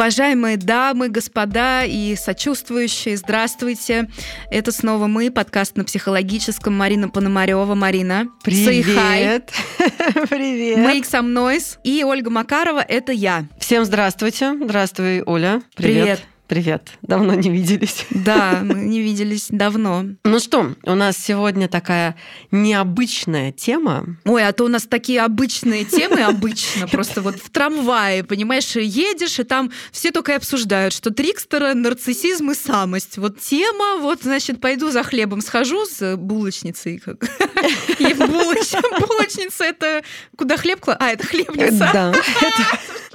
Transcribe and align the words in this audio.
Уважаемые 0.00 0.56
дамы, 0.56 1.10
господа 1.10 1.84
и 1.84 2.16
сочувствующие, 2.16 3.18
здравствуйте. 3.18 4.08
Это 4.50 4.72
снова 4.72 5.08
мы, 5.08 5.30
подкаст 5.30 5.76
на 5.76 5.84
психологическом. 5.84 6.74
Марина 6.74 7.10
Пономарева. 7.10 7.74
Марина. 7.74 8.26
Привет. 8.42 9.50
Привет. 10.30 10.78
Make 10.78 11.02
some 11.02 11.34
noise. 11.34 11.76
И 11.84 12.02
Ольга 12.02 12.30
Макарова, 12.30 12.80
это 12.80 13.12
я. 13.12 13.44
Всем 13.58 13.84
здравствуйте. 13.84 14.54
Здравствуй, 14.54 15.20
Оля. 15.20 15.60
Привет. 15.76 16.04
Привет. 16.04 16.20
Привет. 16.50 16.90
Давно 17.02 17.34
не 17.34 17.48
виделись. 17.48 18.06
Да, 18.10 18.62
мы 18.64 18.74
не 18.74 19.00
виделись 19.00 19.46
давно. 19.50 20.04
Ну 20.24 20.40
что, 20.40 20.74
у 20.82 20.94
нас 20.96 21.16
сегодня 21.16 21.68
такая 21.68 22.16
необычная 22.50 23.52
тема. 23.52 24.16
Ой, 24.24 24.44
а 24.44 24.52
то 24.52 24.64
у 24.64 24.68
нас 24.68 24.82
такие 24.82 25.22
обычные 25.22 25.84
темы 25.84 26.22
обычно. 26.24 26.88
Просто 26.88 27.22
вот 27.22 27.36
в 27.36 27.50
трамвае, 27.50 28.24
понимаешь, 28.24 28.74
едешь, 28.74 29.38
и 29.38 29.44
там 29.44 29.70
все 29.92 30.10
только 30.10 30.32
и 30.32 30.34
обсуждают, 30.34 30.92
что 30.92 31.12
трикстера, 31.12 31.72
нарциссизм 31.74 32.50
и 32.50 32.56
самость. 32.56 33.16
Вот 33.16 33.38
тема, 33.38 33.98
вот, 34.00 34.24
значит, 34.24 34.60
пойду 34.60 34.90
за 34.90 35.04
хлебом 35.04 35.42
схожу 35.42 35.86
с 35.86 36.16
булочницей. 36.16 37.00
И 38.00 38.14
булочница 38.14 39.62
это 39.62 40.02
куда 40.36 40.56
хлеб 40.56 40.80
А, 40.88 41.10
это 41.10 41.24
хлебница. 41.24 41.90
Да. 41.92 42.12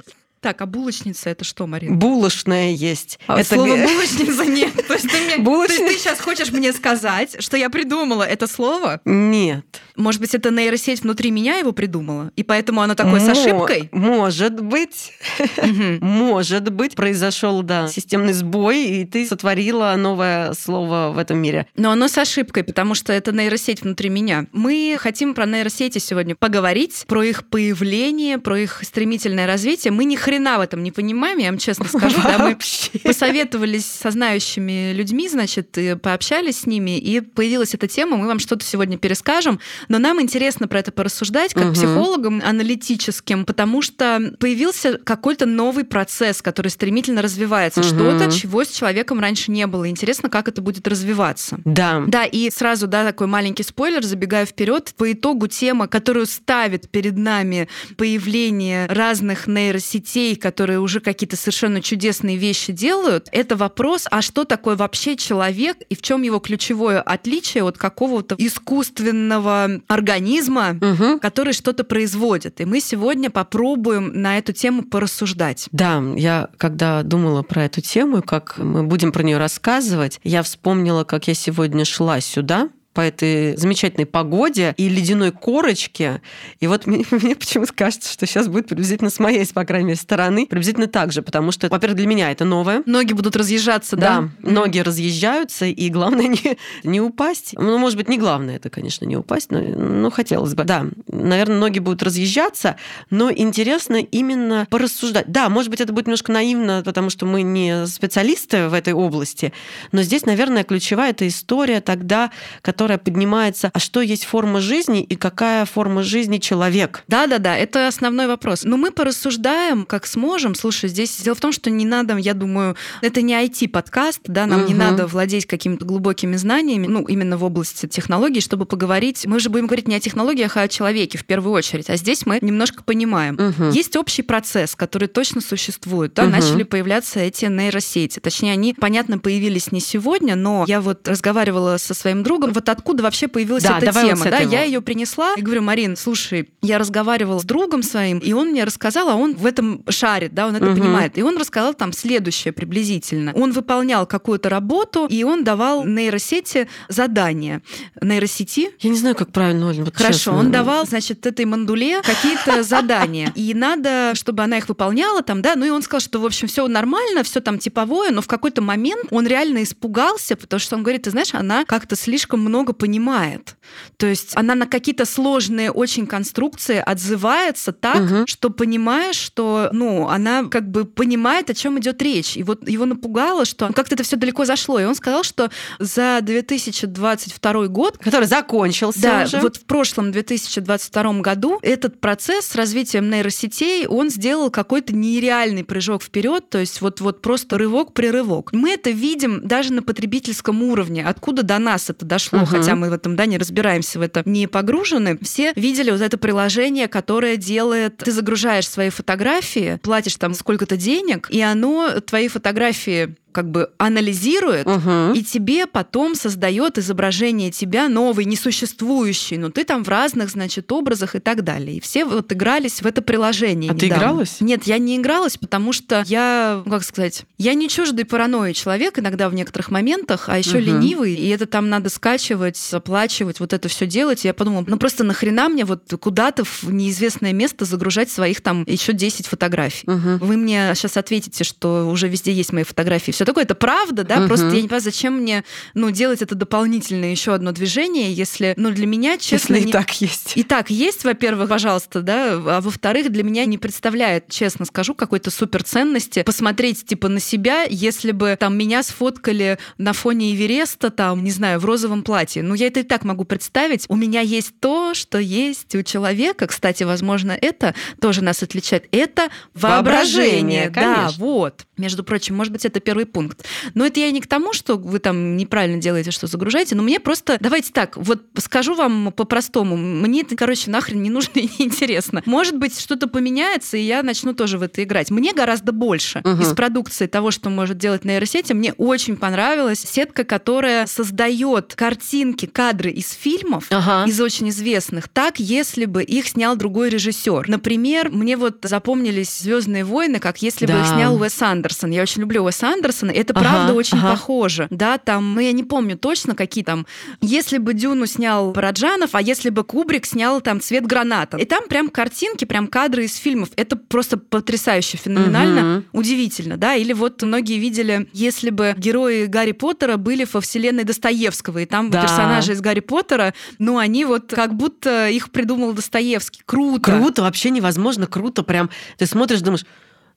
Так, 0.46 0.60
а 0.60 0.66
булочница 0.66 1.30
это 1.30 1.42
что, 1.42 1.66
Марина? 1.66 1.96
Булочная 1.96 2.70
есть. 2.70 3.18
А 3.26 3.40
это 3.40 3.56
слова 3.56 3.76
булочница 3.76 4.44
нет. 4.44 4.74
То 4.86 4.94
есть, 4.94 5.10
ты 5.10 5.20
мне, 5.20 5.44
то 5.44 5.64
есть 5.64 5.84
ты 5.84 5.98
сейчас 5.98 6.20
хочешь 6.20 6.52
мне 6.52 6.72
сказать, 6.72 7.34
что 7.42 7.56
я 7.56 7.68
придумала 7.68 8.22
это 8.22 8.46
слово? 8.46 9.00
Нет. 9.04 9.64
Может 9.96 10.20
быть, 10.20 10.34
это 10.34 10.50
нейросеть 10.50 11.02
внутри 11.02 11.30
меня 11.30 11.56
его 11.56 11.72
придумала? 11.72 12.30
И 12.36 12.44
поэтому 12.44 12.82
оно 12.82 12.94
такое 12.94 13.18
с 13.18 13.28
ошибкой? 13.28 13.88
Может 13.90 14.62
быть. 14.62 15.12
Может 16.00 16.70
быть. 16.70 16.94
Произошел, 16.94 17.62
да, 17.62 17.88
системный 17.88 18.32
сбой, 18.32 18.84
и 18.84 19.04
ты 19.04 19.26
сотворила 19.26 19.94
новое 19.96 20.52
слово 20.52 21.10
в 21.12 21.18
этом 21.18 21.38
мире. 21.38 21.66
Но 21.76 21.90
оно 21.90 22.06
с 22.06 22.18
ошибкой, 22.18 22.62
потому 22.62 22.94
что 22.94 23.12
это 23.12 23.32
нейросеть 23.32 23.82
внутри 23.82 24.10
меня. 24.10 24.46
Мы 24.52 24.96
хотим 25.00 25.34
про 25.34 25.46
нейросети 25.46 25.98
сегодня 25.98 26.36
поговорить, 26.36 27.04
про 27.08 27.24
их 27.24 27.48
появление, 27.48 28.38
про 28.38 28.58
их 28.60 28.82
стремительное 28.82 29.46
развитие. 29.46 29.92
Мы 29.92 30.04
ни 30.04 30.14
хрена 30.36 30.58
в 30.58 30.60
этом 30.60 30.82
не 30.82 30.92
понимаем, 30.92 31.38
я 31.38 31.46
вам 31.50 31.58
честно 31.58 31.86
скажу. 31.86 32.20
Да, 32.22 32.38
мы 32.38 32.58
посоветовались 33.02 33.86
со 33.86 34.10
знающими 34.10 34.92
людьми, 34.92 35.28
значит, 35.28 35.76
пообщались 36.02 36.60
с 36.60 36.66
ними, 36.66 36.98
и 36.98 37.20
появилась 37.20 37.74
эта 37.74 37.88
тема, 37.88 38.16
мы 38.16 38.26
вам 38.26 38.38
что-то 38.38 38.64
сегодня 38.64 38.98
перескажем. 38.98 39.60
Но 39.88 39.98
нам 39.98 40.20
интересно 40.20 40.68
про 40.68 40.80
это 40.80 40.92
порассуждать, 40.92 41.54
как 41.54 41.66
угу. 41.66 41.74
психологам 41.74 42.42
аналитическим, 42.44 43.44
потому 43.44 43.82
что 43.82 44.34
появился 44.38 44.98
какой-то 44.98 45.46
новый 45.46 45.84
процесс, 45.84 46.42
который 46.42 46.68
стремительно 46.68 47.22
развивается. 47.22 47.80
Угу. 47.80 47.88
Что-то, 47.88 48.30
чего 48.30 48.64
с 48.64 48.68
человеком 48.68 49.20
раньше 49.20 49.50
не 49.50 49.66
было. 49.66 49.88
Интересно, 49.88 50.28
как 50.28 50.48
это 50.48 50.60
будет 50.60 50.86
развиваться. 50.88 51.58
Да. 51.64 52.04
Да, 52.06 52.24
и 52.24 52.50
сразу, 52.50 52.86
да, 52.86 53.04
такой 53.04 53.26
маленький 53.26 53.62
спойлер, 53.62 54.04
забегая 54.04 54.46
вперед, 54.46 54.92
по 54.96 55.12
итогу 55.12 55.46
тема, 55.46 55.88
которую 55.88 56.26
ставит 56.26 56.90
перед 56.90 57.16
нами 57.16 57.68
появление 57.96 58.86
разных 58.86 59.46
нейросетей, 59.46 60.15
которые 60.34 60.80
уже 60.80 61.00
какие-то 61.00 61.36
совершенно 61.36 61.82
чудесные 61.82 62.36
вещи 62.36 62.72
делают, 62.72 63.28
это 63.32 63.56
вопрос, 63.56 64.06
а 64.10 64.22
что 64.22 64.44
такое 64.44 64.76
вообще 64.76 65.16
человек 65.16 65.78
и 65.88 65.94
в 65.94 66.02
чем 66.02 66.22
его 66.22 66.38
ключевое 66.38 67.00
отличие 67.00 67.64
от 67.64 67.78
какого-то 67.78 68.34
искусственного 68.38 69.80
организма, 69.88 70.78
угу. 70.80 71.18
который 71.20 71.52
что-то 71.52 71.84
производит. 71.84 72.60
И 72.60 72.64
мы 72.64 72.80
сегодня 72.80 73.30
попробуем 73.30 74.20
на 74.20 74.38
эту 74.38 74.52
тему 74.52 74.82
порассуждать. 74.82 75.68
Да, 75.72 76.02
я 76.16 76.48
когда 76.56 77.02
думала 77.02 77.42
про 77.42 77.64
эту 77.64 77.80
тему, 77.80 78.22
как 78.22 78.58
мы 78.58 78.82
будем 78.84 79.12
про 79.12 79.22
нее 79.22 79.38
рассказывать, 79.38 80.20
я 80.24 80.42
вспомнила, 80.42 81.04
как 81.04 81.28
я 81.28 81.34
сегодня 81.34 81.84
шла 81.84 82.20
сюда, 82.20 82.70
по 82.96 83.02
этой 83.02 83.54
замечательной 83.58 84.06
погоде 84.06 84.72
и 84.78 84.88
ледяной 84.88 85.30
корочке. 85.30 86.22
И 86.60 86.66
вот 86.66 86.86
мне, 86.86 87.04
мне 87.10 87.36
почему-то 87.36 87.74
кажется, 87.74 88.10
что 88.10 88.24
сейчас 88.24 88.48
будет 88.48 88.68
приблизительно 88.68 89.10
с 89.10 89.18
моей, 89.18 89.46
по 89.52 89.66
крайней 89.66 89.88
мере, 89.88 89.98
стороны, 89.98 90.46
приблизительно 90.46 90.86
так 90.86 91.12
же, 91.12 91.20
потому 91.20 91.52
что, 91.52 91.68
во-первых, 91.68 91.98
для 91.98 92.06
меня 92.06 92.30
это 92.30 92.46
новое. 92.46 92.82
Ноги 92.86 93.12
будут 93.12 93.36
разъезжаться, 93.36 93.96
да? 93.96 94.30
Да, 94.42 94.50
ноги 94.50 94.78
разъезжаются, 94.78 95.66
и 95.66 95.90
главное 95.90 96.26
не, 96.28 96.56
не 96.84 97.02
упасть. 97.02 97.52
Ну, 97.52 97.76
может 97.76 97.98
быть, 97.98 98.08
не 98.08 98.16
главное 98.16 98.56
это, 98.56 98.70
конечно, 98.70 99.04
не 99.04 99.18
упасть, 99.18 99.50
но 99.50 99.60
ну, 99.60 100.10
хотелось 100.10 100.54
бы. 100.54 100.64
Да, 100.64 100.86
наверное, 101.06 101.58
ноги 101.58 101.80
будут 101.80 102.02
разъезжаться, 102.02 102.76
но 103.10 103.30
интересно 103.30 103.96
именно 103.96 104.66
порассуждать. 104.70 105.30
Да, 105.30 105.50
может 105.50 105.70
быть, 105.70 105.82
это 105.82 105.92
будет 105.92 106.06
немножко 106.06 106.32
наивно, 106.32 106.80
потому 106.82 107.10
что 107.10 107.26
мы 107.26 107.42
не 107.42 107.86
специалисты 107.86 108.68
в 108.68 108.72
этой 108.72 108.94
области, 108.94 109.52
но 109.92 110.00
здесь, 110.00 110.24
наверное, 110.24 110.64
ключевая 110.64 111.10
эта 111.10 111.28
история 111.28 111.82
тогда, 111.82 112.30
которая 112.62 112.85
которая 112.86 112.98
поднимается, 112.98 113.70
а 113.74 113.80
что 113.80 114.00
есть 114.00 114.24
форма 114.24 114.60
жизни 114.60 115.02
и 115.02 115.16
какая 115.16 115.64
форма 115.64 116.04
жизни 116.04 116.38
человек? 116.38 117.02
Да-да-да, 117.08 117.56
это 117.56 117.88
основной 117.88 118.28
вопрос. 118.28 118.62
Но 118.62 118.76
мы 118.76 118.92
порассуждаем, 118.92 119.84
как 119.86 120.06
сможем. 120.06 120.54
Слушай, 120.54 120.88
здесь 120.88 121.20
дело 121.20 121.34
в 121.34 121.40
том, 121.40 121.50
что 121.50 121.68
не 121.68 121.84
надо, 121.84 122.16
я 122.16 122.32
думаю, 122.32 122.76
это 123.00 123.22
не 123.22 123.34
IT-подкаст, 123.34 124.20
да, 124.28 124.46
нам 124.46 124.60
угу. 124.60 124.68
не 124.68 124.74
надо 124.74 125.08
владеть 125.08 125.46
какими-то 125.46 125.84
глубокими 125.84 126.36
знаниями, 126.36 126.86
ну, 126.86 127.02
именно 127.06 127.36
в 127.36 127.42
области 127.42 127.86
технологий, 127.88 128.40
чтобы 128.40 128.66
поговорить. 128.66 129.26
Мы 129.26 129.40
же 129.40 129.50
будем 129.50 129.66
говорить 129.66 129.88
не 129.88 129.96
о 129.96 130.00
технологиях, 130.00 130.56
а 130.56 130.62
о 130.62 130.68
человеке 130.68 131.18
в 131.18 131.24
первую 131.24 131.54
очередь. 131.54 131.90
А 131.90 131.96
здесь 131.96 132.24
мы 132.24 132.38
немножко 132.40 132.84
понимаем. 132.84 133.34
Угу. 133.34 133.70
Есть 133.72 133.96
общий 133.96 134.22
процесс, 134.22 134.76
который 134.76 135.08
точно 135.08 135.40
существует. 135.40 136.14
Да, 136.14 136.22
угу. 136.22 136.30
Начали 136.30 136.62
появляться 136.62 137.18
эти 137.18 137.46
нейросети. 137.46 138.20
Точнее, 138.20 138.52
они, 138.52 138.74
понятно, 138.74 139.18
появились 139.18 139.72
не 139.72 139.80
сегодня, 139.80 140.36
но 140.36 140.64
я 140.68 140.80
вот 140.80 141.08
разговаривала 141.08 141.78
со 141.78 141.92
своим 141.92 142.22
другом, 142.22 142.52
вот 142.52 142.68
откуда 142.76 143.02
вообще 143.02 143.28
появилась 143.28 143.62
да, 143.62 143.78
эта 143.78 143.92
тема. 143.92 144.16
Вот 144.16 144.30
да, 144.30 144.38
я 144.38 144.62
ее 144.62 144.80
принесла 144.80 145.34
и 145.36 145.42
говорю, 145.42 145.62
Марин, 145.62 145.96
слушай, 145.96 146.50
я 146.62 146.78
разговаривала 146.78 147.38
с 147.38 147.44
другом 147.44 147.82
своим, 147.82 148.18
и 148.18 148.32
он 148.32 148.50
мне 148.50 148.64
рассказал, 148.64 149.08
а 149.08 149.14
он 149.14 149.34
в 149.34 149.46
этом 149.46 149.84
шарит, 149.88 150.34
да, 150.34 150.46
он 150.46 150.56
это 150.56 150.66
угу. 150.66 150.80
понимает. 150.80 151.18
И 151.18 151.22
он 151.22 151.36
рассказал 151.36 151.74
там 151.74 151.92
следующее 151.92 152.52
приблизительно. 152.52 153.32
Он 153.34 153.52
выполнял 153.52 154.06
какую-то 154.06 154.48
работу, 154.48 155.06
и 155.06 155.22
он 155.22 155.44
давал 155.44 155.84
нейросети 155.84 156.68
задания. 156.88 157.62
Нейросети? 158.00 158.70
Я 158.80 158.90
не 158.90 158.96
знаю, 158.96 159.14
как 159.14 159.32
правильно, 159.32 159.68
Оль, 159.68 159.80
вот 159.80 159.94
Хорошо, 159.94 160.12
честно. 160.12 160.36
он 160.36 160.50
давал, 160.50 160.86
значит, 160.86 161.26
этой 161.26 161.44
мандуле 161.44 162.02
какие-то 162.02 162.62
задания. 162.62 163.32
И 163.34 163.54
надо, 163.54 164.14
чтобы 164.14 164.42
она 164.42 164.58
их 164.58 164.68
выполняла 164.68 165.22
там, 165.22 165.42
да, 165.42 165.54
ну 165.56 165.64
и 165.64 165.70
он 165.70 165.82
сказал, 165.82 166.00
что, 166.00 166.20
в 166.20 166.26
общем, 166.26 166.48
все 166.48 166.66
нормально, 166.68 167.22
все 167.22 167.40
там 167.40 167.58
типовое, 167.58 168.10
но 168.10 168.22
в 168.22 168.26
какой-то 168.26 168.62
момент 168.62 169.06
он 169.10 169.26
реально 169.26 169.62
испугался, 169.62 170.36
потому 170.36 170.60
что 170.60 170.76
он 170.76 170.82
говорит, 170.82 171.02
ты 171.02 171.10
знаешь, 171.10 171.34
она 171.34 171.64
как-то 171.64 171.96
слишком 171.96 172.40
много 172.40 172.65
много 172.66 172.72
понимает. 172.72 173.56
То 173.96 174.06
есть 174.06 174.32
она 174.34 174.54
на 174.54 174.66
какие-то 174.66 175.04
сложные 175.06 175.70
очень 175.70 176.06
конструкции 176.06 176.82
отзывается 176.84 177.72
так, 177.72 178.02
угу. 178.02 178.26
что 178.26 178.50
понимаешь, 178.50 179.16
что 179.16 179.68
ну, 179.72 180.08
она 180.08 180.44
как 180.44 180.68
бы 180.68 180.84
понимает, 180.84 181.50
о 181.50 181.54
чем 181.54 181.78
идет 181.78 182.02
речь. 182.02 182.36
И 182.36 182.42
вот 182.42 182.68
его 182.68 182.86
напугало, 182.86 183.44
что 183.44 183.72
как-то 183.72 183.94
это 183.94 184.04
все 184.04 184.16
далеко 184.16 184.44
зашло. 184.44 184.80
И 184.80 184.84
он 184.84 184.94
сказал, 184.94 185.22
что 185.22 185.50
за 185.78 186.18
2022 186.22 187.66
год, 187.68 187.98
который 187.98 188.26
закончился 188.26 189.00
да, 189.00 189.22
уже. 189.24 189.40
вот 189.40 189.56
в 189.56 189.64
прошлом 189.64 190.12
2022 190.12 191.20
году 191.20 191.58
этот 191.62 192.00
процесс 192.00 192.46
с 192.46 192.54
развитием 192.54 193.10
нейросетей, 193.10 193.86
он 193.86 194.10
сделал 194.10 194.50
какой-то 194.50 194.94
нереальный 194.94 195.64
прыжок 195.64 196.02
вперед, 196.02 196.48
то 196.50 196.58
есть 196.58 196.80
вот, 196.80 197.00
вот 197.00 197.22
просто 197.22 197.58
рывок-прерывок. 197.58 198.52
Мы 198.52 198.72
это 198.72 198.90
видим 198.90 199.46
даже 199.46 199.72
на 199.72 199.82
потребительском 199.82 200.62
уровне, 200.62 201.04
откуда 201.04 201.42
до 201.42 201.58
нас 201.58 201.90
это 201.90 202.04
дошло, 202.04 202.40
угу 202.40 202.55
хотя 202.58 202.74
мы 202.74 202.90
в 202.90 202.92
этом 202.92 203.16
да, 203.16 203.26
не 203.26 203.38
разбираемся 203.38 203.98
в 203.98 204.02
этом, 204.02 204.22
не 204.26 204.46
погружены, 204.46 205.18
все 205.22 205.52
видели 205.56 205.90
вот 205.90 206.00
это 206.00 206.18
приложение, 206.18 206.88
которое 206.88 207.36
делает... 207.36 207.98
Ты 207.98 208.12
загружаешь 208.12 208.68
свои 208.68 208.90
фотографии, 208.90 209.78
платишь 209.82 210.16
там 210.16 210.34
сколько-то 210.34 210.76
денег, 210.76 211.28
и 211.30 211.40
оно 211.40 212.00
твои 212.00 212.28
фотографии 212.28 213.16
как 213.36 213.50
бы 213.50 213.68
анализирует 213.76 214.66
угу. 214.66 215.12
и 215.14 215.22
тебе 215.22 215.66
потом 215.66 216.14
создает 216.14 216.78
изображение 216.78 217.50
тебя 217.50 217.90
новый, 217.90 218.24
несуществующий, 218.24 219.36
но 219.36 219.50
ты 219.50 219.64
там 219.64 219.84
в 219.84 219.88
разных, 219.90 220.30
значит, 220.30 220.72
образах 220.72 221.16
и 221.16 221.18
так 221.18 221.44
далее. 221.44 221.76
И 221.76 221.80
все 221.80 222.06
вот 222.06 222.32
игрались 222.32 222.80
в 222.80 222.86
это 222.86 223.02
приложение. 223.02 223.70
А 223.70 223.74
недавно. 223.74 223.94
ты 223.94 224.00
игралась? 224.00 224.36
Нет, 224.40 224.64
я 224.64 224.78
не 224.78 224.96
игралась, 224.96 225.36
потому 225.36 225.74
что 225.74 226.02
я, 226.06 226.62
как 226.66 226.82
сказать, 226.82 227.24
я 227.36 227.52
не 227.52 227.68
чуждый 227.68 228.06
паранойи 228.06 228.54
человек 228.54 228.98
иногда 228.98 229.28
в 229.28 229.34
некоторых 229.34 229.70
моментах, 229.70 230.30
а 230.30 230.38
еще 230.38 230.56
угу. 230.56 230.60
ленивый, 230.60 231.12
и 231.12 231.28
это 231.28 231.44
там 231.44 231.68
надо 231.68 231.90
скачивать, 231.90 232.58
оплачивать, 232.72 233.38
вот 233.38 233.52
это 233.52 233.68
все 233.68 233.86
делать. 233.86 234.24
И 234.24 234.28
я 234.28 234.32
подумала, 234.32 234.64
ну 234.66 234.78
просто 234.78 235.04
нахрена 235.04 235.50
мне 235.50 235.66
вот 235.66 235.92
куда-то 236.00 236.44
в 236.44 236.72
неизвестное 236.72 237.34
место 237.34 237.66
загружать 237.66 238.08
своих 238.08 238.40
там 238.40 238.64
еще 238.66 238.94
10 238.94 239.26
фотографий. 239.26 239.86
Угу. 239.86 240.24
Вы 240.24 240.38
мне 240.38 240.72
сейчас 240.74 240.96
ответите, 240.96 241.44
что 241.44 241.86
уже 241.90 242.08
везде 242.08 242.32
есть 242.32 242.54
мои 242.54 242.64
фотографии. 242.64 243.12
Все 243.12 243.25
такое, 243.26 243.44
это 243.44 243.54
правда, 243.54 244.04
да, 244.04 244.20
угу. 244.20 244.28
просто 244.28 244.46
я 244.46 244.62
не 244.62 244.68
понимаю, 244.68 244.82
зачем 244.82 245.16
мне, 245.18 245.44
ну, 245.74 245.90
делать 245.90 246.22
это 246.22 246.34
дополнительное 246.34 247.10
еще 247.10 247.34
одно 247.34 247.52
движение, 247.52 248.12
если, 248.12 248.54
ну, 248.56 248.70
для 248.70 248.86
меня, 248.86 249.18
честно... 249.18 249.54
Если 249.54 249.66
не... 249.66 249.70
и 249.70 249.72
так 249.72 250.00
есть. 250.00 250.32
И 250.36 250.42
так 250.42 250.70
есть, 250.70 251.04
во-первых, 251.04 251.48
пожалуйста, 251.50 252.00
да, 252.02 252.34
а 252.34 252.60
во-вторых, 252.60 253.10
для 253.10 253.22
меня 253.22 253.44
не 253.44 253.58
представляет, 253.58 254.28
честно 254.30 254.64
скажу, 254.64 254.94
какой-то 254.94 255.30
суперценности 255.30 256.22
посмотреть, 256.22 256.86
типа, 256.86 257.08
на 257.08 257.20
себя, 257.20 257.64
если 257.64 258.12
бы 258.12 258.36
там 258.38 258.56
меня 258.56 258.82
сфоткали 258.82 259.58
на 259.78 259.92
фоне 259.92 260.34
Эвереста, 260.34 260.90
там, 260.90 261.22
не 261.22 261.30
знаю, 261.30 261.60
в 261.60 261.64
розовом 261.64 262.02
платье. 262.02 262.42
Ну, 262.42 262.54
я 262.54 262.68
это 262.68 262.80
и 262.80 262.82
так 262.82 263.04
могу 263.04 263.24
представить. 263.24 263.84
У 263.88 263.96
меня 263.96 264.20
есть 264.20 264.54
то, 264.60 264.94
что 264.94 265.18
есть 265.18 265.74
у 265.74 265.82
человека. 265.82 266.46
Кстати, 266.46 266.84
возможно, 266.84 267.32
это 267.32 267.74
тоже 268.00 268.22
нас 268.22 268.42
отличает. 268.42 268.86
Это 268.92 269.28
воображение. 269.54 270.66
воображение 270.66 270.70
да, 270.70 271.10
вот. 271.18 271.66
Между 271.76 272.04
прочим, 272.04 272.34
может 272.34 272.52
быть, 272.52 272.64
это 272.64 272.80
первый 272.80 273.04
пункт. 273.04 273.44
Но 273.74 273.84
это 273.84 274.00
я 274.00 274.10
не 274.10 274.20
к 274.20 274.26
тому, 274.26 274.52
что 274.52 274.76
вы 274.76 274.98
там 274.98 275.36
неправильно 275.36 275.78
делаете, 275.78 276.10
что 276.10 276.26
загружаете, 276.26 276.74
но 276.74 276.82
мне 276.82 277.00
просто... 277.00 277.36
Давайте 277.40 277.72
так, 277.72 277.96
вот 277.96 278.22
скажу 278.38 278.74
вам 278.74 279.12
по-простому. 279.12 279.76
Мне 279.76 280.22
это, 280.22 280.36
короче, 280.36 280.70
нахрен 280.70 281.02
не 281.02 281.10
нужно 281.10 281.32
и 281.40 281.50
не 281.58 281.66
интересно. 281.66 282.22
Может 282.24 282.56
быть, 282.56 282.78
что-то 282.78 283.08
поменяется, 283.08 283.76
и 283.76 283.82
я 283.82 284.02
начну 284.02 284.32
тоже 284.32 284.58
в 284.58 284.62
это 284.62 284.82
играть. 284.82 285.10
Мне 285.10 285.32
гораздо 285.32 285.72
больше 285.72 286.20
угу. 286.20 286.42
из 286.42 286.54
продукции 286.54 287.06
того, 287.06 287.30
что 287.30 287.50
может 287.50 287.76
делать 287.78 288.04
нейросети. 288.04 288.52
Мне 288.52 288.72
очень 288.74 289.16
понравилась 289.16 289.80
сетка, 289.80 290.24
которая 290.24 290.86
создает 290.86 291.74
картинки, 291.74 292.46
кадры 292.46 292.90
из 292.90 293.12
фильмов, 293.12 293.66
ага. 293.70 294.08
из 294.08 294.20
очень 294.20 294.48
известных, 294.48 295.08
так, 295.08 295.38
если 295.38 295.84
бы 295.84 296.02
их 296.02 296.28
снял 296.28 296.56
другой 296.56 296.88
режиссер. 296.88 297.48
Например, 297.48 298.10
мне 298.10 298.36
вот 298.36 298.58
запомнились 298.62 299.38
Звездные 299.38 299.84
войны, 299.84 300.18
как 300.18 300.42
если 300.42 300.66
да. 300.66 300.74
бы 300.74 300.80
их 300.80 300.86
снял 300.86 301.20
Уэс 301.20 301.42
Андерсон. 301.42 301.65
Я 301.86 302.02
очень 302.02 302.20
люблю 302.22 302.44
Уэса 302.44 302.68
Андерсона. 302.68 303.10
Это 303.10 303.32
ага, 303.34 303.40
правда 303.40 303.74
очень 303.74 303.98
ага. 303.98 304.10
похоже. 304.10 304.68
Да, 304.70 304.98
там, 304.98 305.34
ну 305.34 305.40
я 305.40 305.52
не 305.52 305.64
помню 305.64 305.96
точно, 305.96 306.34
какие 306.34 306.64
там. 306.64 306.86
Если 307.20 307.58
бы 307.58 307.74
Дюну 307.74 308.06
снял 308.06 308.52
Параджанов, 308.52 309.14
а 309.14 309.22
если 309.22 309.50
бы 309.50 309.64
Кубрик 309.64 310.06
снял 310.06 310.40
там 310.40 310.60
цвет 310.60 310.86
граната. 310.86 311.36
И 311.36 311.44
там 311.44 311.68
прям 311.68 311.88
картинки, 311.88 312.44
прям 312.44 312.66
кадры 312.66 313.04
из 313.04 313.16
фильмов. 313.16 313.50
Это 313.56 313.76
просто 313.76 314.16
потрясающе, 314.16 314.96
феноменально, 314.96 315.78
угу. 315.78 316.00
удивительно, 316.00 316.56
да. 316.56 316.74
Или 316.74 316.92
вот 316.92 317.22
многие 317.22 317.58
видели, 317.58 318.08
если 318.12 318.50
бы 318.50 318.74
герои 318.76 319.26
Гарри 319.26 319.52
Поттера 319.52 319.96
были 319.96 320.26
во 320.30 320.40
вселенной 320.40 320.84
Достоевского, 320.84 321.58
и 321.58 321.66
там 321.66 321.90
да. 321.90 322.02
персонажи 322.02 322.52
из 322.52 322.60
Гарри 322.60 322.80
Поттера, 322.80 323.34
ну 323.58 323.78
они 323.78 324.04
вот 324.04 324.32
как 324.32 324.54
будто 324.54 325.08
их 325.08 325.30
придумал 325.30 325.72
Достоевский. 325.72 326.42
Круто. 326.46 326.92
Круто, 326.92 327.22
вообще 327.22 327.50
невозможно, 327.50 328.06
круто. 328.06 328.42
Прям 328.42 328.70
ты 328.98 329.06
смотришь, 329.06 329.40
думаешь, 329.40 329.64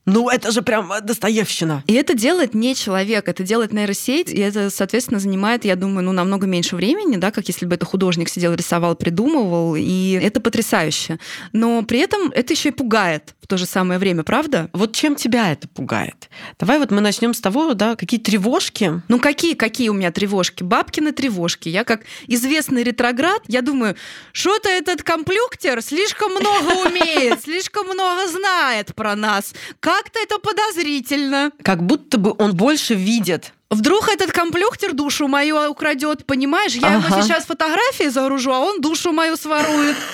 ну, 0.10 0.30
это 0.30 0.52
же 0.52 0.62
прям 0.62 0.92
Достоевщина. 1.04 1.84
И 1.88 1.94
это 1.94 2.14
делает 2.14 2.54
не 2.54 2.76
человек, 2.76 3.28
это 3.28 3.44
делает 3.44 3.74
нейросеть, 3.74 4.30
и 4.32 4.40
это, 4.40 4.70
соответственно, 4.70 5.20
занимает, 5.20 5.66
я 5.66 5.76
думаю, 5.76 6.04
ну, 6.04 6.12
намного 6.12 6.48
меньше 6.48 6.76
времени, 6.76 7.18
да, 7.18 7.32
как 7.32 7.48
если 7.48 7.66
бы 7.66 7.76
это 7.76 7.86
художник 7.86 8.30
сидел, 8.30 8.54
рисовал, 8.54 8.96
придумывал, 8.96 9.76
и 9.76 10.20
это 10.22 10.42
потрясающе. 10.42 11.20
Но 11.54 11.84
при 11.84 12.00
этом 12.00 12.32
это 12.32 12.54
еще 12.54 12.70
и 12.70 12.72
пугает 12.72 13.36
в 13.42 13.48
то 13.48 13.58
же 13.58 13.66
самое 13.66 14.00
время, 14.00 14.24
правда? 14.24 14.70
Вот 14.74 14.94
чем 14.96 15.16
тебя 15.16 15.52
это 15.52 15.68
пугает? 15.68 16.30
Давай 16.60 16.80
вот 16.80 16.92
мы 16.92 17.02
начнем 17.02 17.34
с 17.34 17.42
того, 17.42 17.74
да, 17.74 17.96
какие 17.96 18.20
тревожки? 18.20 19.02
Ну, 19.08 19.20
какие, 19.20 19.54
какие 19.54 19.90
у 19.90 19.94
меня 19.94 20.12
тревожки? 20.12 20.64
Бабкины 20.64 21.12
тревожки. 21.12 21.70
Я 21.70 21.84
как 21.84 22.02
известный 22.28 22.84
ретроград, 22.84 23.42
я 23.48 23.62
думаю, 23.62 23.96
что-то 24.34 24.70
этот 24.70 25.04
комплюктер 25.04 25.82
слишком 25.82 26.32
много 26.32 26.88
умеет, 26.88 27.42
слишком 27.42 27.88
много 27.88 28.28
знает 28.28 28.94
про 28.96 29.16
нас 29.16 29.54
как-то 30.00 30.20
это 30.20 30.40
подозрительно. 30.40 31.52
Как 31.64 31.84
будто 31.84 32.18
бы 32.18 32.34
он 32.38 32.56
больше 32.56 32.94
видит. 32.96 33.54
Вдруг 33.70 34.10
этот 34.10 34.32
комплюктер 34.32 34.94
душу 34.94 35.28
мою 35.28 35.70
украдет, 35.70 36.26
понимаешь? 36.26 36.74
Я 36.74 36.88
ага. 36.88 37.16
ему 37.16 37.22
сейчас 37.22 37.46
фотографии 37.46 38.08
загружу, 38.08 38.52
а 38.52 38.60
он 38.60 38.82
душу 38.82 39.12
мою 39.12 39.36
сворует. 39.38 39.96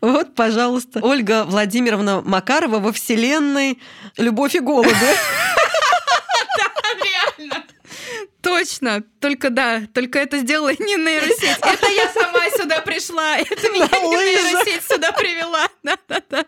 Вот, 0.00 0.34
пожалуйста, 0.34 0.98
Ольга 1.00 1.44
Владимировна 1.44 2.22
Макарова 2.22 2.80
во 2.80 2.92
вселенной 2.92 3.78
«Любовь 4.16 4.56
и 4.56 4.60
голуби». 4.60 4.90
Точно. 8.42 9.04
Только 9.20 9.50
да, 9.50 9.82
только 9.94 10.18
это 10.18 10.38
сделала 10.38 10.70
не 10.70 10.96
нейросеть. 10.96 11.58
Это 11.62 11.88
я 11.88 12.08
сама 12.12 12.50
сюда 12.50 12.80
пришла. 12.80 13.36
Это 13.36 13.68
меня 13.70 13.86
нейросеть 13.86 14.82
сюда 14.88 15.12
привела. 15.12 15.68
Да-да-да. 15.84 16.44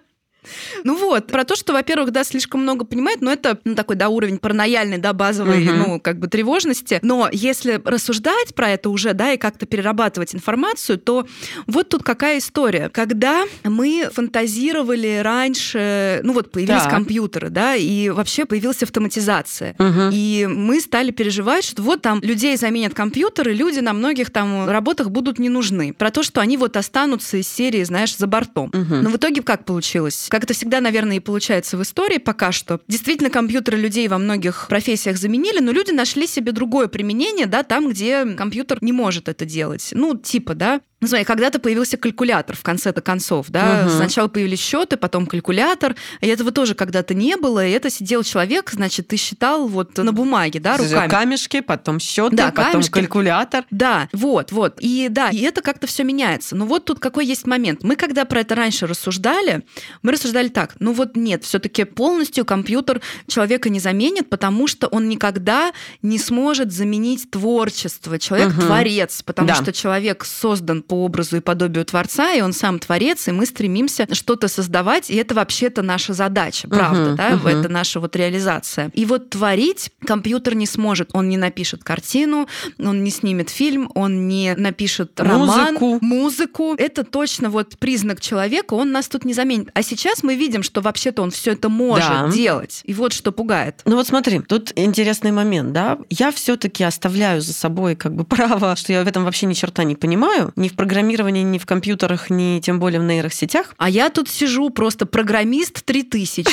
Ну 0.84 0.96
вот, 0.96 1.26
про 1.26 1.44
то, 1.44 1.56
что, 1.56 1.72
во-первых, 1.72 2.12
да, 2.12 2.24
слишком 2.24 2.62
много 2.62 2.84
понимает, 2.84 3.20
но 3.20 3.32
это 3.32 3.58
ну, 3.64 3.74
такой, 3.74 3.96
да, 3.96 4.08
уровень 4.08 4.38
паранояльный, 4.38 4.98
да, 4.98 5.12
базовый, 5.12 5.66
угу. 5.66 5.72
ну, 5.74 6.00
как 6.00 6.18
бы 6.18 6.28
тревожности. 6.28 6.98
Но 7.02 7.28
если 7.32 7.80
рассуждать 7.84 8.54
про 8.54 8.70
это 8.70 8.90
уже, 8.90 9.12
да, 9.12 9.32
и 9.32 9.36
как-то 9.36 9.66
перерабатывать 9.66 10.34
информацию, 10.34 10.98
то 10.98 11.26
вот 11.66 11.88
тут 11.88 12.02
какая 12.02 12.38
история. 12.38 12.88
Когда 12.88 13.44
мы 13.64 14.08
фантазировали 14.12 15.20
раньше, 15.22 16.20
ну 16.22 16.32
вот 16.32 16.50
появились 16.50 16.82
так. 16.82 16.90
компьютеры, 16.90 17.50
да, 17.50 17.76
и 17.76 18.08
вообще 18.08 18.44
появилась 18.44 18.82
автоматизация. 18.82 19.74
Угу. 19.78 20.10
И 20.12 20.46
мы 20.50 20.80
стали 20.80 21.10
переживать, 21.10 21.64
что 21.64 21.82
вот 21.82 22.02
там 22.02 22.20
людей 22.22 22.56
заменят 22.56 22.94
компьютеры, 22.94 23.52
люди 23.52 23.80
на 23.80 23.92
многих 23.92 24.30
там 24.30 24.68
работах 24.68 25.10
будут 25.10 25.38
не 25.38 25.48
нужны. 25.48 25.92
Про 25.92 26.10
то, 26.10 26.22
что 26.22 26.40
они 26.40 26.56
вот 26.56 26.76
останутся 26.76 27.36
из 27.36 27.48
серии, 27.48 27.82
знаешь, 27.84 28.16
за 28.16 28.26
бортом. 28.26 28.70
Угу. 28.72 28.94
Но 29.02 29.10
в 29.10 29.16
итоге 29.16 29.42
как 29.42 29.64
получилось? 29.64 30.28
Как 30.30 30.44
это 30.44 30.54
всегда, 30.54 30.80
наверное, 30.80 31.16
и 31.16 31.20
получается 31.20 31.76
в 31.76 31.82
истории 31.82 32.18
пока 32.18 32.52
что. 32.52 32.80
Действительно, 32.86 33.30
компьютеры 33.30 33.76
людей 33.76 34.06
во 34.06 34.16
многих 34.16 34.68
профессиях 34.68 35.18
заменили, 35.18 35.58
но 35.58 35.72
люди 35.72 35.90
нашли 35.90 36.28
себе 36.28 36.52
другое 36.52 36.86
применение, 36.86 37.46
да, 37.46 37.64
там, 37.64 37.88
где 37.88 38.24
компьютер 38.24 38.78
не 38.80 38.92
может 38.92 39.28
это 39.28 39.44
делать. 39.44 39.88
Ну, 39.90 40.16
типа, 40.16 40.54
да, 40.54 40.80
ну, 41.00 41.08
смотри, 41.08 41.24
когда-то 41.24 41.58
появился 41.58 41.96
калькулятор 41.96 42.56
в 42.56 42.62
конце-то 42.62 43.00
концов, 43.00 43.46
да, 43.48 43.84
угу. 43.86 43.96
сначала 43.96 44.28
появились 44.28 44.60
счеты, 44.60 44.96
потом 44.98 45.26
калькулятор, 45.26 45.96
и 46.20 46.26
этого 46.26 46.52
тоже 46.52 46.74
когда-то 46.74 47.14
не 47.14 47.36
было, 47.36 47.66
и 47.66 47.70
это 47.70 47.88
сидел 47.88 48.22
человек, 48.22 48.70
значит, 48.70 49.08
ты 49.08 49.16
считал 49.16 49.66
вот 49.66 49.96
на 49.96 50.12
бумаге, 50.12 50.60
да, 50.60 50.76
руками. 50.76 51.08
Камешки, 51.08 51.60
потом 51.60 52.00
счеты, 52.00 52.36
да, 52.36 52.50
потом 52.50 52.72
камешки. 52.72 52.92
калькулятор. 52.92 53.64
Да, 53.70 54.08
вот, 54.12 54.52
вот, 54.52 54.76
и 54.80 55.08
да, 55.08 55.30
и 55.30 55.38
это 55.38 55.62
как-то 55.62 55.86
все 55.86 56.04
меняется. 56.04 56.54
Но 56.54 56.66
вот 56.66 56.84
тут 56.84 56.98
какой 57.00 57.24
есть 57.24 57.46
момент. 57.46 57.82
Мы 57.82 57.96
когда 57.96 58.26
про 58.26 58.40
это 58.40 58.54
раньше 58.54 58.86
рассуждали, 58.86 59.64
мы 60.02 60.12
рассуждали 60.12 60.48
так, 60.48 60.76
ну 60.80 60.92
вот 60.92 61.16
нет, 61.16 61.44
все-таки 61.44 61.84
полностью 61.84 62.44
компьютер 62.44 63.00
человека 63.26 63.70
не 63.70 63.80
заменит, 63.80 64.28
потому 64.28 64.66
что 64.66 64.86
он 64.88 65.08
никогда 65.08 65.72
не 66.02 66.18
сможет 66.18 66.72
заменить 66.72 67.30
творчество. 67.30 68.18
Человек 68.18 68.48
угу. 68.50 68.60
творец, 68.62 69.22
потому 69.22 69.48
да. 69.48 69.54
что 69.54 69.72
человек 69.72 70.26
создан 70.26 70.82
по 70.90 71.04
образу 71.04 71.36
и 71.36 71.40
подобию 71.40 71.84
Творца, 71.84 72.32
и 72.32 72.40
он 72.40 72.52
сам 72.52 72.80
Творец, 72.80 73.28
и 73.28 73.30
мы 73.30 73.46
стремимся 73.46 74.08
что-то 74.12 74.48
создавать, 74.48 75.08
и 75.08 75.14
это 75.14 75.36
вообще-то 75.36 75.82
наша 75.82 76.14
задача, 76.14 76.66
правда, 76.66 77.10
uh-huh, 77.10 77.14
да, 77.14 77.30
uh-huh. 77.30 77.60
это 77.60 77.68
наша 77.68 78.00
вот 78.00 78.16
реализация. 78.16 78.90
И 78.92 79.04
вот 79.04 79.30
творить 79.30 79.92
компьютер 80.04 80.56
не 80.56 80.66
сможет, 80.66 81.10
он 81.12 81.28
не 81.28 81.36
напишет 81.36 81.84
картину, 81.84 82.48
он 82.76 83.04
не 83.04 83.10
снимет 83.12 83.50
фильм, 83.50 83.88
он 83.94 84.26
не 84.26 84.56
напишет 84.56 85.20
роман, 85.20 85.74
музыку. 85.74 85.98
музыку. 86.04 86.74
Это 86.76 87.04
точно 87.04 87.50
вот 87.50 87.78
признак 87.78 88.20
человека, 88.20 88.74
он 88.74 88.90
нас 88.90 89.06
тут 89.06 89.24
не 89.24 89.32
заменит. 89.32 89.68
А 89.74 89.84
сейчас 89.84 90.24
мы 90.24 90.34
видим, 90.34 90.64
что 90.64 90.80
вообще-то 90.80 91.22
он 91.22 91.30
все 91.30 91.52
это 91.52 91.68
может 91.68 92.08
да. 92.08 92.30
делать. 92.30 92.80
И 92.84 92.94
вот 92.94 93.12
что 93.12 93.30
пугает. 93.30 93.82
Ну 93.84 93.94
вот 93.94 94.08
смотри, 94.08 94.40
тут 94.40 94.72
интересный 94.74 95.30
момент, 95.30 95.70
да. 95.70 95.98
Я 96.08 96.32
все-таки 96.32 96.82
оставляю 96.82 97.40
за 97.42 97.52
собой 97.52 97.94
как 97.94 98.12
бы 98.12 98.24
право, 98.36 98.74
что 98.74 98.92
я 98.92 99.04
в 99.04 99.06
этом 99.06 99.22
вообще 99.24 99.46
ни 99.46 99.54
черта 99.54 99.84
не 99.84 99.94
понимаю, 99.94 100.52
ни 100.56 100.66
в 100.66 100.79
программировании, 100.80 101.42
ни 101.42 101.58
в 101.58 101.66
компьютерах, 101.66 102.30
ни 102.30 102.58
тем 102.58 102.80
более 102.80 103.00
в 103.00 103.04
нейросетях. 103.04 103.74
А 103.76 103.90
я 103.90 104.08
тут 104.08 104.30
сижу 104.30 104.70
просто 104.70 105.04
программист 105.04 105.84
3000. 105.84 106.46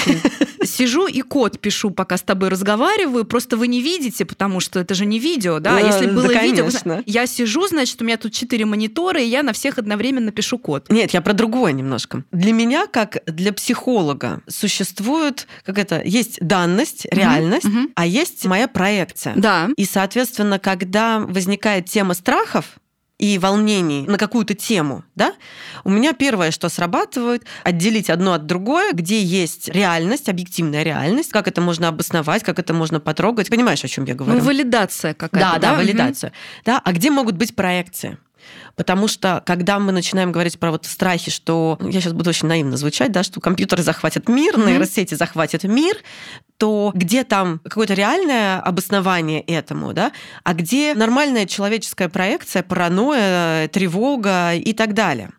Сижу 0.65 1.07
и 1.07 1.22
код 1.22 1.62
пишу, 1.62 1.91
пока 1.91 2.17
с 2.17 2.24
тобой 2.24 2.50
разговариваю. 2.50 3.24
Просто 3.24 3.55
вы 3.55 3.69
не 3.69 3.81
видите, 3.81 4.25
потому 4.25 4.60
что 4.60 4.81
это 4.81 4.96
же 4.96 5.05
не 5.05 5.17
видео, 5.17 5.60
да? 5.60 5.79
Если 5.79 6.07
было 6.07 6.29
видео, 6.41 6.67
я 7.05 7.25
сижу, 7.25 7.67
значит, 7.67 8.01
у 8.01 8.05
меня 8.05 8.17
тут 8.17 8.34
четыре 8.34 8.65
монитора, 8.65 9.22
и 9.22 9.25
я 9.25 9.43
на 9.43 9.53
всех 9.53 9.77
одновременно 9.77 10.34
пишу 10.34 10.57
код. 10.57 10.88
Нет, 10.89 11.12
я 11.12 11.22
про 11.22 11.31
другое 11.31 11.72
немножко. 11.72 12.25
Для 12.34 12.51
меня, 12.51 12.88
как 12.88 13.24
для 13.27 13.53
психолога, 13.53 14.41
существует, 14.50 15.48
как 15.63 15.77
это, 15.77 16.01
есть 16.03 16.39
данность, 16.41 17.07
реальность, 17.12 17.67
а 17.96 18.05
есть 18.05 18.46
моя 18.46 18.67
проекция. 18.67 19.36
Да. 19.38 19.69
И, 19.77 19.86
соответственно, 19.86 20.60
когда 20.60 21.19
возникает 21.19 21.86
тема 21.86 22.13
страхов, 22.13 22.77
и 23.20 23.40
волнений 23.40 24.06
на 24.08 24.18
какую-то 24.18 24.54
тему, 24.54 25.04
да, 25.16 25.34
у 25.84 25.90
меня 25.90 26.14
первое, 26.14 26.52
что 26.52 26.70
срабатывает, 26.70 27.46
отделить 27.64 28.10
одно 28.10 28.34
от 28.34 28.46
другое, 28.46 28.94
где 28.94 29.22
есть 29.22 29.70
реальность, 29.70 30.30
объективная 30.30 30.84
реальность, 30.84 31.32
как 31.32 31.48
это 31.48 31.62
можно 31.62 31.88
обосновать, 31.88 32.44
как 32.44 32.60
это 32.60 32.74
можно 32.74 33.00
потрогать. 33.00 33.50
Понимаешь, 33.50 33.84
о 33.84 33.88
чем 33.88 34.06
я 34.06 34.14
говорю? 34.14 34.38
Ну, 34.38 34.44
валидация 34.44 35.14
какая-то. 35.14 35.54
Да, 35.54 35.60
да, 35.60 35.72
да 35.72 35.78
валидация. 35.78 36.30
Угу. 36.30 36.36
Да, 36.66 36.82
а 36.84 36.94
где 36.94 37.10
могут 37.10 37.36
быть 37.36 37.56
проекции? 37.56 38.18
Потому 38.75 39.08
что, 39.08 39.42
когда 39.46 39.80
мы 39.80 39.92
начинаем 39.92 40.32
говорить 40.32 40.60
про 40.60 40.72
вот 40.72 40.86
страхи, 40.86 41.32
что 41.32 41.77
я 41.82 42.01
сейчас 42.01 42.13
буду 42.13 42.30
очень 42.30 42.48
наивно 42.48 42.77
звучать, 42.77 43.12
да, 43.12 43.24
что 43.24 43.39
компьютеры 43.39 43.84
захватят 43.84 44.30
мир, 44.30 44.56
mm-hmm. 44.56 44.68
нейросети 44.68 45.16
захватят 45.16 45.63
мир, 45.63 45.98
то 46.58 46.92
где 46.94 47.24
там 47.24 47.60
какое-то 47.63 47.94
реальное 47.94 48.60
обоснование 48.60 49.42
этому, 49.42 49.94
да, 49.94 50.12
а 50.44 50.54
где 50.54 50.94
нормальная 50.94 51.46
человеческая 51.46 52.10
проекция, 52.10 52.63
паранойя, 52.63 53.68
тревога 53.68 54.54
и 54.54 54.74
так 54.74 54.94
далее. 54.94 55.32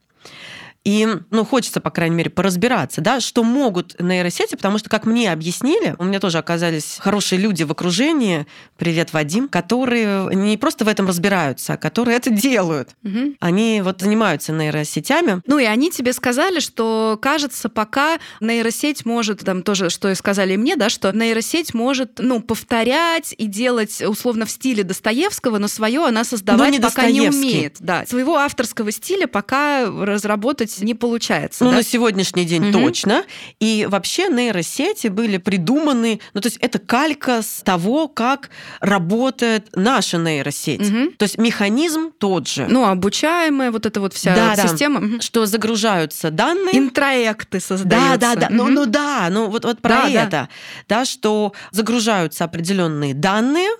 И, 0.88 1.06
ну, 1.30 1.44
хочется, 1.44 1.82
по 1.82 1.90
крайней 1.90 2.16
мере, 2.16 2.30
поразбираться, 2.30 3.02
да, 3.02 3.20
что 3.20 3.44
могут 3.44 4.00
нейросети, 4.00 4.56
потому 4.56 4.78
что, 4.78 4.88
как 4.88 5.04
мне 5.04 5.30
объяснили, 5.30 5.94
у 5.98 6.04
меня 6.04 6.18
тоже 6.18 6.38
оказались 6.38 6.96
хорошие 6.98 7.38
люди 7.38 7.62
в 7.62 7.70
окружении, 7.70 8.46
привет, 8.78 9.12
Вадим, 9.12 9.50
которые 9.50 10.34
не 10.34 10.56
просто 10.56 10.86
в 10.86 10.88
этом 10.88 11.06
разбираются, 11.06 11.74
а 11.74 11.76
которые 11.76 12.16
это 12.16 12.30
делают. 12.30 12.96
Угу. 13.04 13.34
Они 13.38 13.82
вот 13.84 14.00
занимаются 14.00 14.52
нейросетями. 14.52 15.42
Ну, 15.44 15.58
и 15.58 15.64
они 15.64 15.90
тебе 15.90 16.14
сказали, 16.14 16.58
что, 16.58 17.18
кажется, 17.20 17.68
пока 17.68 18.18
нейросеть 18.40 19.04
может, 19.04 19.40
там 19.40 19.62
тоже, 19.62 19.90
что 19.90 20.10
и 20.10 20.14
сказали 20.14 20.56
мне, 20.56 20.76
да, 20.76 20.88
что 20.88 21.12
нейросеть 21.12 21.74
может, 21.74 22.12
ну, 22.16 22.40
повторять 22.40 23.34
и 23.36 23.44
делать 23.44 24.00
условно 24.00 24.46
в 24.46 24.50
стиле 24.50 24.84
Достоевского, 24.84 25.58
но 25.58 25.68
свое 25.68 26.06
она 26.06 26.24
создавать 26.24 26.72
не 26.72 26.80
пока 26.80 27.10
не 27.10 27.28
умеет. 27.28 27.76
Да, 27.80 28.06
своего 28.06 28.36
авторского 28.36 28.90
стиля 28.90 29.26
пока 29.26 29.84
разработать 29.84 30.77
не 30.84 30.94
получается. 30.94 31.64
Ну, 31.64 31.70
да? 31.70 31.76
на 31.78 31.82
сегодняшний 31.82 32.44
день 32.44 32.70
угу. 32.70 32.78
точно. 32.78 33.24
И 33.60 33.86
вообще 33.88 34.28
нейросети 34.28 35.08
были 35.08 35.38
придуманы, 35.38 36.20
ну, 36.34 36.40
то 36.40 36.46
есть 36.46 36.58
это 36.58 36.78
калька 36.78 37.42
с 37.42 37.62
того, 37.62 38.08
как 38.08 38.50
работает 38.80 39.68
наша 39.74 40.18
нейросеть. 40.18 40.80
Угу. 40.80 41.12
То 41.16 41.24
есть 41.24 41.38
механизм 41.38 42.12
тот 42.16 42.48
же. 42.48 42.66
Ну, 42.68 42.86
обучаемая 42.86 43.70
вот 43.70 43.86
эта 43.86 44.00
вот 44.00 44.14
вся 44.14 44.34
да, 44.34 44.56
система. 44.56 45.00
Да. 45.00 45.20
Что 45.20 45.46
загружаются 45.46 46.30
данные. 46.30 46.76
Интроекты 46.78 47.60
создаются. 47.60 48.18
Да, 48.18 48.34
да, 48.34 48.40
да. 48.40 48.46
Угу. 48.46 48.54
Ну, 48.54 48.68
ну 48.68 48.86
да, 48.86 49.28
ну 49.30 49.48
вот, 49.48 49.64
вот 49.64 49.80
про 49.80 50.02
да, 50.02 50.08
это. 50.08 50.30
Да. 50.30 50.48
да, 50.88 51.04
что 51.04 51.52
загружаются 51.70 52.44
определенные 52.44 53.14
данные, 53.14 53.70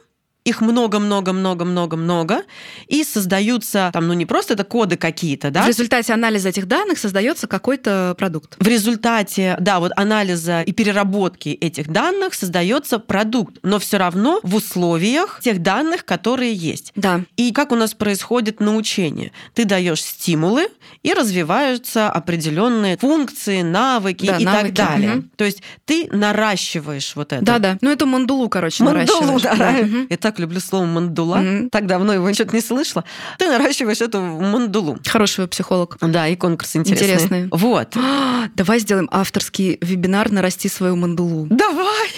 их 0.49 0.61
много-много-много-много-много, 0.61 2.43
и 2.87 3.05
создаются 3.05 3.91
там, 3.93 4.09
ну 4.09 4.15
не 4.15 4.27
просто 4.27 4.55
это 4.55 4.65
коды 4.65 4.97
какие-то, 4.97 5.51
да? 5.51 5.63
В 5.63 5.69
результате 5.69 6.13
анализа 6.13 6.49
этих 6.49 6.67
данных 6.67 6.99
создается 6.99 7.47
какой-то 7.47 8.15
продукт. 8.19 8.57
В 8.59 8.67
результате, 8.67 9.57
да, 9.61 9.79
вот 9.81 9.93
анализа 9.97 10.63
и 10.63 10.73
переработки 10.73 11.51
этих 11.51 11.89
данных 11.89 12.35
создается 12.35 12.99
продукт, 12.99 13.59
но 13.63 13.79
все 13.79 13.99
равно 13.99 14.41
в 14.43 14.55
условиях 14.55 15.41
тех 15.43 15.63
данных, 15.63 16.05
которые 16.05 16.55
есть. 16.55 16.93
Да. 16.97 17.23
И 17.37 17.53
как 17.53 17.73
у 17.73 17.77
нас 17.77 17.95
происходит 17.95 18.61
научение? 18.61 19.33
Ты 19.55 19.65
даешь 19.65 20.03
стимулы, 20.03 20.69
и 21.03 21.13
развиваются 21.13 22.11
определенные 22.11 22.97
функции, 22.99 23.63
навыки 23.63 24.27
да, 24.27 24.37
и 24.39 24.45
навыки. 24.45 24.75
так 24.75 24.89
далее. 24.89 25.17
Угу. 25.17 25.25
То 25.37 25.45
есть 25.45 25.63
ты 25.85 26.09
наращиваешь 26.11 27.13
вот 27.15 27.33
это. 27.33 27.45
Да, 27.45 27.59
да. 27.59 27.79
Ну 27.81 27.91
это 27.91 28.07
мандулу, 28.07 28.49
короче, 28.49 28.85
мандулу, 28.85 29.39
наращиваешь. 29.39 29.59
Да. 29.59 29.87
Угу. 29.87 30.07
Я 30.11 30.17
так 30.39 30.43
люблю 30.43 30.61
слово 30.61 30.87
мандула. 30.87 31.39
Угу. 31.39 31.71
Так 31.71 31.87
давно 31.87 32.13
его 32.13 32.33
что-то 32.33 32.55
не 32.55 32.63
слышала. 32.63 33.05
Ты 33.39 33.49
наращиваешь 33.49 34.01
эту 34.01 34.21
мандулу. 34.21 34.99
Хороший 35.07 35.47
психолог. 35.49 35.97
Да, 36.01 36.29
и 36.29 36.37
конкурс 36.37 36.77
интересный. 36.77 37.07
Интересный. 37.07 37.49
Вот. 37.51 37.97
Давай 38.55 38.79
сделаем 38.79 39.09
авторский 39.11 39.79
вебинар 39.81 40.31
«Нарасти 40.31 40.69
свою 40.69 40.97
мандулу». 40.97 41.47
Давай! 41.51 42.11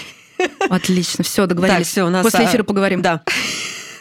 Отлично, 0.69 1.23
все, 1.23 1.45
договорились. 1.45 1.87
Так, 1.87 1.87
все, 1.87 2.03
у 2.03 2.09
нас 2.09 2.23
После 2.23 2.45
а, 2.45 2.49
эфира 2.49 2.63
поговорим. 2.63 3.01
Да. 3.01 3.21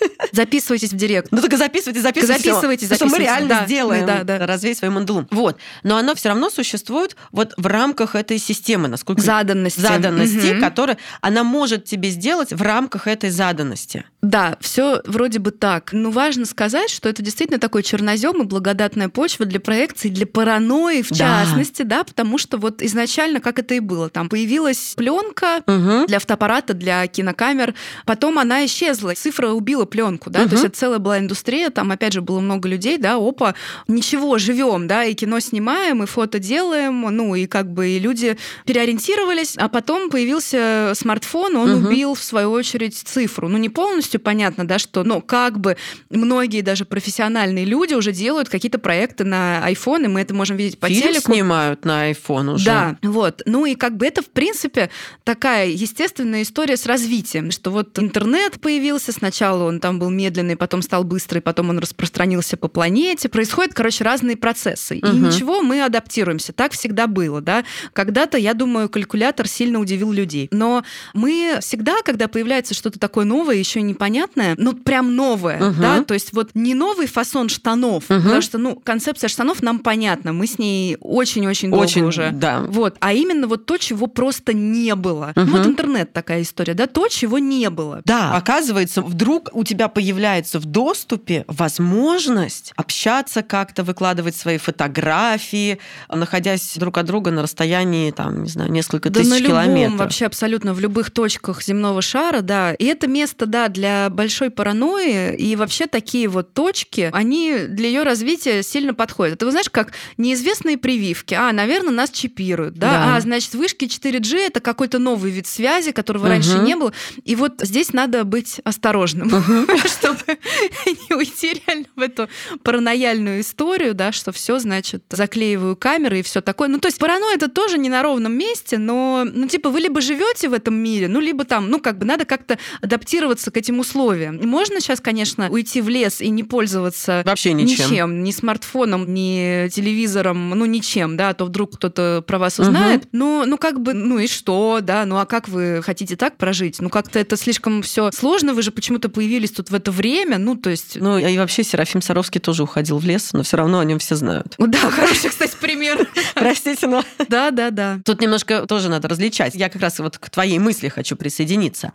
Записывайтесь 0.33 0.93
в 0.93 0.97
директ. 0.97 1.29
Ну 1.31 1.41
только 1.41 1.57
записывайте, 1.57 2.01
записывайте. 2.01 2.43
Записывайте, 2.43 2.87
записывайте. 2.87 2.95
Что 2.95 3.07
мы 3.07 3.25
реально 3.25 3.49
да, 3.49 3.65
сделаем. 3.67 4.07
Да, 4.07 4.25
да. 4.25 4.47
Развей 4.47 4.75
свою 4.75 4.93
мандулу. 4.93 5.27
Вот. 5.31 5.59
Но 5.83 5.97
оно 5.97 6.15
все 6.15 6.29
равно 6.29 6.51
существует 6.51 7.17
вот 7.33 7.55
в 7.57 7.67
рамках 7.67 8.15
этой 8.15 8.39
системы, 8.39 8.89
насколько... 8.89 9.23
Заданности. 9.23 9.81
Заданности, 9.81 10.55
угу. 10.55 10.61
которая 10.61 10.99
она 11.21 11.45
может 11.45 11.85
тебе 11.85 12.11
сделать 12.11 12.53
в 12.53 12.63
рамках 12.63 13.07
этой 13.07 13.31
заданности. 13.31 14.05
Да, 14.23 14.57
все 14.61 15.03
вроде 15.07 15.39
бы 15.39 15.51
так. 15.51 15.93
Но 15.93 16.11
важно 16.11 16.45
сказать, 16.45 16.91
что 16.91 17.09
это 17.09 17.23
действительно 17.23 17.59
такой 17.59 17.83
чернозем 17.83 18.43
и 18.43 18.45
благодатная 18.45 19.09
почва 19.09 19.47
для 19.47 19.61
проекции, 19.61 20.09
для 20.09 20.27
паранойи 20.27 21.03
в 21.03 21.11
да. 21.11 21.17
частности, 21.17 21.83
да, 21.83 22.05
потому 22.05 22.39
что 22.39 22.59
вот 22.59 22.83
изначально 22.83 23.41
как 23.41 23.59
это 23.59 23.75
и 23.75 23.81
было, 23.81 24.11
там 24.11 24.29
появилась 24.29 24.95
пленка 24.97 25.63
угу. 25.67 26.07
для 26.07 26.19
фотоаппарата, 26.19 26.75
для 26.75 27.07
кинокамер, 27.07 27.75
потом 28.05 28.39
она 28.39 28.65
исчезла, 28.67 29.15
цифра 29.15 29.49
убила 29.49 29.85
пленку, 29.91 30.31
да, 30.31 30.41
угу. 30.41 30.49
то 30.49 30.55
есть 30.55 30.65
это 30.65 30.79
целая 30.79 30.99
была 30.99 31.19
индустрия, 31.19 31.71
там 31.71 31.91
опять 31.91 32.13
же 32.13 32.23
было 32.23 32.41
много 32.41 32.69
людей, 32.69 32.97
да, 32.97 33.17
опа, 33.17 33.55
ничего, 33.89 34.39
живем, 34.39 34.87
да, 34.87 35.05
и 35.05 35.15
кино 35.15 35.41
снимаем, 35.41 36.03
и 36.03 36.07
фото 36.07 36.39
делаем, 36.39 37.01
ну 37.11 37.35
и 37.35 37.47
как 37.47 37.73
бы 37.73 37.89
и 37.89 37.99
люди 37.99 38.39
переориентировались, 38.65 39.57
а 39.57 39.69
потом 39.69 40.11
появился 40.11 40.93
смартфон, 40.95 41.57
он 41.57 41.71
угу. 41.71 41.89
убил 41.89 42.15
в 42.15 42.23
свою 42.23 42.53
очередь 42.53 42.97
цифру, 42.97 43.49
ну 43.49 43.59
не 43.59 43.69
полностью 43.69 44.21
понятно, 44.21 44.67
да, 44.67 44.79
что, 44.79 45.05
ну, 45.05 45.21
как 45.21 45.59
бы 45.59 45.77
многие 46.09 46.61
даже 46.63 46.85
профессиональные 46.85 47.65
люди 47.65 47.95
уже 47.95 48.13
делают 48.13 48.49
какие-то 48.49 48.79
проекты 48.79 49.25
на 49.25 49.69
iPhone, 49.71 50.05
и 50.05 50.09
мы 50.09 50.21
это 50.21 50.35
можем 50.35 50.57
видеть 50.57 50.79
по 50.79 50.89
Фильм 50.89 51.03
телеку. 51.03 51.33
снимают 51.33 51.85
на 51.85 52.11
iPhone 52.11 52.55
уже. 52.55 52.65
Да, 52.65 52.97
вот. 53.03 53.43
Ну 53.47 53.67
и 53.67 53.75
как 53.75 53.97
бы 53.97 54.07
это, 54.07 54.23
в 54.23 54.31
принципе, 54.31 54.91
такая 55.25 55.69
естественная 55.69 56.43
история 56.43 56.77
с 56.77 56.87
развитием, 56.87 57.51
что 57.51 57.71
вот 57.71 57.99
интернет 57.99 58.61
появился, 58.61 59.13
сначала 59.13 59.65
он 59.65 59.80
там 59.81 59.99
был 59.99 60.11
медленный, 60.11 60.57
потом 60.57 60.83
стал 60.83 61.05
быстрый, 61.05 61.41
потом 61.41 61.71
он 61.71 61.79
распространился 61.79 62.57
по 62.57 62.69
планете. 62.69 63.29
Происходят, 63.29 63.75
короче, 63.75 64.05
разные 64.05 64.37
процессы. 64.37 64.99
Угу. 64.99 65.07
И 65.07 65.11
ничего, 65.11 65.63
мы 65.63 65.83
адаптируемся. 65.83 66.53
Так 66.53 66.73
всегда 66.73 67.07
было, 67.07 67.41
да. 67.41 67.65
Когда-то, 67.93 68.39
я 68.39 68.55
думаю, 68.55 68.89
калькулятор 68.89 69.47
сильно 69.47 69.79
удивил 69.79 70.13
людей. 70.13 70.49
Но 70.51 70.85
мы 71.15 71.59
всегда, 71.61 72.03
когда 72.03 72.29
появляется 72.29 72.75
что-то 72.75 72.99
такое 72.99 73.25
новое, 73.25 73.57
еще 73.57 73.83
не 73.83 73.91
непонятное, 73.91 74.55
ну 74.57 74.73
прям 74.73 75.15
новое, 75.15 75.71
угу. 75.71 75.81
да, 75.81 76.03
то 76.03 76.15
есть 76.15 76.33
вот 76.33 76.51
не 76.55 76.75
новый 76.75 77.07
фасон 77.07 77.49
штанов, 77.49 78.05
угу. 78.09 78.21
потому 78.21 78.41
что, 78.41 78.59
ну, 78.59 78.77
концепция 78.77 79.29
штанов 79.29 79.63
нам 79.63 79.81
понятна, 79.81 80.33
мы 80.33 80.47
с 80.47 80.59
ней 80.59 80.97
очень-очень 81.01 81.71
долго 81.71 81.85
очень, 81.85 82.05
уже. 82.05 82.31
Да. 82.33 82.61
Вот, 82.67 82.97
а 83.01 83.13
именно 83.13 83.47
вот 83.47 83.67
то, 83.67 83.77
чего 83.77 84.07
просто 84.07 84.53
не 84.55 84.95
было. 84.95 85.33
Угу. 85.37 85.47
Вот 85.47 85.67
интернет 85.67 86.13
такая 86.13 86.43
история, 86.43 86.75
да, 86.75 86.87
то, 86.87 87.09
чего 87.09 87.39
не 87.39 87.69
было. 87.69 88.03
Да, 88.05 88.37
оказывается, 88.37 89.03
вдруг 89.03 89.51
у 89.53 89.65
тебя 89.71 89.87
появляется 89.87 90.59
в 90.59 90.65
доступе 90.65 91.45
возможность 91.47 92.73
общаться 92.75 93.43
как-то, 93.43 93.85
выкладывать 93.85 94.35
свои 94.35 94.59
фотографии, 94.59 95.79
находясь 96.09 96.77
друг 96.77 96.99
от 96.99 97.07
друга 97.07 97.31
на 97.31 97.43
расстоянии, 97.43 98.11
там, 98.11 98.43
не 98.43 98.49
знаю, 98.49 98.73
несколько 98.73 99.11
да 99.11 99.21
тысяч 99.21 99.31
на 99.31 99.39
любом, 99.39 99.51
километров. 99.51 99.99
вообще 100.01 100.27
абсолютно 100.27 100.75
в 100.75 100.81
любых 100.81 101.13
точках 101.13 101.63
земного 101.63 102.03
шара, 102.03 102.41
да. 102.41 102.75
И 102.75 102.85
это 102.85 103.07
место, 103.07 103.47
да, 103.47 103.69
для 103.69 104.11
большой 104.11 104.51
паранойи, 104.51 105.37
и 105.37 105.55
вообще 105.55 105.87
такие 105.87 106.27
вот 106.27 106.53
точки, 106.53 107.11
они 107.13 107.59
для 107.69 107.87
ее 107.87 108.03
развития 108.03 108.65
сильно 108.65 108.93
подходят. 108.93 109.39
Ты 109.39 109.49
знаешь, 109.53 109.71
как 109.71 109.93
неизвестные 110.17 110.79
прививки. 110.79 111.35
А, 111.35 111.53
наверное, 111.53 111.93
нас 111.93 112.11
чипируют, 112.11 112.75
да? 112.75 112.91
да. 112.91 113.17
А, 113.17 113.21
значит, 113.21 113.55
вышки 113.55 113.85
4G— 113.85 114.37
это 114.49 114.59
какой-то 114.59 114.99
новый 114.99 115.31
вид 115.31 115.47
связи, 115.47 115.93
которого 115.93 116.25
угу. 116.25 116.31
раньше 116.31 116.59
не 116.59 116.75
было. 116.75 116.93
И 117.25 117.37
вот 117.37 117.61
здесь 117.61 117.93
надо 117.93 118.25
быть 118.25 118.61
осторожным, 118.65 119.29
чтобы 119.87 120.39
не 120.87 121.15
уйти 121.15 121.63
реально 121.67 121.87
в 121.97 122.01
эту 122.01 122.29
паранояльную 122.63 123.41
историю, 123.41 123.95
да, 123.95 124.13
что 124.13 124.33
все, 124.33 124.59
значит, 124.59 125.05
заклеиваю 125.11 125.77
камеры 125.77 126.21
и 126.21 126.23
все 126.23 126.41
такое. 126.41 126.69
Ну, 126.69 126.79
то 126.79 126.89
есть 126.89 126.99
паранойя 126.99 127.37
это 127.37 127.49
тоже 127.49 127.79
не 127.79 127.89
на 127.89 128.03
ровном 128.03 128.33
месте, 128.33 128.79
но, 128.79 129.27
ну, 129.31 129.49
типа, 129.49 129.71
вы 129.71 129.81
либо 129.81 130.01
живете 130.01 130.49
в 130.49 130.53
этом 130.53 130.75
мире, 130.75 131.09
ну, 131.09 131.21
либо 131.21 131.45
там, 131.45 131.71
ну, 131.71 131.81
как 131.81 131.99
бы 131.99 132.05
надо 132.05 132.25
как-то 132.25 132.59
адаптироваться 132.81 133.51
к 133.51 133.57
этим 133.57 133.79
условиям. 133.79 134.41
Можно 134.43 134.81
сейчас, 134.81 135.01
конечно, 135.01 135.49
уйти 135.51 135.81
в 135.81 135.89
лес 135.89 136.21
и 136.21 136.31
не 136.31 136.45
пользоваться 136.45 137.23
вообще 137.25 137.53
ничем, 137.53 137.91
ничем 137.91 138.25
ни 138.25 138.31
смартфоном, 138.31 139.13
ни 139.13 139.69
телевизором, 139.69 140.51
ну 140.51 140.65
ничем, 140.67 141.17
да, 141.17 141.31
а 141.31 141.35
то 141.35 141.45
вдруг 141.45 141.77
кто-то 141.77 142.23
про 142.27 142.39
вас 142.39 142.59
узнает. 142.59 143.03
Угу. 143.03 143.09
Но, 143.13 143.45
ну 143.47 143.59
как 143.59 143.81
бы, 143.81 143.95
ну 143.95 144.19
и 144.19 144.27
что, 144.27 144.81
да, 144.83 145.05
ну 145.07 145.19
а 145.19 145.27
как 145.27 145.49
вы 145.49 145.81
хотите 145.83 146.17
так 146.17 146.37
прожить? 146.37 146.81
Ну 146.81 146.89
как-то 146.91 147.19
это 147.19 147.37
слишком 147.37 147.83
все 147.83 148.11
сложно, 148.13 148.55
вы 148.55 148.63
же 148.63 148.71
почему-то 148.71 149.09
появились 149.09 149.50
тут 149.57 149.71
в 149.71 149.75
это 149.75 149.91
время, 149.91 150.39
ну 150.39 150.57
то 150.57 150.71
есть. 150.71 150.97
Ну 150.97 151.19
и 151.19 151.39
вообще 151.39 151.65
Серафим 151.65 152.03
Саровский 152.03 152.41
тоже 152.41 152.63
уходил 152.63 152.99
в 152.99 153.05
лес, 153.05 153.33
но 153.33 153.43
все 153.43 153.57
равно 153.57 153.79
о 153.81 153.85
нем 153.85 153.99
все 153.99 154.17
знают. 154.17 154.57
Да, 154.71 154.79
хороший, 154.89 155.31
кстати, 155.31 155.57
пример. 155.61 156.09
Простите, 156.35 156.87
но... 156.87 157.03
Да, 157.29 157.51
да, 157.51 157.71
да. 157.71 157.99
Тут 158.05 158.21
немножко 158.21 158.67
тоже 158.67 158.89
надо 158.89 159.09
различать. 159.09 159.57
Я 159.57 159.69
как 159.69 159.83
раз 159.83 159.99
вот 159.99 160.17
к 160.17 160.31
твоей 160.31 160.61
мысли 160.61 160.89
хочу 160.89 161.17
присоединиться. 161.17 161.93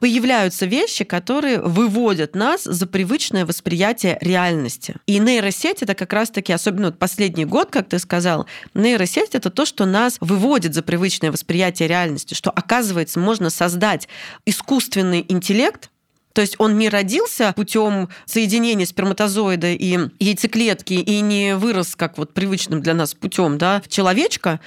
Появляются 0.00 0.66
вещи, 0.66 1.04
которые 1.04 1.38
которые 1.38 1.60
выводят 1.60 2.34
нас 2.34 2.64
за 2.64 2.86
привычное 2.86 3.46
восприятие 3.46 4.18
реальности. 4.20 4.96
И 5.06 5.18
нейросеть 5.18 5.82
это 5.82 5.94
как 5.94 6.12
раз-таки, 6.12 6.52
особенно 6.52 6.86
вот 6.86 6.98
последний 6.98 7.44
год, 7.44 7.68
как 7.70 7.88
ты 7.88 7.98
сказал, 7.98 8.46
нейросеть 8.74 9.34
это 9.34 9.50
то, 9.50 9.64
что 9.64 9.84
нас 9.84 10.16
выводит 10.20 10.74
за 10.74 10.82
привычное 10.82 11.30
восприятие 11.30 11.86
реальности, 11.86 12.34
что 12.34 12.50
оказывается 12.50 13.20
можно 13.20 13.50
создать 13.50 14.08
искусственный 14.46 15.24
интеллект, 15.28 15.90
то 16.32 16.40
есть 16.40 16.56
он 16.58 16.78
не 16.78 16.88
родился 16.88 17.52
путем 17.56 18.08
соединения 18.24 18.86
сперматозоида 18.86 19.68
и 19.72 19.98
яйцеклетки 20.20 20.94
и 20.94 21.20
не 21.20 21.56
вырос 21.56 21.96
как 21.96 22.18
вот 22.18 22.34
привычным 22.34 22.80
для 22.80 22.94
нас 22.94 23.14
путем 23.14 23.58
да, 23.58 23.80
в 23.80 23.88
человечка, 23.88 24.60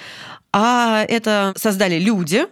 а 0.51 1.05
это 1.07 1.53
создали 1.55 1.97
люди, 1.97 2.47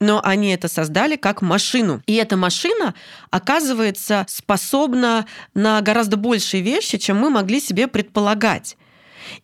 но 0.00 0.20
они 0.22 0.50
это 0.52 0.68
создали 0.68 1.16
как 1.16 1.40
машину. 1.40 2.02
И 2.06 2.14
эта 2.14 2.36
машина, 2.36 2.94
оказывается, 3.30 4.26
способна 4.28 5.26
на 5.54 5.80
гораздо 5.80 6.16
большие 6.16 6.62
вещи, 6.62 6.98
чем 6.98 7.18
мы 7.18 7.30
могли 7.30 7.60
себе 7.60 7.86
предполагать. 7.86 8.76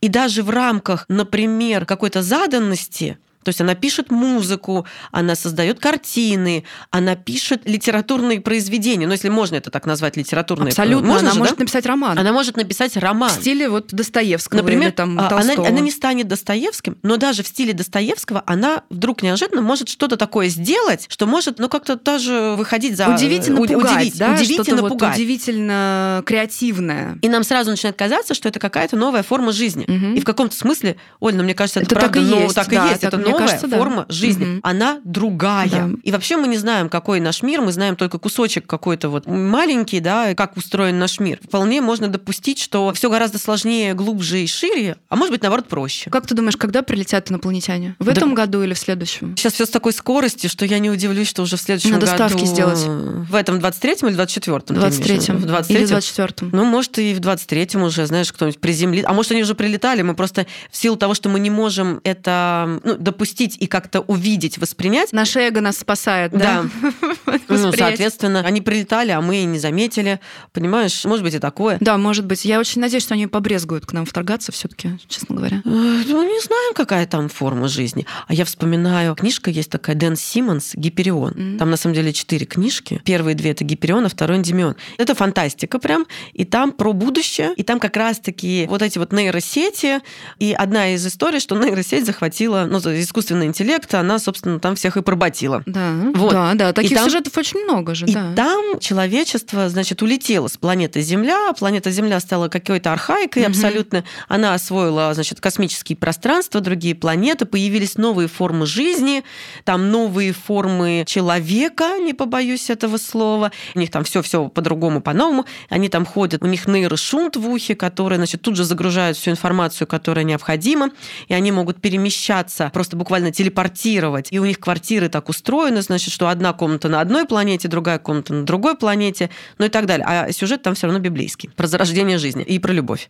И 0.00 0.08
даже 0.08 0.42
в 0.42 0.50
рамках, 0.50 1.06
например, 1.08 1.86
какой-то 1.86 2.22
заданности, 2.22 3.18
то 3.42 3.48
есть 3.48 3.60
она 3.60 3.74
пишет 3.74 4.10
музыку, 4.10 4.86
она 5.12 5.34
создает 5.34 5.80
картины, 5.80 6.64
она 6.90 7.16
пишет 7.16 7.62
литературные 7.64 8.40
произведения. 8.40 9.06
Ну, 9.06 9.12
если 9.12 9.28
можно 9.30 9.56
это 9.56 9.70
так 9.70 9.86
назвать, 9.86 10.16
литературные. 10.16 10.68
Абсолютно. 10.68 11.06
Можно 11.08 11.28
она 11.28 11.32
же, 11.32 11.38
может 11.38 11.56
да? 11.56 11.60
написать 11.62 11.86
роман. 11.86 12.18
Она 12.18 12.32
может 12.32 12.56
написать 12.56 12.96
роман. 12.96 13.30
В 13.30 13.32
стиле 13.32 13.68
вот 13.68 13.92
Достоевского 13.92 14.58
Например, 14.58 14.88
или 14.88 14.94
там 14.94 15.18
а, 15.18 15.28
она, 15.28 15.54
она 15.54 15.80
не 15.80 15.90
станет 15.90 16.28
Достоевским, 16.28 16.98
но 17.02 17.16
даже 17.16 17.42
в 17.42 17.48
стиле 17.48 17.72
Достоевского 17.72 18.42
она 18.46 18.82
вдруг 18.90 19.22
неожиданно 19.22 19.62
может 19.62 19.88
что-то 19.88 20.16
такое 20.16 20.48
сделать, 20.48 21.06
что 21.08 21.26
может, 21.26 21.58
ну, 21.58 21.68
как-то 21.68 21.96
даже 21.96 22.54
выходить 22.56 22.96
за... 22.96 23.08
Удивительно 23.08 23.60
уд- 23.60 23.72
пугать, 23.72 23.96
удивить- 23.96 24.18
да? 24.18 24.32
удивительно 24.32 24.82
вот 24.82 24.90
пугать. 24.90 25.14
удивительно 25.14 26.22
креативное. 26.26 27.18
И 27.22 27.28
нам 27.28 27.44
сразу 27.44 27.70
начинает 27.70 27.96
казаться, 27.96 28.34
что 28.34 28.48
это 28.48 28.58
какая-то 28.58 28.96
новая 28.96 29.22
форма 29.22 29.52
жизни. 29.52 29.84
Мгм. 29.86 30.14
И 30.14 30.20
в 30.20 30.24
каком-то 30.24 30.54
смысле, 30.56 30.96
Оль, 31.20 31.34
ну 31.34 31.42
мне 31.42 31.54
кажется, 31.54 31.80
это, 31.80 31.86
Это 31.86 31.94
правда, 32.00 32.18
так 32.20 32.22
и 32.22 32.30
ну, 32.30 32.40
есть, 32.42 32.54
так 32.54 32.72
и 32.72 32.76
да, 32.76 32.88
есть. 32.88 33.00
так, 33.00 33.14
это 33.14 33.29
новая 33.30 33.46
кажется, 33.46 33.68
да. 33.68 33.78
форма 33.78 34.06
жизни. 34.08 34.44
Мгм. 34.44 34.60
Она 34.62 35.00
другая. 35.04 35.68
Да. 35.68 35.88
И 36.02 36.12
вообще 36.12 36.36
мы 36.36 36.48
не 36.48 36.56
знаем, 36.56 36.88
какой 36.88 37.20
наш 37.20 37.42
мир, 37.42 37.60
мы 37.60 37.72
знаем 37.72 37.96
только 37.96 38.18
кусочек 38.18 38.66
какой-то 38.66 39.08
вот 39.08 39.26
маленький, 39.26 40.00
да, 40.00 40.34
как 40.34 40.56
устроен 40.56 40.98
наш 40.98 41.20
мир. 41.20 41.38
Вполне 41.42 41.80
можно 41.80 42.08
допустить, 42.08 42.58
что 42.60 42.92
все 42.92 43.10
гораздо 43.10 43.38
сложнее, 43.38 43.94
глубже 43.94 44.42
и 44.42 44.46
шире, 44.46 44.96
а 45.08 45.16
может 45.16 45.32
быть, 45.32 45.42
наоборот, 45.42 45.68
проще. 45.68 46.10
Как 46.10 46.26
ты 46.26 46.34
думаешь, 46.34 46.56
когда 46.56 46.82
прилетят 46.82 47.30
инопланетяне? 47.30 47.96
В 47.98 48.04
Да- 48.06 48.12
этом 48.12 48.34
году 48.34 48.62
или 48.62 48.74
в 48.74 48.78
следующем? 48.78 49.36
Сейчас 49.36 49.54
все 49.54 49.66
с 49.66 49.70
такой 49.70 49.92
скоростью, 49.92 50.50
что 50.50 50.64
я 50.64 50.78
не 50.78 50.90
удивлюсь, 50.90 51.28
что 51.28 51.42
уже 51.42 51.56
в 51.56 51.60
следующем 51.60 51.92
Надо 51.92 52.06
году... 52.06 52.16
ставки 52.16 52.44
сделать. 52.44 52.84
В 52.84 53.34
этом 53.34 53.58
23-м 53.58 54.08
или 54.08 54.18
24-м? 54.18 54.76
В 54.76 54.84
23-м. 54.84 55.36
В 55.38 55.44
23-м? 55.46 55.76
Или 55.76 55.84
в 55.84 55.90
24-м. 55.92 56.50
Ну, 56.52 56.64
может, 56.64 56.98
и 56.98 57.14
в 57.14 57.20
23-м 57.20 57.82
уже, 57.82 58.06
знаешь, 58.06 58.32
кто-нибудь 58.32 58.60
приземлит. 58.60 59.04
А 59.06 59.12
может, 59.12 59.32
они 59.32 59.42
уже 59.42 59.54
прилетали, 59.54 60.02
мы 60.02 60.14
просто 60.14 60.46
в 60.70 60.76
силу 60.76 60.96
того, 60.96 61.14
что 61.14 61.28
мы 61.28 61.40
не 61.40 61.50
можем 61.50 62.00
это 62.04 62.80
ну, 62.84 62.96
допустить 62.96 63.19
и 63.58 63.66
как-то 63.66 64.00
увидеть, 64.00 64.58
воспринять, 64.58 65.12
Наше 65.12 65.40
эго 65.40 65.60
нас 65.60 65.78
спасает, 65.78 66.32
да? 66.32 66.64
Ну, 67.48 67.72
соответственно, 67.72 68.40
они 68.40 68.60
прилетали, 68.60 69.10
а 69.10 69.20
мы 69.20 69.38
и 69.38 69.44
не 69.44 69.58
заметили. 69.58 70.20
Понимаешь, 70.52 71.04
может 71.04 71.24
быть 71.24 71.34
и 71.34 71.38
такое. 71.38 71.78
Да, 71.80 71.96
может 71.98 72.24
быть. 72.24 72.44
Я 72.44 72.60
очень 72.60 72.80
надеюсь, 72.80 73.02
что 73.02 73.14
они 73.14 73.26
побрезгуют 73.26 73.86
к 73.86 73.92
нам 73.92 74.06
вторгаться 74.06 74.52
все 74.52 74.68
таки 74.68 74.90
честно 75.08 75.36
говоря. 75.36 75.58
Э, 75.58 75.60
Ну, 75.64 76.22
не 76.22 76.40
знаем, 76.40 76.74
какая 76.74 77.06
там 77.06 77.28
форма 77.28 77.68
жизни. 77.68 78.06
А 78.26 78.34
я 78.34 78.44
вспоминаю, 78.44 79.14
книжка 79.14 79.50
есть 79.50 79.70
такая, 79.70 79.96
Дэн 79.96 80.16
Симмонс 80.16 80.72
«Гиперион». 80.74 81.56
Там, 81.58 81.70
на 81.70 81.76
самом 81.76 81.94
деле, 81.94 82.12
четыре 82.12 82.46
книжки. 82.46 83.00
Первые 83.04 83.34
две— 83.34 83.50
это 83.52 83.64
«Гиперион», 83.64 84.06
а 84.06 84.08
второй— 84.08 84.36
«Эндимион». 84.38 84.76
Это 84.98 85.14
фантастика 85.14 85.78
прям. 85.78 86.06
И 86.32 86.44
там 86.44 86.72
про 86.72 86.92
будущее. 86.92 87.52
И 87.56 87.62
там 87.62 87.80
как 87.80 87.96
раз-таки 87.96 88.66
вот 88.68 88.82
эти 88.82 88.98
вот 88.98 89.12
нейросети. 89.12 90.00
И 90.38 90.52
одна 90.52 90.94
из 90.94 91.06
историй, 91.06 91.40
что 91.40 91.56
нейросеть 91.56 92.06
захватила, 92.06 92.66
ну, 92.70 92.80
искусственный 93.10 93.46
интеллект, 93.46 93.92
она, 93.94 94.20
собственно, 94.20 94.60
там 94.60 94.76
всех 94.76 94.96
и 94.96 95.02
поработила. 95.02 95.64
Да, 95.66 95.92
Вот. 96.14 96.30
да, 96.32 96.54
да. 96.54 96.72
Таких 96.72 96.96
там- 96.96 97.04
сюжетов 97.06 97.36
очень 97.36 97.58
много 97.64 97.94
же, 97.96 98.06
И 98.06 98.12
да. 98.14 98.32
там 98.36 98.78
человечество, 98.78 99.68
значит, 99.68 100.00
улетело 100.02 100.46
с 100.46 100.56
планеты 100.56 101.00
Земля. 101.00 101.52
Планета 101.58 101.90
Земля 101.90 102.20
стала 102.20 102.46
какой-то 102.48 102.92
архаикой 102.92 103.42
Мгм. 103.42 103.50
абсолютно. 103.50 104.04
Она 104.28 104.54
освоила, 104.54 105.12
значит, 105.14 105.40
космические 105.40 105.96
пространства, 105.96 106.60
другие 106.60 106.94
планеты. 106.94 107.46
Появились 107.46 107.96
новые 107.98 108.28
формы 108.28 108.64
жизни, 108.64 109.24
там 109.64 109.90
новые 109.90 110.32
формы 110.32 111.04
человека, 111.06 111.98
не 111.98 112.14
побоюсь 112.14 112.70
этого 112.70 112.96
слова. 112.96 113.50
У 113.74 113.78
них 113.80 113.90
там 113.90 114.04
все 114.04 114.22
все 114.22 114.48
по-другому, 114.48 115.00
по-новому. 115.00 115.46
Они 115.68 115.88
там 115.88 116.06
ходят, 116.06 116.44
у 116.44 116.46
них 116.46 116.68
нейрошунт 116.68 117.34
в 117.36 117.48
ухе, 117.50 117.74
который, 117.74 118.16
значит, 118.18 118.42
тут 118.42 118.54
же 118.56 118.62
загружают 118.64 119.16
всю 119.16 119.32
информацию, 119.32 119.88
которая 119.88 120.24
необходима, 120.24 120.90
и 121.26 121.34
они 121.34 121.50
могут 121.50 121.80
перемещаться, 121.80 122.70
просто 122.72 122.96
буквально 123.00 123.32
телепортировать. 123.32 124.28
И 124.30 124.38
у 124.38 124.44
них 124.44 124.60
квартиры 124.60 125.08
так 125.08 125.30
устроены, 125.30 125.80
значит, 125.80 126.12
что 126.12 126.28
одна 126.28 126.52
комната 126.52 126.90
на 126.90 127.00
одной 127.00 127.24
планете, 127.24 127.66
другая 127.66 127.98
комната 127.98 128.34
на 128.34 128.44
другой 128.44 128.76
планете, 128.76 129.30
ну 129.56 129.64
и 129.64 129.68
так 129.70 129.86
далее. 129.86 130.06
А 130.06 130.30
сюжет 130.32 130.62
там 130.62 130.74
все 130.74 130.86
равно 130.86 131.00
библейский. 131.00 131.48
Про 131.56 131.66
зарождение 131.66 132.18
жизни 132.18 132.44
и 132.44 132.58
про 132.58 132.72
любовь. 132.72 133.08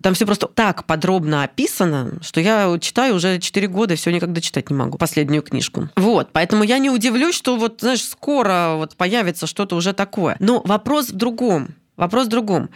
Там 0.00 0.14
все 0.14 0.24
просто 0.24 0.46
так 0.46 0.84
подробно 0.86 1.44
описано, 1.44 2.18
что 2.22 2.40
я 2.40 2.78
читаю 2.80 3.16
уже 3.16 3.38
4 3.38 3.68
года, 3.68 3.94
все 3.94 4.10
никогда 4.10 4.40
читать 4.40 4.70
не 4.70 4.76
могу. 4.76 4.96
Последнюю 4.96 5.42
книжку. 5.42 5.90
Вот, 5.96 6.30
поэтому 6.32 6.64
я 6.64 6.78
не 6.78 6.88
удивлюсь, 6.88 7.34
что 7.34 7.56
вот, 7.56 7.80
знаешь, 7.80 8.04
скоро 8.04 8.74
вот 8.76 8.96
появится 8.96 9.46
что-то 9.46 9.76
уже 9.76 9.92
такое. 9.92 10.36
Но 10.40 10.62
вопрос 10.64 11.10
в 11.10 11.16
другом. 11.16 11.74
Вопрос 11.96 12.26
в 12.26 12.30
другом. 12.30 12.70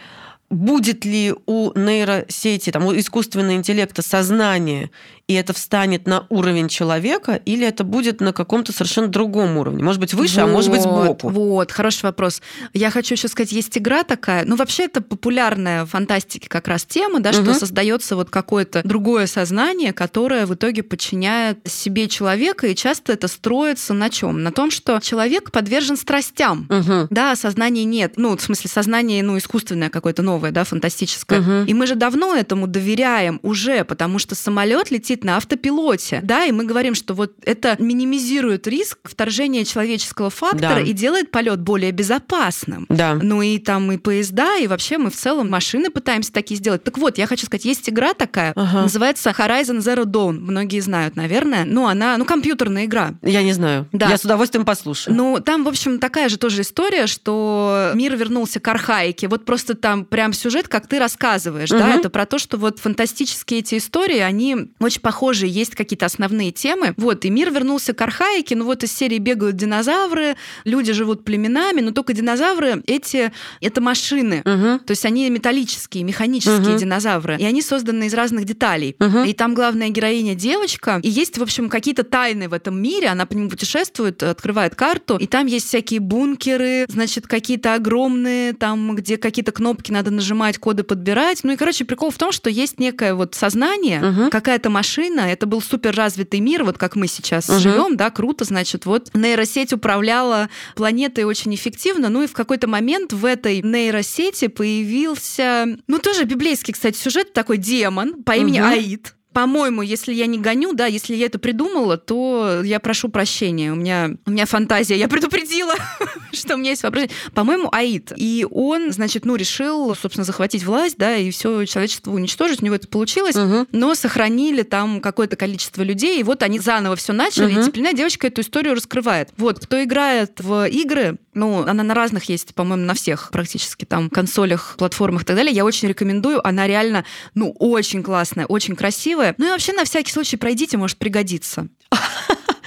Будет 0.49 1.05
ли 1.05 1.33
у 1.45 1.71
нейросети, 1.79 2.71
там, 2.71 2.85
у 2.85 2.93
искусственного 2.93 3.55
интеллекта 3.55 4.01
сознание, 4.01 4.91
и 5.27 5.33
это 5.33 5.53
встанет 5.53 6.07
на 6.07 6.25
уровень 6.29 6.67
человека, 6.67 7.35
или 7.45 7.65
это 7.65 7.83
будет 7.83 8.21
на 8.21 8.33
каком-то 8.33 8.71
совершенно 8.73 9.07
другом 9.07 9.57
уровне? 9.57 9.83
Может 9.83 9.99
быть, 10.01 10.13
выше, 10.13 10.41
а 10.41 10.47
может 10.47 10.71
быть, 10.71 10.81
Вот, 10.81 11.03
сбоку. 11.05 11.29
Вот, 11.29 11.71
хороший 11.71 12.03
вопрос. 12.03 12.41
Я 12.73 12.89
хочу 12.89 13.15
еще 13.15 13.27
сказать, 13.27 13.51
есть 13.51 13.77
игра 13.77 14.03
такая, 14.03 14.45
ну 14.45 14.55
вообще 14.55 14.85
это 14.85 15.01
популярная 15.01 15.85
в 15.85 15.89
фантастике 15.89 16.49
как 16.49 16.67
раз 16.67 16.83
тема, 16.85 17.19
да, 17.19 17.31
что 17.33 17.41
Мгм. 17.43 17.53
создается 17.53 18.15
вот 18.15 18.29
какое-то 18.29 18.81
другое 18.83 19.27
сознание, 19.27 19.93
которое 19.93 20.45
в 20.45 20.53
итоге 20.55 20.83
подчиняет 20.83 21.59
себе 21.65 22.07
человека, 22.07 22.67
и 22.67 22.75
часто 22.75 23.13
это 23.13 23.27
строится 23.27 23.93
на 23.93 24.09
чем? 24.09 24.43
На 24.43 24.51
том, 24.51 24.71
что 24.71 24.99
человек 24.99 25.51
подвержен 25.51 25.97
страстям. 25.97 26.67
Мгм. 26.69 27.07
Да, 27.09 27.35
сознания 27.35 27.83
нет. 27.83 28.13
Ну, 28.17 28.35
в 28.35 28.41
смысле, 28.41 28.69
сознание, 28.69 29.23
ну, 29.23 29.37
искусственное 29.37 29.89
какое-то 29.89 30.21
новое, 30.21 30.51
да, 30.51 30.63
фантастическое. 30.63 31.39
Мгм. 31.39 31.65
И 31.65 31.73
мы 31.73 31.87
же 31.87 31.95
давно 31.95 32.35
этому 32.35 32.67
доверяем 32.67 33.39
уже, 33.43 33.83
потому 33.83 34.19
что 34.19 34.35
самолет 34.35 34.91
летит 34.91 35.10
на 35.23 35.37
автопилоте. 35.37 36.19
Да, 36.23 36.45
и 36.45 36.51
мы 36.51 36.65
говорим, 36.65 36.95
что 36.95 37.13
вот 37.13 37.33
это 37.45 37.75
минимизирует 37.79 38.67
риск 38.67 38.99
вторжения 39.03 39.63
человеческого 39.65 40.29
фактора 40.29 40.75
Да. 40.75 40.79
и 40.81 40.93
делает 40.93 41.31
полет 41.31 41.59
более 41.61 41.91
безопасным. 41.91 42.85
Да. 42.89 43.19
Ну 43.21 43.41
и 43.41 43.57
там 43.59 43.91
и 43.91 43.97
поезда, 43.97 44.57
и 44.57 44.67
вообще 44.67 44.97
мы 44.97 45.09
в 45.09 45.15
целом 45.15 45.49
машины 45.49 45.89
пытаемся 45.89 46.31
такие 46.31 46.57
сделать. 46.57 46.83
Так 46.83 46.97
вот, 46.97 47.17
я 47.17 47.27
хочу 47.27 47.45
сказать, 47.45 47.65
есть 47.65 47.89
игра 47.89 48.13
такая, 48.13 48.53
Ага. 48.55 48.83
называется 48.83 49.29
Horizon 49.37 49.79
Zero 49.79 50.03
Dawn. 50.05 50.39
Многие 50.39 50.79
знают, 50.79 51.15
наверное. 51.15 51.65
Ну, 51.65 51.87
она, 51.87 52.17
ну, 52.17 52.25
компьютерная 52.25 52.85
игра. 52.85 53.15
Я 53.21 53.43
не 53.43 53.53
знаю. 53.53 53.87
Да. 53.91 54.09
Я 54.09 54.17
с 54.17 54.25
удовольствием 54.25 54.65
послушаю. 54.65 55.15
Ну, 55.15 55.39
там, 55.43 55.63
в 55.63 55.67
общем, 55.67 55.99
такая 55.99 56.29
же 56.29 56.37
тоже 56.37 56.61
история, 56.61 57.07
что 57.07 57.91
мир 57.95 58.15
вернулся 58.15 58.59
к 58.59 58.67
архаике. 58.67 59.27
Вот 59.27 59.45
просто 59.45 59.75
там 59.75 60.05
прям 60.05 60.33
сюжет, 60.33 60.67
как 60.67 60.87
ты 60.87 60.99
рассказываешь, 60.99 61.69
да, 61.69 61.87
Мгм. 61.87 61.99
это 61.99 62.09
про 62.09 62.25
то, 62.25 62.37
что 62.39 62.57
вот 62.57 62.79
фантастические 62.79 63.59
эти 63.59 63.77
истории, 63.77 64.19
они 64.19 64.55
очень 64.79 65.00
похожи, 65.01 65.47
есть 65.47 65.75
какие-то 65.75 66.05
основные 66.05 66.51
темы. 66.51 66.93
Вот, 66.97 67.25
и 67.25 67.29
мир 67.29 67.51
вернулся 67.51 67.93
к 67.93 68.01
архаике, 68.01 68.55
ну 68.55 68.65
вот 68.65 68.83
из 68.83 68.91
серии 68.91 69.17
бегают 69.17 69.55
динозавры, 69.55 70.35
люди 70.65 70.93
живут 70.93 71.23
племенами, 71.23 71.81
но 71.81 71.91
только 71.91 72.13
динозавры 72.13 72.81
эти, 72.87 73.31
это 73.61 73.81
машины. 73.81 74.41
Мгм. 74.45 74.79
То 74.79 74.91
есть 74.91 75.05
они 75.05 75.29
металлические, 75.29 76.03
механические 76.03 76.59
Мгм. 76.59 76.77
динозавры. 76.77 77.37
И 77.39 77.45
они 77.45 77.61
созданы 77.61 78.05
из 78.05 78.13
разных 78.13 78.45
деталей. 78.45 78.95
Мгм. 78.99 79.23
И 79.25 79.33
там 79.33 79.53
главная 79.53 79.89
героиня 79.89 80.35
девочка. 80.35 80.99
И 81.03 81.09
есть, 81.09 81.37
в 81.37 81.43
общем, 81.43 81.69
какие-то 81.69 82.03
тайны 82.03 82.47
в 82.49 82.53
этом 82.53 82.81
мире. 82.81 83.07
Она 83.07 83.25
по 83.25 83.33
нему 83.33 83.49
путешествует, 83.49 84.21
открывает 84.23 84.75
карту. 84.75 85.17
И 85.17 85.27
там 85.27 85.45
есть 85.47 85.67
всякие 85.67 85.99
бункеры, 85.99 86.85
значит, 86.87 87.27
какие-то 87.27 87.73
огромные, 87.73 88.53
там, 88.53 88.95
где 88.95 89.17
какие-то 89.17 89.51
кнопки 89.51 89.91
надо 89.91 90.11
нажимать, 90.11 90.57
коды 90.57 90.83
подбирать. 90.83 91.39
Ну 91.43 91.53
и, 91.53 91.55
короче, 91.55 91.85
прикол 91.85 92.11
в 92.11 92.17
том, 92.17 92.31
что 92.31 92.49
есть 92.49 92.79
некое 92.79 93.13
вот 93.13 93.35
сознание, 93.35 93.99
Мгм. 93.99 94.29
какая-то 94.29 94.69
машина. 94.69 94.90
Это 94.99 95.45
был 95.45 95.61
супер 95.61 95.95
развитый 95.95 96.39
мир, 96.39 96.63
вот 96.63 96.77
как 96.77 96.95
мы 96.95 97.07
сейчас 97.07 97.47
Мгм. 97.47 97.59
живем, 97.59 97.97
да, 97.97 98.09
круто, 98.09 98.43
значит, 98.45 98.85
вот 98.85 99.09
нейросеть 99.13 99.73
управляла 99.73 100.49
планетой 100.75 101.23
очень 101.23 101.53
эффективно. 101.55 102.09
Ну 102.09 102.23
и 102.23 102.27
в 102.27 102.33
какой-то 102.33 102.67
момент 102.67 103.13
в 103.13 103.25
этой 103.25 103.61
нейросети 103.61 104.47
появился, 104.47 105.77
ну 105.87 105.99
тоже 105.99 106.25
библейский, 106.25 106.73
кстати, 106.73 106.97
сюжет, 106.97 107.33
такой 107.33 107.57
демон 107.57 108.23
по 108.23 108.33
имени 108.35 108.59
Мгм. 108.59 108.69
Аид. 108.69 109.15
По-моему, 109.33 109.81
если 109.81 110.13
я 110.13 110.25
не 110.25 110.37
гоню, 110.39 110.73
да, 110.73 110.87
если 110.87 111.15
я 111.15 111.27
это 111.27 111.39
придумала, 111.39 111.95
то 111.97 112.61
я 112.65 112.81
прошу 112.81 113.07
прощения. 113.07 113.71
У 113.71 113.75
меня, 113.75 114.11
у 114.25 114.31
меня 114.31 114.45
фантазия. 114.45 114.97
Я 114.97 115.07
предупредила, 115.07 115.73
что 116.33 116.55
у 116.55 116.57
меня 116.57 116.71
есть 116.71 116.83
воображение. 116.83 117.15
По-моему, 117.33 117.69
Аид. 117.71 118.11
И 118.15 118.45
он, 118.49 118.91
значит, 118.91 119.25
ну, 119.25 119.35
решил, 119.35 119.95
собственно, 119.95 120.25
захватить 120.25 120.63
власть, 120.63 120.97
да, 120.97 121.15
и 121.15 121.31
все 121.31 121.65
человечество 121.65 122.11
уничтожить. 122.11 122.61
У 122.61 122.65
него 122.65 122.75
это 122.75 122.87
получилось. 122.87 123.35
Мгм. 123.35 123.67
Но 123.71 123.95
сохранили 123.95 124.63
там 124.63 125.01
какое-то 125.01 125.35
количество 125.35 125.81
людей, 125.83 126.19
и 126.19 126.23
вот 126.23 126.43
они 126.43 126.59
заново 126.59 126.95
все 126.95 127.13
начали, 127.13 127.51
Мгм. 127.53 127.61
и 127.61 127.65
теплиная 127.65 127.93
девочка 127.93 128.27
эту 128.27 128.41
историю 128.41 128.75
раскрывает. 128.75 129.29
Вот, 129.37 129.59
кто 129.59 129.83
играет 129.83 130.39
в 130.39 130.67
игры, 130.67 131.17
ну, 131.33 131.63
она 131.63 131.83
на 131.83 131.93
разных 131.93 132.25
есть, 132.25 132.53
по-моему, 132.55 132.85
на 132.85 132.93
всех 132.93 133.29
практически 133.31 133.85
там 133.85 134.09
консолях, 134.09 134.75
платформах 134.77 135.23
и 135.23 135.25
так 135.25 135.35
далее, 135.35 135.53
я 135.53 135.65
очень 135.65 135.87
рекомендую, 135.87 136.45
она 136.45 136.67
реально, 136.67 137.05
ну, 137.35 137.51
очень 137.59 138.03
классная, 138.03 138.45
очень 138.45 138.75
красивая. 138.75 139.35
Ну 139.37 139.47
и 139.47 139.49
вообще, 139.49 139.73
на 139.73 139.83
всякий 139.85 140.11
случай, 140.11 140.37
пройдите, 140.37 140.77
может 140.77 140.97
пригодиться. 140.97 141.67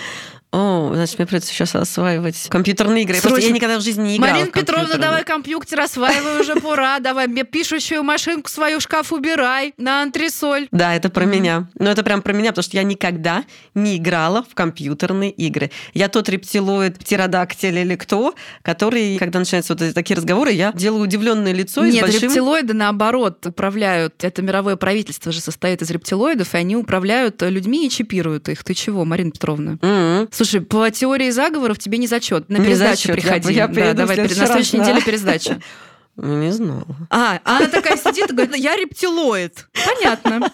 О, 0.54 0.92
значит, 0.94 1.18
мне 1.18 1.26
придется 1.26 1.52
сейчас 1.52 1.74
осваивать 1.74 2.46
компьютерные 2.48 3.02
игры. 3.02 3.20
Просто 3.20 3.40
я 3.40 3.50
никогда 3.50 3.76
в 3.76 3.82
жизни 3.82 4.10
не 4.10 4.16
играла 4.18 4.34
Марина 4.34 4.52
Петровна, 4.52 4.96
давай 4.98 5.24
компьютер 5.24 5.80
осваивай 5.80 6.40
уже, 6.40 6.54
пора. 6.56 6.98
Давай 7.04 7.26
мне 7.26 7.42
пишущую 7.42 8.04
машинку 8.04 8.48
свою 8.48 8.78
шкаф 8.78 9.12
убирай 9.12 9.74
на 9.78 10.02
антресоль. 10.02 10.68
Да, 10.70 10.94
это 10.94 11.10
про 11.10 11.24
меня. 11.24 11.68
Но 11.78 11.90
это 11.90 12.04
прям 12.04 12.22
про 12.22 12.32
меня, 12.32 12.50
потому 12.50 12.62
что 12.62 12.76
я 12.76 12.84
никогда 12.84 13.44
не 13.74 13.96
играла 13.96 14.44
в 14.48 14.54
компьютерные 14.54 15.32
игры. 15.32 15.72
Я 15.92 16.08
тот 16.08 16.28
рептилоид, 16.28 16.98
птеродактиль 16.98 17.76
или 17.78 17.96
кто, 17.96 18.34
который, 18.62 19.18
когда 19.18 19.40
начинаются 19.40 19.74
вот 19.74 19.92
такие 19.92 20.16
разговоры, 20.16 20.52
я 20.52 20.72
делаю 20.72 21.02
удивленное 21.02 21.52
лицо. 21.52 21.84
Нет, 21.84 22.02
большим... 22.02 22.22
рептилоиды, 22.22 22.74
наоборот, 22.74 23.44
управляют. 23.44 24.22
Это 24.22 24.40
мировое 24.40 24.76
правительство 24.76 25.32
же 25.32 25.40
состоит 25.40 25.82
из 25.82 25.90
рептилоидов, 25.90 26.54
и 26.54 26.58
они 26.58 26.76
управляют 26.76 27.42
людьми 27.42 27.86
и 27.86 27.90
чипируют 27.90 28.48
их. 28.48 28.62
Ты 28.62 28.74
чего, 28.74 29.04
Марина 29.04 29.32
Петровна? 29.32 29.72
Mm-hmm. 29.72 30.43
Слушай, 30.44 30.60
по 30.60 30.90
теории 30.90 31.30
заговоров 31.30 31.78
тебе 31.78 31.96
не 31.96 32.06
зачет. 32.06 32.50
На 32.50 32.58
пересдачу 32.58 33.12
приходи. 33.12 33.54
Я, 33.54 33.62
я 33.62 33.68
да, 33.68 33.94
давай, 33.94 34.16
на 34.16 34.28
следующей 34.28 34.78
неделе 34.78 35.00
пересдача. 35.00 35.60
Не 36.16 36.52
знала. 36.52 36.86
А, 37.10 37.40
а 37.44 37.58
она 37.58 37.68
такая 37.68 37.96
сидит 37.96 38.30
и 38.30 38.34
говорит, 38.34 38.56
я 38.56 38.76
рептилоид. 38.76 39.66
Понятно. 39.72 40.50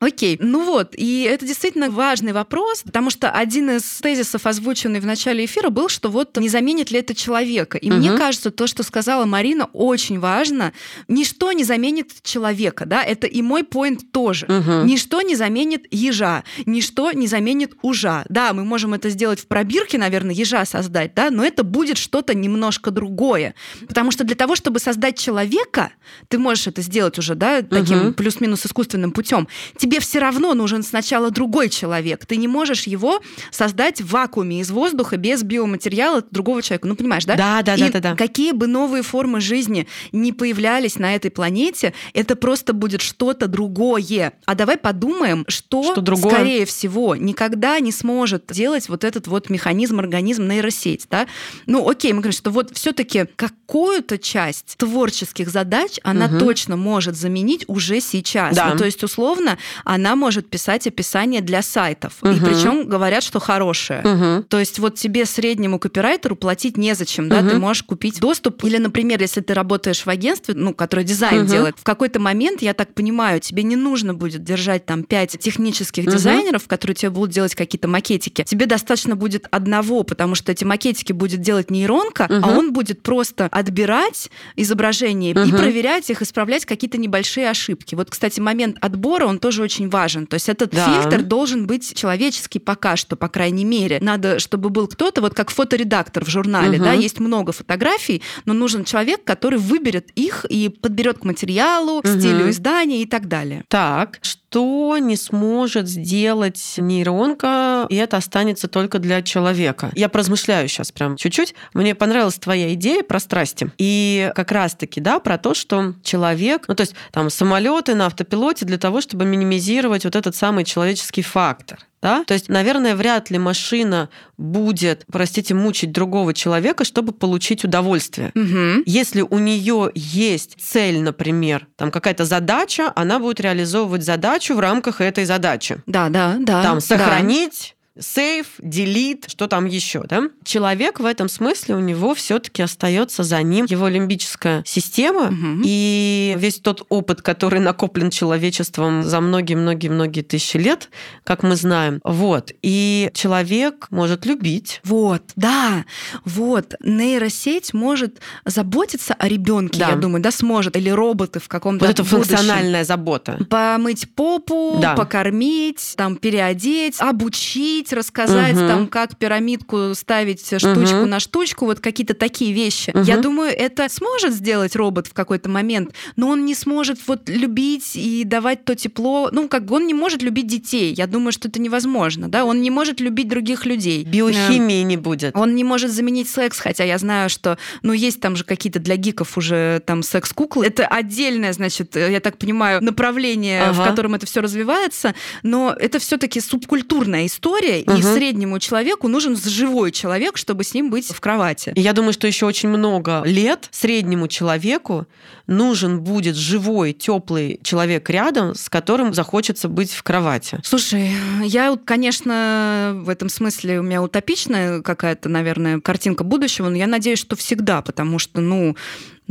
Окей, 0.00 0.38
ну 0.40 0.64
вот, 0.64 0.94
и 0.96 1.24
это 1.24 1.44
действительно 1.44 1.90
важный 1.90 2.32
вопрос, 2.32 2.82
потому 2.82 3.10
что 3.10 3.30
один 3.30 3.68
из 3.72 3.82
тезисов, 4.00 4.46
озвученный 4.46 4.98
в 4.98 5.04
начале 5.04 5.44
эфира, 5.44 5.68
был, 5.68 5.90
что 5.90 6.08
вот 6.08 6.38
не 6.38 6.48
заменит 6.48 6.90
ли 6.90 7.00
это 7.00 7.14
человека. 7.14 7.76
И 7.76 7.90
угу. 7.90 7.98
мне 7.98 8.16
кажется, 8.16 8.50
то, 8.50 8.66
что 8.66 8.82
сказала 8.82 9.26
Марина, 9.26 9.66
очень 9.74 10.18
важно. 10.18 10.72
Ничто 11.06 11.52
не 11.52 11.64
заменит 11.64 12.12
человека, 12.22 12.86
да, 12.86 13.02
это 13.02 13.26
и 13.26 13.42
мой 13.42 13.62
поинт 13.62 14.10
тоже. 14.10 14.46
Угу. 14.46 14.86
Ничто 14.86 15.20
не 15.20 15.36
заменит 15.36 15.86
ежа, 15.90 16.44
ничто 16.64 17.12
не 17.12 17.26
заменит 17.26 17.74
ужа. 17.82 18.24
Да, 18.30 18.54
мы 18.54 18.64
можем 18.64 18.94
это 18.94 19.10
сделать 19.10 19.40
в 19.40 19.48
пробирке, 19.48 19.98
наверное, 19.98 20.34
ежа 20.34 20.64
создать, 20.64 21.14
да, 21.14 21.30
но 21.30 21.44
это 21.44 21.62
будет 21.62 21.98
что-то 21.98 22.34
немножко 22.34 22.90
другое. 22.90 23.54
Потому 23.86 24.12
что 24.12 24.24
для 24.24 24.34
того, 24.34 24.56
чтобы 24.56 24.79
создать 24.80 25.18
человека, 25.18 25.92
ты 26.28 26.38
можешь 26.38 26.66
это 26.66 26.82
сделать 26.82 27.18
уже, 27.18 27.34
да, 27.34 27.62
таким 27.62 28.08
угу. 28.08 28.12
плюс-минус 28.14 28.66
искусственным 28.66 29.12
путем 29.12 29.48
тебе 29.76 30.00
все 30.00 30.18
равно 30.18 30.54
нужен 30.54 30.82
сначала 30.82 31.30
другой 31.30 31.68
человек. 31.68 32.26
Ты 32.26 32.36
не 32.36 32.48
можешь 32.48 32.86
его 32.86 33.20
создать 33.50 34.00
в 34.00 34.08
вакууме 34.10 34.60
из 34.60 34.70
воздуха 34.70 35.16
без 35.16 35.42
биоматериала 35.42 36.22
другого 36.30 36.62
человека. 36.62 36.88
Ну, 36.88 36.96
понимаешь, 36.96 37.24
да? 37.24 37.36
Да, 37.36 37.62
да, 37.62 37.74
И 37.74 37.80
да, 37.80 37.88
да, 37.90 38.00
да. 38.00 38.16
Какие 38.16 38.52
бы 38.52 38.66
новые 38.66 39.02
формы 39.02 39.40
жизни 39.40 39.86
не 40.12 40.32
появлялись 40.32 40.98
на 40.98 41.14
этой 41.14 41.30
планете, 41.30 41.94
это 42.12 42.36
просто 42.36 42.72
будет 42.72 43.00
что-то 43.00 43.46
другое. 43.46 44.32
А 44.44 44.54
давай 44.54 44.76
подумаем, 44.76 45.44
что, 45.48 45.82
что 45.92 46.00
другое? 46.00 46.32
скорее 46.32 46.66
всего, 46.66 47.16
никогда 47.16 47.80
не 47.80 47.92
сможет 47.92 48.44
делать 48.50 48.88
вот 48.88 49.04
этот 49.04 49.26
вот 49.26 49.50
механизм, 49.50 49.98
организм, 50.00 50.48
нейросеть. 50.48 51.06
Да? 51.10 51.26
Ну, 51.66 51.88
окей, 51.88 52.12
мы 52.12 52.20
говорим, 52.20 52.36
что 52.36 52.50
вот 52.50 52.76
все-таки 52.76 53.26
какую-то 53.36 54.18
часть 54.18 54.69
творческих 54.76 55.48
задач 55.48 55.98
она 56.02 56.26
угу. 56.26 56.38
точно 56.38 56.76
может 56.76 57.16
заменить 57.16 57.64
уже 57.68 58.00
сейчас. 58.00 58.56
Да. 58.56 58.70
Ну, 58.70 58.78
то 58.78 58.84
есть, 58.84 59.02
условно, 59.02 59.58
она 59.84 60.16
может 60.16 60.48
писать 60.48 60.86
описание 60.86 61.40
для 61.40 61.62
сайтов. 61.62 62.14
Угу. 62.22 62.30
И 62.30 62.40
причем 62.40 62.88
говорят, 62.88 63.22
что 63.22 63.40
хорошее. 63.40 64.00
Угу. 64.00 64.44
То 64.44 64.58
есть 64.58 64.78
вот 64.78 64.96
тебе 64.96 65.26
среднему 65.26 65.78
копирайтеру 65.78 66.36
платить 66.36 66.76
незачем, 66.76 67.28
да, 67.28 67.40
угу. 67.40 67.50
ты 67.50 67.58
можешь 67.58 67.82
купить 67.82 68.20
доступ. 68.20 68.64
Или, 68.64 68.78
например, 68.78 69.20
если 69.20 69.40
ты 69.40 69.54
работаешь 69.54 70.04
в 70.04 70.08
агентстве, 70.08 70.54
ну, 70.54 70.74
которое 70.74 71.04
дизайн 71.04 71.42
угу. 71.42 71.50
делает, 71.50 71.76
в 71.78 71.84
какой-то 71.84 72.20
момент, 72.20 72.62
я 72.62 72.74
так 72.74 72.94
понимаю, 72.94 73.40
тебе 73.40 73.62
не 73.62 73.76
нужно 73.76 74.14
будет 74.14 74.44
держать 74.44 74.86
там 74.86 75.04
пять 75.04 75.38
технических 75.38 76.04
угу. 76.04 76.12
дизайнеров, 76.12 76.66
которые 76.66 76.94
тебе 76.94 77.10
будут 77.10 77.30
делать 77.30 77.54
какие-то 77.54 77.88
макетики. 77.88 78.44
Тебе 78.44 78.66
достаточно 78.66 79.16
будет 79.16 79.46
одного, 79.50 80.02
потому 80.02 80.34
что 80.34 80.52
эти 80.52 80.64
макетики 80.64 81.12
будет 81.12 81.40
делать 81.40 81.70
нейронка, 81.70 82.26
угу. 82.30 82.40
а 82.42 82.58
он 82.58 82.72
будет 82.72 83.02
просто 83.02 83.48
отбирать 83.50 84.30
изображения 84.62 85.32
угу. 85.32 85.48
и 85.48 85.50
проверять 85.52 86.10
их, 86.10 86.22
исправлять 86.22 86.64
какие-то 86.64 86.98
небольшие 86.98 87.48
ошибки. 87.50 87.94
Вот, 87.94 88.10
кстати, 88.10 88.40
момент 88.40 88.76
отбора, 88.80 89.26
он 89.26 89.38
тоже 89.38 89.62
очень 89.62 89.88
важен. 89.88 90.26
То 90.26 90.34
есть 90.34 90.48
этот 90.48 90.70
да. 90.70 91.02
фильтр 91.02 91.22
должен 91.22 91.66
быть 91.66 91.94
человеческий 91.94 92.58
пока 92.58 92.96
что, 92.96 93.16
по 93.16 93.28
крайней 93.28 93.64
мере. 93.64 93.98
Надо, 94.00 94.38
чтобы 94.38 94.70
был 94.70 94.86
кто-то, 94.86 95.20
вот 95.20 95.34
как 95.34 95.50
фоторедактор 95.50 96.24
в 96.24 96.28
журнале, 96.28 96.76
угу. 96.78 96.84
да, 96.84 96.92
есть 96.92 97.20
много 97.20 97.52
фотографий, 97.52 98.22
но 98.44 98.52
нужен 98.52 98.84
человек, 98.84 99.24
который 99.24 99.58
выберет 99.58 100.10
их 100.14 100.44
и 100.48 100.68
подберет 100.68 101.18
к 101.18 101.24
материалу, 101.24 101.98
угу. 101.98 102.08
стилю 102.08 102.50
издания 102.50 103.02
и 103.02 103.06
так 103.06 103.28
далее. 103.28 103.64
Так, 103.68 104.18
что 104.22 104.39
не 104.54 105.16
сможет 105.16 105.88
сделать 105.88 106.74
нейронка, 106.76 107.86
и 107.88 107.96
это 107.96 108.16
останется 108.16 108.68
только 108.68 108.98
для 108.98 109.22
человека. 109.22 109.90
Я 109.94 110.08
поразмышляю 110.08 110.68
сейчас 110.68 110.92
прям 110.92 111.16
чуть-чуть. 111.16 111.54
Мне 111.74 111.94
понравилась 111.94 112.34
твоя 112.34 112.74
идея 112.74 113.02
про 113.02 113.20
страсти. 113.20 113.70
И 113.78 114.32
как 114.34 114.52
раз-таки, 114.52 115.00
да, 115.00 115.20
про 115.20 115.38
то, 115.38 115.54
что 115.54 115.94
человек, 116.02 116.64
ну 116.68 116.74
то 116.74 116.82
есть 116.82 116.94
там 117.12 117.30
самолеты 117.30 117.94
на 117.94 118.06
автопилоте 118.06 118.64
для 118.64 118.78
того, 118.78 119.00
чтобы 119.00 119.24
минимизировать 119.24 120.04
вот 120.04 120.16
этот 120.16 120.34
самый 120.34 120.64
человеческий 120.64 121.22
фактор. 121.22 121.78
Да? 122.02 122.24
То 122.24 122.34
есть, 122.34 122.48
наверное, 122.48 122.96
вряд 122.96 123.30
ли 123.30 123.38
машина 123.38 124.08
будет, 124.38 125.04
простите, 125.10 125.54
мучить 125.54 125.92
другого 125.92 126.32
человека, 126.32 126.84
чтобы 126.84 127.12
получить 127.12 127.64
удовольствие. 127.64 128.32
Угу. 128.34 128.84
Если 128.86 129.20
у 129.20 129.38
нее 129.38 129.90
есть 129.94 130.56
цель, 130.58 131.00
например, 131.00 131.66
там 131.76 131.90
какая-то 131.90 132.24
задача, 132.24 132.90
она 132.96 133.18
будет 133.18 133.40
реализовывать 133.40 134.02
задачу 134.02 134.54
в 134.54 134.60
рамках 134.60 135.00
этой 135.00 135.26
задачи. 135.26 135.82
Да, 135.86 136.08
да, 136.08 136.36
да. 136.40 136.62
Там 136.62 136.80
сохранить, 136.80 137.76
сейф, 138.00 138.46
делит, 138.58 139.26
что 139.28 139.46
там 139.46 139.66
еще, 139.66 140.02
да? 140.08 140.24
Человек 140.44 141.00
в 141.00 141.04
этом 141.04 141.28
смысле 141.28 141.76
у 141.76 141.80
него 141.80 142.14
все-таки 142.14 142.62
остается 142.62 143.22
за 143.22 143.42
ним 143.42 143.66
его 143.68 143.88
лимбическая 143.88 144.62
система 144.66 145.28
угу. 145.28 145.62
и 145.64 146.34
весь 146.38 146.58
тот 146.58 146.84
опыт, 146.88 147.22
который 147.22 147.60
накоплен 147.60 148.10
человечеством 148.10 149.02
за 149.02 149.20
многие-многие-многие 149.20 150.22
тысячи 150.22 150.56
лет, 150.56 150.88
как 151.24 151.42
мы 151.42 151.56
знаем. 151.56 152.00
Вот. 152.04 152.52
И 152.62 153.10
человек 153.14 153.88
может 153.90 154.26
любить. 154.26 154.80
Вот, 154.84 155.22
да. 155.36 155.84
Вот. 156.24 156.74
Нейросеть 156.82 157.74
может 157.74 158.20
заботиться 158.44 159.14
о 159.14 159.28
ребенке, 159.28 159.80
да. 159.80 159.90
я 159.90 159.96
думаю, 159.96 160.22
да, 160.22 160.30
сможет. 160.30 160.76
Или 160.76 160.90
роботы 160.90 161.40
в 161.40 161.48
каком-то 161.48 161.84
Вот 161.84 161.90
это 161.92 162.04
функциональная 162.04 162.84
забота. 162.84 163.38
Помыть 163.48 164.12
попу, 164.14 164.78
да. 164.80 164.94
покормить, 164.94 165.94
там, 165.96 166.16
переодеть, 166.16 167.00
обучить, 167.00 167.89
рассказать, 167.92 168.56
угу. 168.56 168.66
там, 168.66 168.86
как 168.88 169.16
пирамидку 169.16 169.94
ставить 169.94 170.46
штучку 170.46 170.98
угу. 170.98 171.06
на 171.06 171.20
штучку, 171.20 171.64
вот 171.66 171.80
какие-то 171.80 172.14
такие 172.14 172.52
вещи. 172.52 172.90
Угу. 172.90 173.02
Я 173.04 173.18
думаю, 173.18 173.52
это 173.56 173.88
сможет 173.88 174.32
сделать 174.32 174.76
робот 174.76 175.06
в 175.06 175.12
какой-то 175.12 175.48
момент, 175.48 175.94
но 176.16 176.28
он 176.28 176.44
не 176.44 176.54
сможет 176.54 176.98
вот 177.06 177.28
любить 177.28 177.96
и 177.96 178.24
давать 178.24 178.64
то 178.64 178.74
тепло. 178.74 179.30
Ну, 179.32 179.48
как 179.48 179.64
бы 179.64 179.76
он 179.76 179.86
не 179.86 179.94
может 179.94 180.22
любить 180.22 180.46
детей. 180.46 180.92
Я 180.92 181.06
думаю, 181.06 181.32
что 181.32 181.48
это 181.48 181.60
невозможно, 181.60 182.28
да? 182.28 182.44
Он 182.44 182.60
не 182.60 182.70
может 182.70 183.00
любить 183.00 183.28
других 183.28 183.66
людей. 183.66 184.04
Биохимии 184.04 184.82
не 184.82 184.96
будет. 184.96 185.36
Он 185.36 185.54
не 185.54 185.64
может 185.64 185.90
заменить 185.90 186.28
секс, 186.28 186.58
хотя 186.58 186.84
я 186.84 186.98
знаю, 186.98 187.30
что, 187.30 187.58
ну, 187.82 187.92
есть 187.92 188.20
там 188.20 188.36
же 188.36 188.44
какие-то 188.44 188.78
для 188.78 188.96
гиков 188.96 189.36
уже 189.36 189.82
там 189.86 190.02
секс-куклы. 190.02 190.66
Это 190.66 190.86
отдельное, 190.86 191.52
значит, 191.52 191.96
я 191.96 192.20
так 192.20 192.38
понимаю, 192.38 192.82
направление, 192.82 193.62
ага. 193.62 193.82
в 193.82 193.86
котором 193.86 194.14
это 194.14 194.26
все 194.26 194.40
развивается, 194.40 195.14
но 195.42 195.74
это 195.78 195.98
все-таки 195.98 196.40
субкультурная 196.40 197.26
история, 197.26 197.69
угу. 197.78 197.98
и 197.98 198.02
среднему 198.02 198.58
человеку 198.58 199.08
нужен 199.08 199.36
живой 199.36 199.92
человек, 199.92 200.36
чтобы 200.36 200.64
с 200.64 200.74
ним 200.74 200.90
быть 200.90 201.06
в 201.06 201.20
кровати. 201.20 201.72
Я 201.76 201.92
думаю, 201.92 202.12
что 202.12 202.26
еще 202.26 202.46
очень 202.46 202.68
много 202.68 203.22
лет 203.24 203.68
среднему 203.70 204.28
человеку 204.28 205.06
нужен 205.46 206.00
будет 206.00 206.36
живой, 206.36 206.92
теплый 206.92 207.60
человек 207.62 208.08
рядом, 208.08 208.54
с 208.54 208.68
которым 208.68 209.12
захочется 209.14 209.68
быть 209.68 209.92
в 209.92 210.02
кровати. 210.02 210.58
Слушай, 210.62 211.10
я, 211.42 211.76
конечно, 211.84 212.92
в 212.94 213.08
этом 213.08 213.28
смысле 213.28 213.80
у 213.80 213.82
меня 213.82 214.02
утопичная 214.02 214.80
какая-то, 214.80 215.28
наверное, 215.28 215.80
картинка 215.80 216.24
будущего, 216.24 216.68
но 216.68 216.76
я 216.76 216.86
надеюсь, 216.86 217.18
что 217.18 217.36
всегда, 217.36 217.82
потому 217.82 218.18
что, 218.18 218.40
ну, 218.40 218.76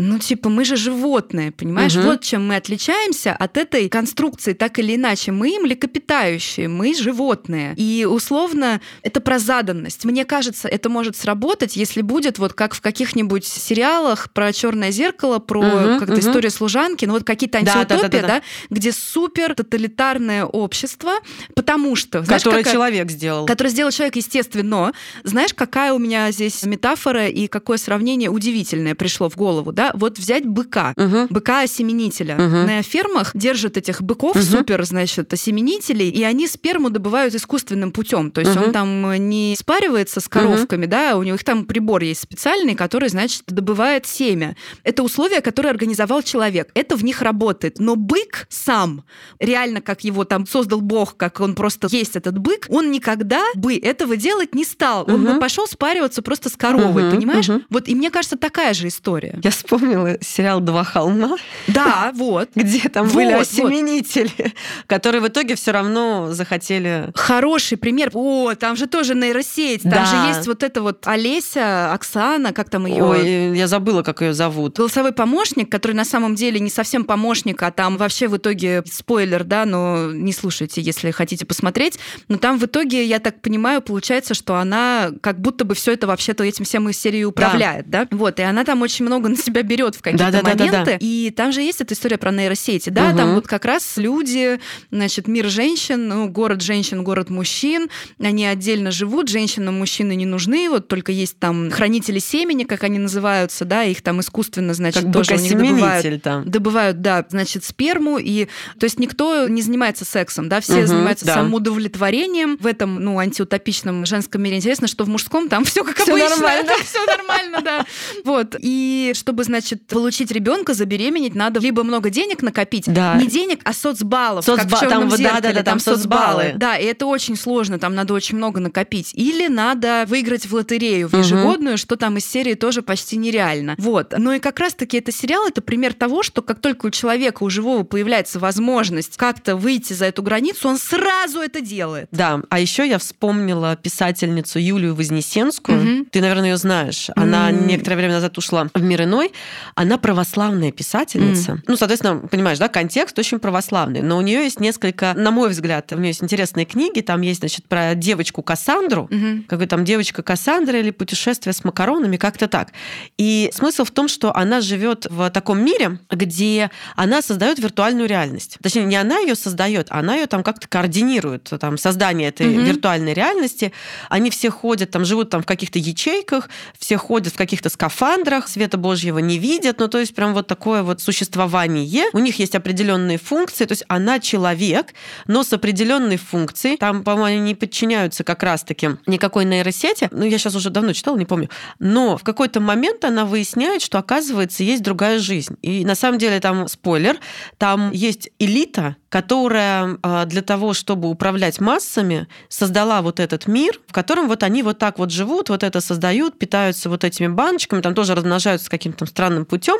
ну, 0.01 0.17
типа, 0.17 0.47
мы 0.47 0.63
же 0.63 0.77
животные, 0.77 1.51
понимаешь? 1.51 1.95
Угу. 1.97 2.05
Вот 2.05 2.21
чем 2.21 2.47
мы 2.47 2.55
отличаемся 2.55 3.33
от 3.33 3.57
этой 3.57 3.89
конструкции, 3.89 4.53
так 4.53 4.79
или 4.79 4.95
иначе. 4.95 5.33
Мы 5.33 5.59
млекопитающие, 5.61 6.69
мы 6.69 6.93
животные. 6.93 7.73
И 7.75 8.07
условно 8.09 8.79
это 9.01 9.19
про 9.19 9.39
заданность. 9.39 10.05
Мне 10.05 10.23
кажется, 10.23 10.69
это 10.69 10.87
может 10.87 11.17
сработать, 11.17 11.75
если 11.75 12.01
будет 12.01 12.39
вот 12.39 12.53
как 12.53 12.75
в 12.75 12.81
каких-нибудь 12.81 13.45
сериалах 13.45 14.31
про 14.31 14.53
черное 14.53 14.91
зеркало, 14.91 15.39
про 15.39 15.59
угу, 15.59 15.99
как-то 15.99 16.13
угу. 16.13 16.21
историю 16.21 16.51
служанки, 16.51 17.03
ну 17.03 17.13
вот 17.13 17.25
какие-то 17.25 17.57
антиутопии, 17.57 17.87
да, 17.89 18.01
да, 18.01 18.07
да, 18.07 18.21
да, 18.21 18.27
да, 18.27 18.41
где 18.69 18.93
супер 18.93 19.53
тоталитарное 19.53 20.45
общество, 20.45 21.11
потому 21.55 21.97
что... 21.97 22.23
Знаешь, 22.23 22.41
которое 22.41 22.63
какая... 22.63 22.73
человек 22.73 23.11
сделал. 23.11 23.45
Которое 23.45 23.69
сделал 23.69 23.91
человек, 23.91 24.15
естественно. 24.15 24.93
Знаешь, 25.25 25.53
какая 25.53 25.91
у 25.91 25.99
меня 25.99 26.31
здесь 26.31 26.63
метафора 26.63 27.27
и 27.27 27.47
какое 27.47 27.77
сравнение 27.77 28.29
удивительное 28.29 28.95
пришло 28.95 29.29
в 29.29 29.35
голову, 29.35 29.73
да? 29.73 29.88
Да, 29.89 29.97
вот 29.97 30.17
взять 30.17 30.45
быка, 30.45 30.93
угу. 30.95 31.27
быка-осеменителя. 31.29 32.35
Угу. 32.35 32.67
На 32.67 32.81
фермах 32.81 33.31
держат 33.33 33.77
этих 33.77 34.01
быков 34.01 34.35
угу. 34.35 34.43
супер, 34.43 34.83
значит, 34.85 35.31
осеменителей, 35.33 36.09
и 36.09 36.23
они 36.23 36.47
сперму 36.47 36.89
добывают 36.89 37.35
искусственным 37.35 37.91
путем. 37.91 38.31
То 38.31 38.41
есть 38.41 38.55
угу. 38.55 38.65
он 38.65 38.71
там 38.71 39.29
не 39.29 39.55
спаривается 39.57 40.19
с 40.19 40.27
коровками, 40.27 40.85
угу. 40.85 40.91
да, 40.91 41.17
у 41.17 41.23
них 41.23 41.43
там 41.43 41.65
прибор 41.65 42.03
есть 42.03 42.21
специальный, 42.21 42.75
который, 42.75 43.09
значит, 43.09 43.43
добывает 43.47 44.05
семя. 44.05 44.55
Это 44.83 45.03
условия, 45.03 45.41
которые 45.41 45.71
организовал 45.71 46.21
человек. 46.21 46.69
Это 46.73 46.95
в 46.95 47.03
них 47.03 47.21
работает. 47.21 47.79
Но 47.79 47.95
бык 47.95 48.47
сам, 48.49 49.03
реально, 49.39 49.81
как 49.81 50.03
его 50.03 50.23
там 50.25 50.45
создал 50.45 50.81
Бог, 50.81 51.17
как 51.17 51.39
он 51.39 51.55
просто 51.55 51.87
есть 51.91 52.15
этот 52.15 52.37
бык, 52.37 52.65
он 52.69 52.91
никогда 52.91 53.43
бы 53.55 53.77
этого 53.77 54.15
делать 54.15 54.55
не 54.55 54.65
стал. 54.65 55.05
Он 55.07 55.25
угу. 55.25 55.33
бы 55.33 55.39
пошел 55.39 55.67
спариваться 55.67 56.21
просто 56.21 56.49
с 56.49 56.55
коровой, 56.55 57.07
угу. 57.07 57.15
понимаешь? 57.15 57.49
Угу. 57.49 57.61
Вот 57.69 57.87
и 57.87 57.95
мне 57.95 58.11
кажется, 58.11 58.37
такая 58.37 58.73
же 58.73 58.87
история. 58.87 59.39
Я 59.43 59.51
вспомнила 59.51 59.78
сериал 60.21 60.59
«Два 60.59 60.83
холма». 60.83 61.37
Да, 61.67 62.11
вот. 62.13 62.49
Где 62.55 62.89
там 62.89 63.07
вот, 63.07 63.15
были 63.15 63.31
осеменители, 63.31 64.31
вот. 64.37 64.53
которые 64.87 65.21
в 65.21 65.27
итоге 65.27 65.55
все 65.55 65.71
равно 65.71 66.31
захотели... 66.31 67.11
Хороший 67.15 67.77
пример. 67.77 68.11
О, 68.13 68.53
там 68.55 68.75
же 68.75 68.87
тоже 68.87 69.15
нейросеть. 69.15 69.83
Там 69.83 69.91
да. 69.91 70.05
же 70.05 70.15
есть 70.27 70.47
вот 70.47 70.63
эта 70.63 70.81
вот 70.81 71.05
Олеся, 71.07 71.93
Оксана, 71.93 72.53
как 72.53 72.69
там 72.69 72.85
ее? 72.85 73.03
Ой, 73.03 73.57
я 73.57 73.67
забыла, 73.67 74.03
как 74.03 74.21
ее 74.21 74.33
зовут. 74.33 74.77
Голосовой 74.77 75.11
помощник, 75.11 75.71
который 75.71 75.93
на 75.93 76.05
самом 76.05 76.35
деле 76.35 76.59
не 76.59 76.69
совсем 76.69 77.03
помощник, 77.03 77.61
а 77.63 77.71
там 77.71 77.97
вообще 77.97 78.27
в 78.27 78.37
итоге 78.37 78.83
спойлер, 78.91 79.43
да, 79.43 79.65
но 79.65 80.11
не 80.11 80.33
слушайте, 80.33 80.81
если 80.81 81.11
хотите 81.11 81.45
посмотреть. 81.45 81.99
Но 82.27 82.37
там 82.37 82.59
в 82.59 82.65
итоге, 82.65 83.05
я 83.05 83.19
так 83.19 83.41
понимаю, 83.41 83.81
получается, 83.81 84.33
что 84.33 84.55
она 84.55 85.11
как 85.21 85.39
будто 85.39 85.65
бы 85.65 85.75
все 85.75 85.93
это 85.93 86.07
вообще-то 86.07 86.43
этим 86.43 86.65
всем 86.65 86.89
из 86.89 86.99
серии 86.99 87.23
управляет, 87.23 87.89
да. 87.89 88.05
да? 88.05 88.17
Вот, 88.17 88.39
и 88.39 88.43
она 88.43 88.63
там 88.63 88.81
очень 88.81 89.05
много 89.05 89.29
на 89.29 89.35
себя 89.35 89.58
берет 89.63 89.95
в 89.95 90.01
какие-то 90.01 90.31
да, 90.31 90.41
да, 90.41 90.49
моменты. 90.49 90.71
Да, 90.71 90.77
да, 90.79 90.85
да. 90.85 90.97
И 90.99 91.31
там 91.31 91.51
же 91.51 91.61
есть 91.61 91.81
эта 91.81 91.93
история 91.93 92.17
про 92.17 92.31
нейросети, 92.31 92.89
да, 92.89 93.09
угу. 93.09 93.17
там 93.17 93.35
вот 93.35 93.47
как 93.47 93.65
раз 93.65 93.97
люди, 93.97 94.59
значит, 94.91 95.27
мир 95.27 95.47
женщин, 95.47 96.07
ну, 96.07 96.27
город 96.29 96.61
женщин, 96.61 97.03
город 97.03 97.29
мужчин, 97.29 97.89
они 98.21 98.45
отдельно 98.45 98.91
живут, 98.91 99.29
женщинам 99.29 99.79
мужчины 99.79 100.15
не 100.15 100.25
нужны, 100.25 100.69
вот 100.69 100.87
только 100.87 101.11
есть 101.11 101.37
там 101.39 101.71
хранители 101.71 102.19
семени, 102.19 102.63
как 102.63 102.83
они 102.83 102.99
называются, 102.99 103.65
да, 103.65 103.83
их 103.83 104.01
там 104.01 104.19
искусственно, 104.21 104.73
значит, 104.73 105.03
как 105.03 105.13
тоже 105.13 105.35
у 105.35 105.39
них 105.39 105.57
добывают, 105.57 106.21
там. 106.23 106.49
добывают, 106.49 107.01
да, 107.01 107.25
значит, 107.29 107.63
сперму, 107.63 108.17
и 108.17 108.47
то 108.79 108.85
есть 108.85 108.99
никто 108.99 109.47
не 109.47 109.61
занимается 109.61 110.05
сексом, 110.05 110.49
да, 110.49 110.61
все 110.61 110.79
угу, 110.79 110.87
занимаются 110.87 111.25
да. 111.25 111.35
самоудовлетворением 111.35 112.57
в 112.57 112.65
этом, 112.65 112.95
ну, 113.03 113.19
антиутопичном 113.19 114.05
женском 114.05 114.41
мире. 114.41 114.57
Интересно, 114.57 114.87
что 114.87 115.03
в 115.03 115.09
мужском 115.09 115.49
там 115.49 115.65
все 115.65 115.83
как 115.83 115.97
всё 115.97 116.13
обычно, 116.13 116.29
нормально. 116.29 116.71
все 116.83 117.05
нормально, 117.05 117.61
да. 117.61 117.85
Вот, 118.23 118.55
и 118.59 119.13
чтобы, 119.15 119.43
значит, 119.49 119.87
получить 119.87 120.31
ребенка, 120.31 120.73
забеременеть, 120.73 121.35
надо 121.35 121.59
либо 121.59 121.83
много 121.83 122.09
денег 122.09 122.41
накопить, 122.41 122.85
да. 122.87 123.15
не 123.15 123.27
денег, 123.27 123.61
а 123.63 123.73
соцбаллов, 123.73 124.45
Соцба... 124.45 124.69
как 124.69 124.81
в 124.83 124.89
там, 124.89 125.09
зеркале, 125.09 125.41
да, 125.41 125.41
да, 125.41 125.53
да, 125.53 125.63
там 125.63 125.79
соцбаллы. 125.79 126.53
Да, 126.55 126.77
и 126.77 126.85
это 126.85 127.05
очень 127.05 127.35
сложно, 127.35 127.79
там 127.79 127.95
надо 127.95 128.13
очень 128.13 128.37
много 128.37 128.59
накопить. 128.59 129.11
Или 129.13 129.47
надо 129.47 130.05
выиграть 130.07 130.45
в 130.45 130.53
лотерею 130.53 131.09
в 131.09 131.17
ежегодную, 131.17 131.73
угу. 131.73 131.77
что 131.77 131.95
там 131.95 132.17
из 132.17 132.25
серии 132.25 132.53
тоже 132.53 132.81
почти 132.81 133.17
нереально. 133.17 133.75
Вот. 133.77 134.13
Ну 134.17 134.31
и 134.31 134.39
как 134.39 134.59
раз-таки 134.59 134.97
это 134.97 135.11
сериал, 135.11 135.47
это 135.47 135.61
пример 135.61 135.93
того, 135.93 136.23
что 136.23 136.41
как 136.41 136.59
только 136.59 136.85
у 136.85 136.89
человека, 136.91 137.43
у 137.43 137.49
живого 137.49 137.83
появляется 137.83 138.39
возможность 138.39 139.17
как-то 139.17 139.55
выйти 139.55 139.93
за 139.93 140.05
эту 140.05 140.21
границу, 140.23 140.69
он 140.69 140.77
сразу 140.77 141.39
это 141.39 141.61
делает. 141.61 142.07
Да, 142.11 142.41
а 142.49 142.59
еще 142.59 142.87
я 142.87 142.99
вспомнила 142.99 143.75
писательницу 143.75 144.59
Юлию 144.59 144.95
Вознесенскую. 144.95 145.79
Угу. 145.79 146.05
Ты, 146.11 146.21
наверное, 146.21 146.51
ее 146.51 146.57
знаешь. 146.57 147.09
Она 147.15 147.51
mm. 147.51 147.65
некоторое 147.65 147.95
время 147.95 148.13
назад 148.13 148.37
ушла 148.37 148.67
в 148.73 148.81
мир 148.81 149.03
иной. 149.03 149.31
Она 149.75 149.97
православная 149.97 150.71
писательница. 150.71 151.53
Mm. 151.53 151.59
Ну, 151.67 151.77
соответственно, 151.77 152.27
понимаешь, 152.27 152.57
да, 152.57 152.67
контекст 152.67 153.17
очень 153.19 153.39
православный. 153.39 154.01
Но 154.01 154.17
у 154.17 154.21
нее 154.21 154.43
есть 154.43 154.59
несколько, 154.59 155.13
на 155.15 155.31
мой 155.31 155.49
взгляд, 155.49 155.91
у 155.91 155.97
нее 155.97 156.09
есть 156.09 156.23
интересные 156.23 156.65
книги. 156.65 157.01
Там 157.01 157.21
есть, 157.21 157.39
значит, 157.39 157.65
про 157.65 157.95
девочку 157.95 158.41
Кассандру, 158.41 159.03
угу. 159.03 159.43
какой 159.47 159.67
там 159.67 159.85
девочка 159.85 160.23
Кассандра 160.23 160.79
или 160.79 160.91
путешествие 160.91 161.53
с 161.53 161.63
макаронами, 161.63 162.17
как-то 162.17 162.47
так. 162.47 162.69
И 163.17 163.49
смысл 163.53 163.83
в 163.83 163.91
том, 163.91 164.07
что 164.07 164.35
она 164.35 164.61
живет 164.61 165.07
в 165.09 165.29
таком 165.29 165.63
мире, 165.63 165.99
где 166.09 166.71
она 166.95 167.21
создает 167.21 167.59
виртуальную 167.59 168.07
реальность. 168.07 168.57
Точнее, 168.61 168.85
не 168.85 168.95
она 168.95 169.19
ее 169.19 169.35
создает, 169.35 169.87
а 169.89 169.99
она 169.99 170.15
ее 170.15 170.27
там 170.27 170.43
как-то 170.43 170.67
координирует, 170.67 171.51
там 171.59 171.77
создание 171.77 172.29
этой 172.29 172.47
угу. 172.47 172.61
виртуальной 172.61 173.13
реальности. 173.13 173.71
Они 174.09 174.29
все 174.29 174.49
ходят, 174.49 174.91
там 174.91 175.05
живут 175.05 175.29
там 175.29 175.41
в 175.41 175.45
каких-то 175.45 175.79
ячейках, 175.79 176.49
все 176.77 176.97
ходят 176.97 177.33
в 177.33 177.37
каких-то 177.37 177.69
скафандрах, 177.69 178.47
света 178.47 178.77
Божьего 178.77 179.19
не 179.29 179.37
видят, 179.37 179.79
ну 179.79 179.87
то 179.87 179.99
есть 179.99 180.15
прям 180.15 180.33
вот 180.33 180.47
такое 180.47 180.83
вот 180.83 181.01
существование. 181.01 182.05
У 182.13 182.19
них 182.19 182.39
есть 182.39 182.55
определенные 182.55 183.17
функции, 183.17 183.65
то 183.65 183.73
есть 183.73 183.85
она 183.87 184.19
человек, 184.19 184.93
но 185.27 185.43
с 185.43 185.53
определенной 185.53 186.17
функцией. 186.17 186.77
Там, 186.77 187.03
по-моему, 187.03 187.43
не 187.43 187.55
подчиняются 187.55 188.23
как 188.23 188.43
раз-таки 188.43 188.97
никакой 189.05 189.45
нейросети. 189.45 190.09
Ну, 190.11 190.25
я 190.25 190.37
сейчас 190.37 190.55
уже 190.55 190.69
давно 190.69 190.93
читала, 190.93 191.17
не 191.17 191.25
помню. 191.25 191.49
Но 191.79 192.17
в 192.17 192.23
какой-то 192.23 192.59
момент 192.59 193.05
она 193.05 193.25
выясняет, 193.25 193.81
что, 193.81 193.99
оказывается, 193.99 194.63
есть 194.63 194.83
другая 194.83 195.19
жизнь. 195.19 195.55
И 195.61 195.85
на 195.85 195.95
самом 195.95 196.17
деле 196.17 196.39
там 196.39 196.67
спойлер, 196.67 197.19
там 197.57 197.91
есть 197.91 198.29
элита, 198.39 198.95
которая 199.09 199.97
а, 200.01 200.25
для 200.25 200.41
того, 200.41 200.73
чтобы 200.73 201.09
управлять 201.09 201.59
массами, 201.59 202.27
создала 202.47 203.01
вот 203.01 203.19
этот 203.19 203.47
мир, 203.47 203.79
в 203.87 203.93
котором 203.93 204.27
вот 204.27 204.43
они 204.43 204.63
вот 204.63 204.79
так 204.79 204.99
вот 204.99 205.11
живут, 205.11 205.49
вот 205.49 205.63
это 205.63 205.81
создают, 205.81 206.37
питаются 206.37 206.89
вот 206.89 207.03
этими 207.03 207.27
баночками, 207.27 207.81
там 207.81 207.95
тоже 207.95 208.15
размножаются 208.15 208.69
каким-то 208.69 209.05
странным 209.19 209.45
путем. 209.45 209.75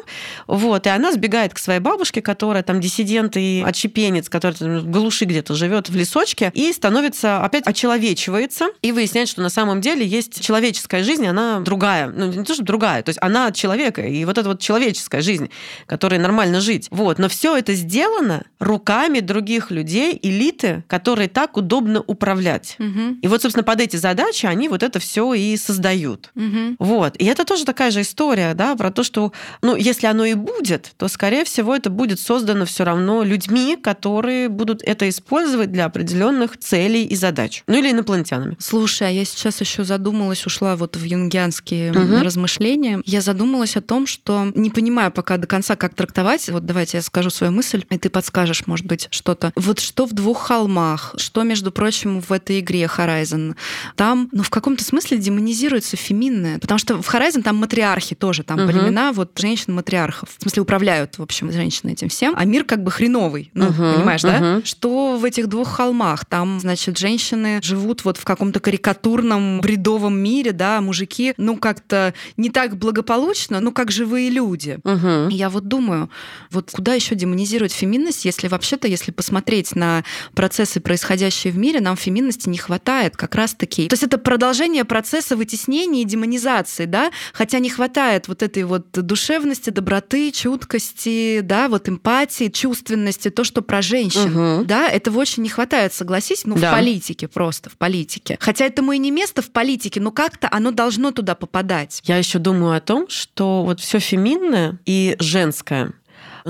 Вот, 0.48 0.86
и 0.86 0.90
она 0.90 1.14
сбегает 1.14 1.54
к 1.54 1.60
своей 1.60 1.80
бабушке, 1.80 2.22
которая 2.22 2.62
там 2.62 2.82
диссидент 2.82 3.38
и 3.38 3.64
отщепенец, 3.66 4.28
который 4.28 4.56
там, 4.56 4.80
в 4.80 4.90
глуши 4.90 5.24
где-то 5.24 5.56
живет 5.56 5.88
в 5.88 5.96
лесочке, 5.96 6.52
и 6.54 6.74
становится 6.74 7.42
опять 7.42 7.66
очеловечивается 7.66 8.68
и 8.82 8.92
выясняет, 8.92 9.30
что 9.30 9.42
на 9.42 9.48
самом 9.48 9.80
деле 9.80 10.06
есть 10.06 10.44
человеческая 10.44 11.04
жизнь, 11.04 11.26
она 11.26 11.62
другая. 11.62 12.10
Ну, 12.10 12.26
не 12.26 12.44
то, 12.44 12.54
что 12.54 12.64
другая, 12.64 13.02
то 13.02 13.10
есть 13.10 13.20
она 13.22 13.48
от 13.48 13.56
человека, 13.56 14.02
и 14.02 14.26
вот 14.26 14.38
эта 14.38 14.50
вот 14.50 14.60
человеческая 14.60 15.22
жизнь, 15.22 15.50
которой 15.86 16.20
нормально 16.20 16.60
жить. 16.60 16.90
Вот, 16.92 17.18
но 17.18 17.30
все 17.30 17.56
это 17.56 17.74
сделано 17.76 18.44
руками 18.60 19.22
других 19.22 19.72
людей, 19.72 20.20
элиты, 20.22 20.84
которые 20.88 21.30
так 21.30 21.56
удобно 21.56 22.02
управлять. 22.02 22.76
Угу. 22.78 23.20
И 23.22 23.28
вот, 23.30 23.42
собственно, 23.42 23.64
под 23.64 23.80
эти 23.80 23.96
задачи 23.96 24.46
они 24.46 24.68
вот 24.68 24.84
это 24.84 25.00
все 25.00 25.34
и 25.34 25.56
создают. 25.56 26.32
Угу. 26.36 26.76
Вот. 26.80 27.16
И 27.16 27.24
это 27.26 27.46
тоже 27.46 27.64
такая 27.64 27.92
же 27.92 28.02
история, 28.02 28.54
да, 28.54 28.76
про 28.76 28.92
то, 28.92 29.04
что, 29.04 29.29
ну, 29.62 29.76
если 29.76 30.08
оно 30.08 30.26
и 30.26 30.34
будет, 30.34 30.94
то, 30.98 31.08
скорее 31.08 31.44
всего, 31.44 31.76
это 31.76 31.90
будет 31.90 32.20
создано 32.20 32.66
все 32.66 32.84
равно 32.84 33.24
людьми, 33.24 33.78
которые 33.82 34.50
будут 34.50 34.82
это 34.84 35.08
использовать 35.10 35.72
для 35.72 35.86
определенных 35.86 36.58
целей 36.58 37.06
и 37.06 37.16
задач. 37.16 37.64
Ну, 37.68 37.78
или 37.78 37.92
инопланетянами. 37.92 38.56
Слушай, 38.60 39.10
а 39.10 39.12
я 39.12 39.26
сейчас 39.26 39.62
еще 39.62 39.84
задумалась, 39.84 40.46
ушла 40.46 40.76
вот 40.76 40.96
в 40.96 41.04
юнгианские 41.04 41.92
угу. 41.92 42.24
размышления. 42.24 43.02
Я 43.06 43.22
задумалась 43.22 43.76
о 43.78 43.82
том, 43.82 44.08
что 44.08 44.52
не 44.56 44.70
понимаю 44.70 45.12
пока 45.12 45.38
до 45.38 45.48
конца, 45.48 45.76
как 45.76 45.94
трактовать. 45.94 46.50
Вот 46.50 46.66
давайте 46.66 46.98
я 46.98 47.02
скажу 47.02 47.30
свою 47.30 47.52
мысль, 47.52 47.84
и 47.90 47.98
ты 47.98 48.10
подскажешь, 48.10 48.68
может 48.68 48.86
быть, 48.86 49.08
что-то. 49.12 49.52
Вот 49.56 49.80
что 49.80 50.06
в 50.06 50.14
двух 50.14 50.48
холмах, 50.48 51.16
что, 51.18 51.44
между 51.44 51.72
прочим, 51.72 52.22
в 52.22 52.32
этой 52.32 52.60
игре 52.60 52.84
Horizon. 52.84 53.56
Там, 53.96 54.30
ну, 54.32 54.44
в 54.44 54.50
каком-то 54.50 54.84
смысле 54.84 55.18
демонизируется 55.18 55.98
феминное. 55.98 56.60
Потому 56.60 56.78
что 56.78 57.02
в 57.02 57.14
Horizon 57.14 57.42
там 57.44 57.58
матриархи 57.58 58.16
тоже, 58.16 58.44
там 58.44 58.60
угу. 58.60 58.72
племена 58.72 59.12
вот 59.20 59.38
женщин-матриархов. 59.38 60.30
В 60.38 60.42
смысле, 60.42 60.62
управляют, 60.62 61.18
в 61.18 61.22
общем, 61.22 61.52
женщины 61.52 61.92
этим 61.92 62.08
всем. 62.08 62.34
А 62.38 62.46
мир 62.46 62.64
как 62.64 62.84
бы 62.84 62.90
хреновый. 62.90 63.52
Ну, 63.54 63.68
угу. 63.68 63.76
понимаешь, 63.76 64.24
угу. 64.24 64.32
да? 64.32 64.62
Что 64.64 65.18
в 65.18 65.26
этих 65.26 65.48
двух 65.48 65.68
холмах? 65.70 66.26
Там, 66.26 66.60
значит, 66.60 66.98
женщины 66.98 67.60
живут 67.62 68.06
вот 68.06 68.18
в 68.18 68.24
каком-то 68.24 68.60
карикатурном, 68.60 69.60
бредовом 69.62 70.18
мире, 70.18 70.52
да, 70.54 70.78
а 70.78 70.82
мужики, 70.82 71.34
ну, 71.38 71.58
как-то 71.58 72.14
не 72.38 72.50
так 72.50 72.78
благополучно, 72.78 73.60
ну, 73.60 73.72
как 73.72 73.92
живые 73.92 74.30
люди. 74.30 74.80
Угу. 74.84 75.30
Я 75.30 75.50
вот 75.50 75.68
думаю, 75.68 76.10
вот 76.50 76.72
куда 76.72 76.94
еще 76.94 77.16
демонизировать 77.16 77.74
феминность, 77.74 78.26
если 78.26 78.48
вообще-то, 78.48 78.88
если 78.88 79.12
посмотреть 79.12 79.76
на 79.76 80.04
процессы, 80.34 80.80
происходящие 80.80 81.52
в 81.52 81.58
мире, 81.58 81.82
нам 81.82 81.98
феминности 81.98 82.48
не 82.48 82.58
хватает 82.58 83.18
как 83.18 83.36
раз-таки. 83.36 83.90
То 83.90 83.94
есть 83.94 84.04
это 84.04 84.18
продолжение 84.18 84.86
процесса 84.86 85.36
вытеснения 85.36 86.04
и 86.04 86.06
демонизации, 86.06 86.86
да, 86.86 87.12
хотя 87.34 87.60
не 87.60 87.70
хватает 87.70 88.28
вот 88.28 88.44
этой 88.44 88.64
вот 88.64 88.92
душевности, 89.10 89.72
доброты, 89.72 90.32
чуткости, 90.32 91.42
да, 91.42 91.68
вот 91.68 91.90
эмпатии, 91.90 92.48
чувственности, 92.48 93.30
то, 93.30 93.44
что 93.44 93.64
про 93.64 93.82
женщин, 93.82 94.38
угу. 94.38 94.66
да, 94.66 94.88
этого 94.88 95.18
очень 95.18 95.42
не 95.44 95.50
хватает, 95.50 95.94
согласись, 95.94 96.46
ну, 96.46 96.56
да. 96.56 96.72
в 96.72 96.76
политике 96.76 97.28
просто, 97.28 97.72
в 97.72 97.78
политике. 97.78 98.38
Хотя 98.40 98.66
этому 98.66 98.92
и 98.92 99.00
не 99.00 99.10
место 99.10 99.42
в 99.42 99.50
политике, 99.50 100.00
но 100.00 100.12
как-то 100.12 100.48
оно 100.52 100.72
должно 100.72 101.12
туда 101.12 101.34
попадать. 101.34 102.02
Я 102.06 102.18
еще 102.18 102.38
думаю 102.38 102.78
о 102.78 102.82
том, 102.82 103.10
что 103.10 103.64
вот 103.64 103.80
все 103.80 104.00
феминное 104.00 104.78
и 104.86 105.16
женское 105.20 105.94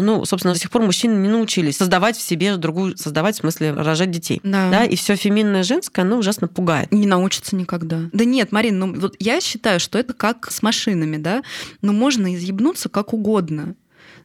Ну, 0.01 0.25
собственно, 0.25 0.53
до 0.53 0.59
сих 0.59 0.71
пор 0.71 0.81
мужчины 0.83 1.13
не 1.13 1.29
научились 1.29 1.77
создавать 1.77 2.17
в 2.17 2.21
себе 2.21 2.57
другую, 2.57 2.97
создавать, 2.97 3.35
в 3.35 3.39
смысле, 3.39 3.73
рожать 3.73 4.11
детей. 4.11 4.39
Да. 4.43 4.69
да 4.69 4.85
и 4.85 4.95
все 4.95 5.15
феминное 5.15 5.63
женское, 5.63 6.01
оно 6.03 6.17
ужасно 6.17 6.47
пугает. 6.47 6.91
Не 6.91 7.07
научится 7.07 7.55
никогда. 7.55 8.01
Да 8.13 8.25
нет, 8.25 8.51
Марин, 8.51 8.79
ну 8.79 8.99
вот 8.99 9.15
я 9.19 9.41
считаю, 9.41 9.79
что 9.79 9.97
это 9.97 10.13
как 10.13 10.51
с 10.51 10.61
машинами, 10.61 11.17
да, 11.17 11.43
ну 11.81 11.93
можно 11.93 12.33
изъебнуться 12.35 12.89
как 12.89 13.13
угодно 13.13 13.75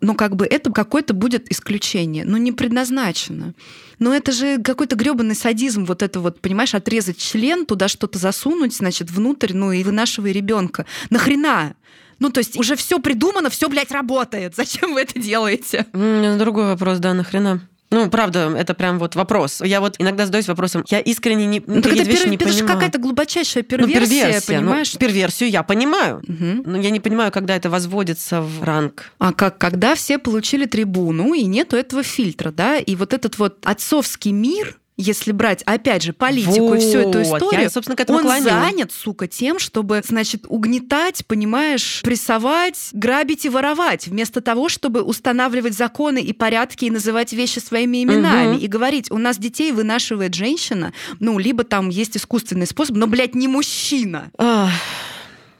но 0.00 0.14
как 0.14 0.36
бы 0.36 0.46
это 0.46 0.70
какое-то 0.70 1.14
будет 1.14 1.50
исключение, 1.50 2.24
но 2.24 2.36
не 2.36 2.52
предназначено. 2.52 3.54
Но 3.98 4.14
это 4.14 4.32
же 4.32 4.60
какой-то 4.60 4.96
гребаный 4.96 5.34
садизм, 5.34 5.84
вот 5.84 6.02
это 6.02 6.20
вот, 6.20 6.40
понимаешь, 6.40 6.74
отрезать 6.74 7.18
член, 7.18 7.64
туда 7.64 7.88
что-то 7.88 8.18
засунуть, 8.18 8.76
значит, 8.76 9.10
внутрь, 9.10 9.52
ну 9.54 9.72
и 9.72 9.82
вынашивай 9.82 10.32
ребенка. 10.32 10.84
Нахрена? 11.10 11.74
Ну, 12.18 12.30
то 12.30 12.38
есть 12.38 12.56
уже 12.58 12.76
все 12.76 12.98
придумано, 12.98 13.50
все, 13.50 13.68
блядь, 13.68 13.90
работает. 13.90 14.54
Зачем 14.56 14.94
вы 14.94 15.02
это 15.02 15.18
делаете? 15.18 15.86
Другой 15.92 16.66
вопрос, 16.66 16.98
да, 16.98 17.14
нахрена? 17.14 17.60
Ну, 17.94 18.10
правда, 18.10 18.52
это 18.56 18.74
прям 18.74 18.98
вот 18.98 19.14
вопрос. 19.14 19.60
Я 19.60 19.80
вот 19.80 19.94
иногда 19.98 20.26
задаюсь 20.26 20.48
вопросом, 20.48 20.84
я 20.88 20.98
искренне 20.98 21.46
не, 21.46 21.62
ну, 21.64 21.80
так 21.80 21.92
это, 21.92 22.04
пер... 22.04 22.28
не 22.28 22.36
это 22.36 22.50
же 22.50 22.66
какая-то 22.66 22.98
глубочайшая 22.98 23.62
перверсия, 23.62 24.00
ну, 24.00 24.06
перверсия 24.06 24.42
ну, 24.60 24.66
понимаешь? 24.66 24.94
Ну, 24.94 24.98
перверсию 24.98 25.50
я 25.50 25.62
понимаю, 25.62 26.16
угу. 26.26 26.62
но 26.64 26.78
я 26.78 26.90
не 26.90 26.98
понимаю, 26.98 27.30
когда 27.30 27.54
это 27.54 27.70
возводится 27.70 28.40
в 28.42 28.64
ранг. 28.64 29.12
А 29.18 29.32
как, 29.32 29.58
когда 29.58 29.94
все 29.94 30.18
получили 30.18 30.66
трибуну, 30.66 31.34
и 31.34 31.44
нету 31.44 31.76
этого 31.76 32.02
фильтра, 32.02 32.50
да, 32.50 32.78
и 32.78 32.96
вот 32.96 33.12
этот 33.12 33.38
вот 33.38 33.58
отцовский 33.62 34.32
мир, 34.32 34.76
если 34.96 35.32
брать, 35.32 35.62
опять 35.64 36.02
же, 36.02 36.12
политику 36.12 36.68
вот. 36.68 36.76
и 36.76 36.78
всю 36.78 36.98
эту 36.98 37.22
историю, 37.22 37.62
Я, 37.62 37.70
собственно, 37.70 37.96
к 37.96 38.00
этому 38.00 38.18
он 38.18 38.24
клоню. 38.24 38.44
занят, 38.44 38.92
сука, 38.92 39.26
тем, 39.26 39.58
чтобы, 39.58 40.02
значит, 40.06 40.44
угнетать, 40.48 41.26
понимаешь, 41.26 42.00
прессовать, 42.04 42.90
грабить 42.92 43.44
и 43.44 43.48
воровать, 43.48 44.06
вместо 44.06 44.40
того, 44.40 44.68
чтобы 44.68 45.02
устанавливать 45.02 45.74
законы 45.74 46.22
и 46.22 46.32
порядки 46.32 46.84
и 46.84 46.90
называть 46.90 47.32
вещи 47.32 47.58
своими 47.58 48.04
именами 48.04 48.54
угу. 48.54 48.64
и 48.64 48.66
говорить, 48.68 49.10
у 49.10 49.18
нас 49.18 49.36
детей 49.38 49.72
вынашивает 49.72 50.34
женщина, 50.34 50.92
ну, 51.18 51.38
либо 51.38 51.64
там 51.64 51.88
есть 51.88 52.16
искусственный 52.16 52.66
способ, 52.66 52.96
но, 52.96 53.06
блядь, 53.08 53.34
не 53.34 53.48
мужчина. 53.48 54.30
Ах. 54.38 54.70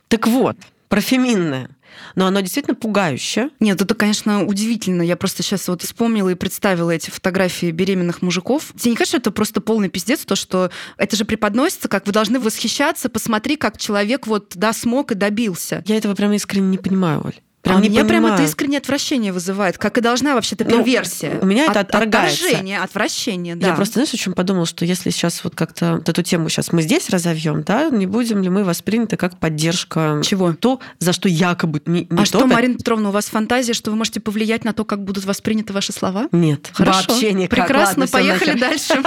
Так 0.09 0.29
вот, 0.29 0.57
про 0.89 1.01
феминное 1.01 1.71
но 2.15 2.27
оно 2.27 2.41
действительно 2.41 2.75
пугающее. 2.75 3.51
Нет, 3.61 3.81
это, 3.81 3.95
конечно, 3.95 4.45
удивительно. 4.45 5.03
Я 5.03 5.17
просто 5.17 5.43
сейчас 5.43 5.69
вот 5.69 5.83
вспомнила 5.83 6.31
и 6.31 6.35
представила 6.35 6.91
эти 6.91 7.11
фотографии 7.11 7.71
беременных 7.71 8.23
мужиков. 8.23 8.73
Тебе 8.79 8.91
не 8.91 8.97
кажется, 8.97 9.17
что 9.17 9.19
это 9.19 9.31
просто 9.31 9.61
полный 9.61 9.89
пиздец, 9.89 10.25
то, 10.25 10.37
что 10.37 10.71
это 10.97 11.17
же 11.17 11.25
преподносится, 11.25 11.89
как 11.89 12.07
вы 12.07 12.13
должны 12.13 12.41
восхищаться, 12.41 13.09
посмотри, 13.09 13.57
как 13.57 13.79
человек 13.79 14.27
вот, 14.27 14.53
да, 14.55 14.73
смог 14.73 15.13
и 15.13 15.15
добился. 15.15 15.83
Я 15.87 15.97
этого 15.97 16.15
прям 16.15 16.33
искренне 16.33 16.69
не 16.69 16.79
понимаю, 16.79 17.23
Оль. 17.25 17.35
Прям 17.65 17.79
а 17.79 17.81
не 17.81 17.89
меня 17.89 18.05
прям 18.05 18.27
это 18.27 18.43
искреннее 18.43 18.79
отвращение 18.79 19.33
вызывает, 19.33 19.79
как 19.79 19.97
и 19.97 20.03
должна 20.03 20.35
вообще-то 20.35 20.65
ну, 20.65 20.85
перверсия. 20.85 21.33
Ну, 21.35 21.41
у 21.41 21.47
меня 21.47 21.65
это 21.65 21.81
От, 21.81 21.89
отторгается. 21.89 22.45
Отторжение, 22.45 22.79
отвращение, 22.79 23.57
да. 23.57 23.69
Я 23.69 23.75
просто, 23.75 23.95
знаешь, 23.95 24.13
о 24.13 24.19
чем 24.19 24.35
подумала, 24.35 24.67
что 24.67 24.85
если 24.85 25.09
сейчас 25.09 25.43
вот 25.43 25.55
как-то 25.55 25.95
вот 25.95 26.09
эту 26.09 26.23
тему 26.23 26.51
сейчас 26.51 26.73
мы 26.73 26.83
здесь 26.83 27.09
разовьем, 27.09 27.63
да, 27.63 27.89
не 27.89 28.07
будем 28.07 28.43
ли 28.43 28.51
мы 28.51 28.65
восприняты 28.65 29.17
как 29.17 29.39
поддержка 29.39 30.21
Чего? 30.23 30.53
То, 30.53 30.81
за 30.99 31.15
что 31.15 31.27
якобы 31.31 31.81
не, 31.87 32.07
не 32.11 32.23
А 32.23 32.27
что, 32.27 32.47
Марина 32.47 32.77
Петровна, 32.77 33.09
у 33.09 33.13
вас 33.13 33.27
фантазия, 33.27 33.73
что 33.73 33.91
вы 33.91 33.97
можете 33.97 34.21
повлиять 34.21 34.65
на 34.65 34.75
то, 34.75 34.85
как 34.85 35.03
будут 35.03 35.25
восприняты 35.25 35.73
ваши 35.73 35.93
слова? 35.93 36.29
Нет. 36.33 36.69
Хорошо. 36.75 37.13
Вообще 37.13 37.33
никак. 37.33 37.51
Прекрасно, 37.51 38.03
Ладно, 38.03 38.19
поехали 38.19 38.59
дальше. 38.59 38.95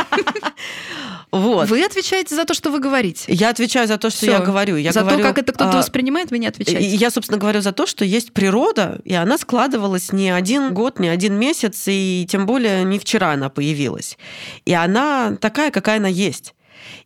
Вот. 1.31 1.69
Вы 1.69 1.83
отвечаете 1.83 2.35
за 2.35 2.45
то, 2.45 2.53
что 2.53 2.71
вы 2.71 2.79
говорите. 2.79 3.25
Я 3.27 3.49
отвечаю 3.49 3.87
за 3.87 3.97
то, 3.97 4.09
что 4.09 4.19
Всё. 4.19 4.31
я 4.31 4.39
говорю. 4.39 4.77
Я 4.77 4.91
за 4.91 5.01
говорю, 5.01 5.17
то, 5.17 5.23
как 5.23 5.37
это 5.39 5.53
кто-то 5.53 5.71
а, 5.71 5.77
воспринимает, 5.77 6.31
вы 6.31 6.39
не 6.39 6.47
отвечаете. 6.47 6.95
Я, 6.95 7.11
собственно, 7.11 7.37
говорю 7.37 7.61
за 7.61 7.73
то, 7.73 7.85
что 7.85 8.05
есть 8.05 8.31
природа, 8.31 8.99
и 9.03 9.13
она 9.13 9.37
складывалась 9.37 10.13
не 10.13 10.29
один 10.29 10.73
год, 10.73 10.99
не 10.99 11.09
один 11.09 11.35
месяц, 11.35 11.83
и 11.87 12.25
тем 12.29 12.45
более 12.45 12.83
не 12.85 12.97
вчера 12.97 13.31
она 13.33 13.49
появилась. 13.49 14.17
И 14.65 14.73
она 14.73 15.35
такая, 15.39 15.71
какая 15.71 15.97
она 15.97 16.07
есть. 16.07 16.53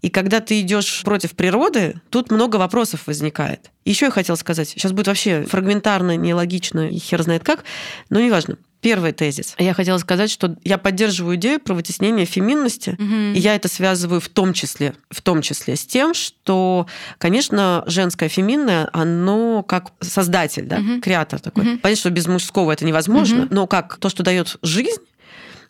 И 0.01 0.09
когда 0.09 0.39
ты 0.39 0.61
идешь 0.61 1.01
против 1.03 1.31
природы, 1.31 2.01
тут 2.09 2.31
много 2.31 2.57
вопросов 2.57 3.07
возникает. 3.07 3.71
Еще 3.85 4.05
я 4.05 4.11
хотела 4.11 4.35
сказать, 4.35 4.69
сейчас 4.69 4.91
будет 4.91 5.07
вообще 5.07 5.43
фрагментарно, 5.43 6.15
нелогично 6.17 6.89
и 6.89 6.97
хер 6.97 7.23
знает 7.23 7.43
как, 7.43 7.63
но 8.09 8.19
неважно. 8.19 8.57
Первый 8.81 9.11
тезис. 9.11 9.55
Я 9.59 9.73
хотела 9.73 9.99
сказать, 9.99 10.31
что 10.31 10.55
я 10.63 10.77
поддерживаю 10.77 11.35
идею 11.35 11.59
про 11.59 11.75
вытеснение 11.75 12.25
феминности, 12.25 12.97
угу. 12.99 13.35
и 13.35 13.39
я 13.39 13.55
это 13.55 13.67
связываю 13.67 14.19
в 14.19 14.27
том 14.27 14.53
числе, 14.53 14.95
в 15.11 15.21
том 15.21 15.43
числе 15.43 15.75
с 15.75 15.85
тем, 15.85 16.15
что, 16.15 16.87
конечно, 17.19 17.83
женское 17.85 18.27
феминное, 18.27 18.89
оно 18.91 19.61
как 19.61 19.91
создатель, 20.01 20.65
да, 20.65 20.77
угу. 20.77 20.99
креатор 20.99 21.39
такой. 21.39 21.63
Угу. 21.63 21.79
Понятно, 21.79 21.99
что 21.99 22.09
без 22.09 22.27
мужского 22.27 22.71
это 22.71 22.83
невозможно, 22.83 23.43
угу. 23.43 23.53
но 23.53 23.67
как 23.67 23.97
то, 23.97 24.09
что 24.09 24.23
дает 24.23 24.57
жизнь, 24.63 25.01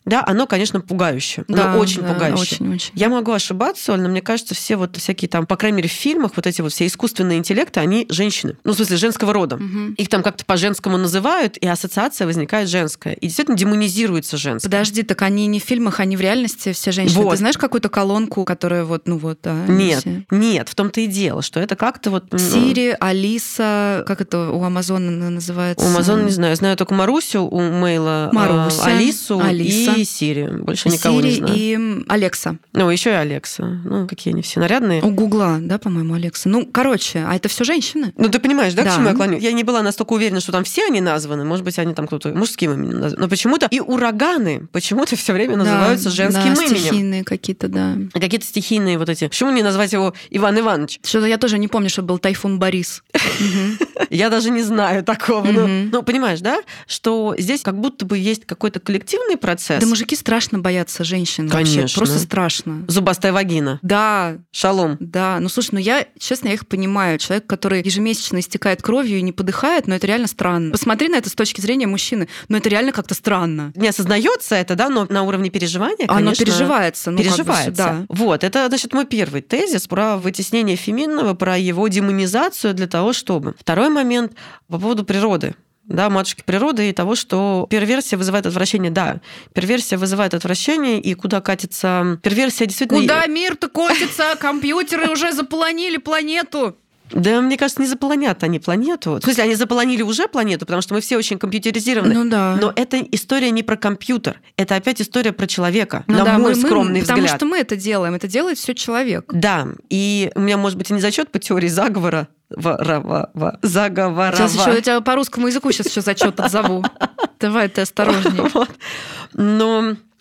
да, 0.04 0.24
оно, 0.26 0.46
конечно, 0.46 0.80
пугающее. 0.80 1.44
Да, 1.48 1.70
оно 1.70 1.78
очень 1.78 2.02
да, 2.02 2.12
пугающее. 2.12 2.42
Очень, 2.42 2.74
очень. 2.74 2.90
Я 2.94 3.08
могу 3.08 3.32
ошибаться, 3.32 3.96
но 3.96 4.08
мне 4.08 4.20
кажется, 4.20 4.54
все 4.54 4.76
вот 4.76 4.96
всякие 4.96 5.28
там, 5.28 5.46
по 5.46 5.56
крайней 5.56 5.76
мере, 5.76 5.88
в 5.88 5.92
фильмах 5.92 6.32
вот 6.36 6.46
эти 6.46 6.60
вот 6.60 6.72
все 6.72 6.86
искусственные 6.86 7.38
интеллекты, 7.38 7.80
они 7.80 8.06
женщины. 8.08 8.56
Ну, 8.64 8.72
в 8.72 8.76
смысле, 8.76 8.96
женского 8.96 9.32
рода. 9.32 9.56
Угу. 9.56 9.94
Их 9.96 10.08
там 10.08 10.22
как-то 10.22 10.44
по-женскому 10.44 10.96
называют, 10.96 11.56
и 11.56 11.66
ассоциация 11.66 12.26
возникает 12.26 12.68
женская. 12.68 13.14
И 13.14 13.26
действительно 13.26 13.56
демонизируется 13.56 14.36
женское. 14.36 14.68
Подожди, 14.68 15.02
так 15.02 15.22
они 15.22 15.46
не 15.46 15.60
в 15.60 15.62
фильмах, 15.62 16.00
они 16.00 16.16
в 16.16 16.20
реальности 16.20 16.72
все 16.72 16.90
женщины. 16.90 17.22
Вот. 17.22 17.32
Ты 17.32 17.36
знаешь 17.36 17.56
какую-то 17.56 17.88
колонку, 17.88 18.44
которая 18.44 18.84
вот, 18.84 19.06
ну 19.06 19.18
вот, 19.18 19.38
да. 19.42 19.54
Нет, 19.68 20.00
все... 20.00 20.24
нет, 20.30 20.68
в 20.68 20.74
том-то 20.74 21.00
и 21.00 21.06
дело, 21.06 21.42
что 21.42 21.60
это 21.60 21.76
как-то 21.76 22.10
вот... 22.10 22.24
Сири, 22.36 22.96
Алиса, 22.98 24.04
как 24.06 24.20
это 24.20 24.50
у 24.50 24.62
Амазона 24.62 25.30
называется? 25.30 25.84
У 25.84 25.88
Амазона, 25.88 26.22
не 26.22 26.30
знаю, 26.30 26.56
знаю 26.56 26.76
только 26.76 26.94
Марусю, 26.94 27.42
у 27.42 27.60
Мейла 27.60 28.30
Маруся, 28.32 28.84
Алису 28.84 29.40
Алиса. 29.40 29.91
и 29.91 29.91
и 29.96 30.04
Сири. 30.04 30.48
Больше 30.60 30.88
никого 30.88 31.20
Siri 31.20 31.24
не 31.24 31.30
знаю. 31.32 31.54
и 31.56 32.04
Алекса. 32.08 32.56
Ну, 32.72 32.90
еще 32.90 33.10
и 33.10 33.14
Алекса. 33.14 33.64
Ну, 33.84 34.06
какие 34.06 34.32
они 34.32 34.42
все 34.42 34.60
нарядные. 34.60 35.02
У 35.02 35.10
Гугла, 35.10 35.58
да, 35.60 35.78
по-моему, 35.78 36.14
Алекса. 36.14 36.48
Ну, 36.48 36.66
короче, 36.66 37.24
а 37.26 37.34
это 37.34 37.48
все 37.48 37.64
женщины? 37.64 38.12
Ну, 38.16 38.28
ты 38.28 38.38
понимаешь, 38.38 38.74
да, 38.74 38.84
да, 38.84 38.90
к 38.90 38.94
чему 38.94 39.08
я 39.08 39.14
клоню? 39.14 39.38
Я 39.38 39.52
не 39.52 39.64
была 39.64 39.82
настолько 39.82 40.12
уверена, 40.14 40.40
что 40.40 40.52
там 40.52 40.64
все 40.64 40.86
они 40.86 41.00
названы. 41.00 41.44
Может 41.44 41.64
быть, 41.64 41.78
они 41.78 41.94
там 41.94 42.06
кто-то 42.06 42.30
мужским 42.30 42.72
именем 42.72 43.00
названы. 43.00 43.22
Но 43.22 43.28
почему-то 43.28 43.66
и 43.70 43.80
ураганы 43.80 44.68
почему-то 44.72 45.16
все 45.16 45.32
время 45.32 45.56
называются 45.56 46.08
да, 46.08 46.14
женским 46.14 46.54
да, 46.54 46.64
именем. 46.64 46.76
стихийные 46.76 47.24
какие-то, 47.24 47.68
да. 47.68 47.96
Какие-то 48.12 48.46
стихийные 48.46 48.98
вот 48.98 49.08
эти. 49.08 49.28
Почему 49.28 49.50
не 49.50 49.62
назвать 49.62 49.92
его 49.92 50.14
Иван 50.30 50.58
Иванович? 50.58 51.00
Что-то 51.04 51.26
я 51.26 51.38
тоже 51.38 51.58
не 51.58 51.68
помню, 51.68 51.88
что 51.88 52.02
был 52.02 52.18
Тайфун 52.18 52.58
Борис. 52.58 53.02
Я 54.10 54.28
даже 54.28 54.50
не 54.50 54.62
знаю 54.62 55.02
такого. 55.04 55.46
Ну, 55.46 56.02
понимаешь, 56.02 56.40
да, 56.40 56.60
что 56.86 57.34
здесь 57.38 57.62
как 57.62 57.78
будто 57.78 58.04
бы 58.04 58.18
есть 58.18 58.44
какой-то 58.44 58.78
коллективный 58.80 59.36
процесс. 59.36 59.81
Да 59.82 59.88
мужики 59.88 60.14
страшно 60.14 60.60
боятся 60.60 61.02
женщин. 61.02 61.48
Конечно. 61.48 61.82
Вообще. 61.82 61.96
Просто 61.96 62.18
страшно. 62.20 62.84
Зубастая 62.86 63.32
вагина. 63.32 63.80
Да. 63.82 64.38
Шалом. 64.52 64.96
Да. 65.00 65.38
Ну, 65.40 65.48
слушай, 65.48 65.70
ну 65.72 65.78
я, 65.80 66.06
честно, 66.20 66.48
я 66.48 66.54
их 66.54 66.68
понимаю. 66.68 67.18
Человек, 67.18 67.46
который 67.48 67.82
ежемесячно 67.82 68.38
истекает 68.38 68.80
кровью 68.80 69.18
и 69.18 69.22
не 69.22 69.32
подыхает, 69.32 69.88
но 69.88 69.96
это 69.96 70.06
реально 70.06 70.28
странно. 70.28 70.70
Посмотри 70.70 71.08
на 71.08 71.16
это 71.16 71.30
с 71.30 71.34
точки 71.34 71.60
зрения 71.60 71.88
мужчины. 71.88 72.28
Но 72.48 72.58
это 72.58 72.68
реально 72.68 72.92
как-то 72.92 73.14
странно. 73.14 73.72
Не 73.74 73.88
осознается 73.88 74.54
это, 74.54 74.76
да, 74.76 74.88
но 74.88 75.04
на 75.08 75.24
уровне 75.24 75.50
переживания, 75.50 76.06
конечно, 76.06 76.16
Оно 76.16 76.34
переживается. 76.34 77.10
Ну, 77.10 77.18
переживается. 77.18 77.64
Как 77.64 77.96
бы, 77.98 78.06
да. 78.06 78.06
Вот, 78.08 78.44
это, 78.44 78.68
значит, 78.68 78.92
мой 78.92 79.04
первый 79.04 79.42
тезис 79.42 79.88
про 79.88 80.16
вытеснение 80.16 80.76
феминного, 80.76 81.34
про 81.34 81.58
его 81.58 81.88
демонизацию 81.88 82.72
для 82.74 82.86
того, 82.86 83.12
чтобы. 83.12 83.56
Второй 83.58 83.88
момент 83.88 84.32
по 84.68 84.78
поводу 84.78 85.04
природы 85.04 85.54
да, 85.92 86.10
матушки 86.10 86.42
природы 86.44 86.88
и 86.88 86.92
того, 86.92 87.14
что 87.14 87.66
перверсия 87.70 88.18
вызывает 88.18 88.46
отвращение. 88.46 88.90
Да, 88.90 89.20
перверсия 89.52 89.98
вызывает 89.98 90.34
отвращение, 90.34 91.00
и 91.00 91.14
куда 91.14 91.40
катится... 91.40 92.18
Перверсия 92.22 92.66
действительно... 92.66 93.00
Куда 93.00 93.26
мир-то 93.26 93.68
катится? 93.68 94.36
Компьютеры 94.40 95.10
уже 95.10 95.32
заполонили 95.32 95.98
планету. 95.98 96.76
Да, 97.14 97.40
мне 97.40 97.56
кажется, 97.56 97.80
не 97.82 97.88
заполонят 97.88 98.42
они 98.42 98.58
планету. 98.58 99.18
В 99.20 99.22
смысле, 99.22 99.44
они 99.44 99.54
заполонили 99.54 100.02
уже 100.02 100.28
планету, 100.28 100.66
потому 100.66 100.82
что 100.82 100.94
мы 100.94 101.00
все 101.00 101.16
очень 101.16 101.38
компьютеризированы. 101.38 102.14
Ну 102.14 102.30
да. 102.30 102.56
Но 102.60 102.72
это 102.74 102.98
история 103.10 103.50
не 103.50 103.62
про 103.62 103.76
компьютер. 103.76 104.40
Это 104.56 104.76
опять 104.76 105.00
история 105.00 105.32
про 105.32 105.46
человека, 105.46 106.04
ну, 106.06 106.18
на 106.18 106.24
да, 106.24 106.38
мой 106.38 106.54
мы, 106.54 106.60
скромный 106.60 107.00
мы, 107.00 107.00
взгляд. 107.00 107.18
Потому 107.18 107.36
что 107.36 107.46
мы 107.46 107.58
это 107.58 107.76
делаем. 107.76 108.14
Это 108.14 108.28
делает 108.28 108.58
все 108.58 108.74
человек. 108.74 109.30
Да. 109.32 109.68
И 109.90 110.30
у 110.34 110.40
меня, 110.40 110.56
может 110.56 110.78
быть, 110.78 110.90
и 110.90 110.94
не 110.94 111.00
зачет 111.00 111.30
по 111.30 111.38
теории 111.38 111.68
заговора, 111.68 112.28
Ворова, 112.56 113.30
заговорова. 113.62 114.36
Сейчас 114.36 114.54
еще 114.54 114.74
я 114.74 114.80
тебя 114.80 115.00
по 115.00 115.14
русскому 115.14 115.48
языку 115.48 115.70
сейчас 115.72 115.86
еще 115.86 116.00
зачет 116.00 116.40
отзову. 116.40 116.84
Давай 117.40 117.68
ты 117.68 117.82
осторожнее. 117.82 118.48
Вот. 118.52 118.70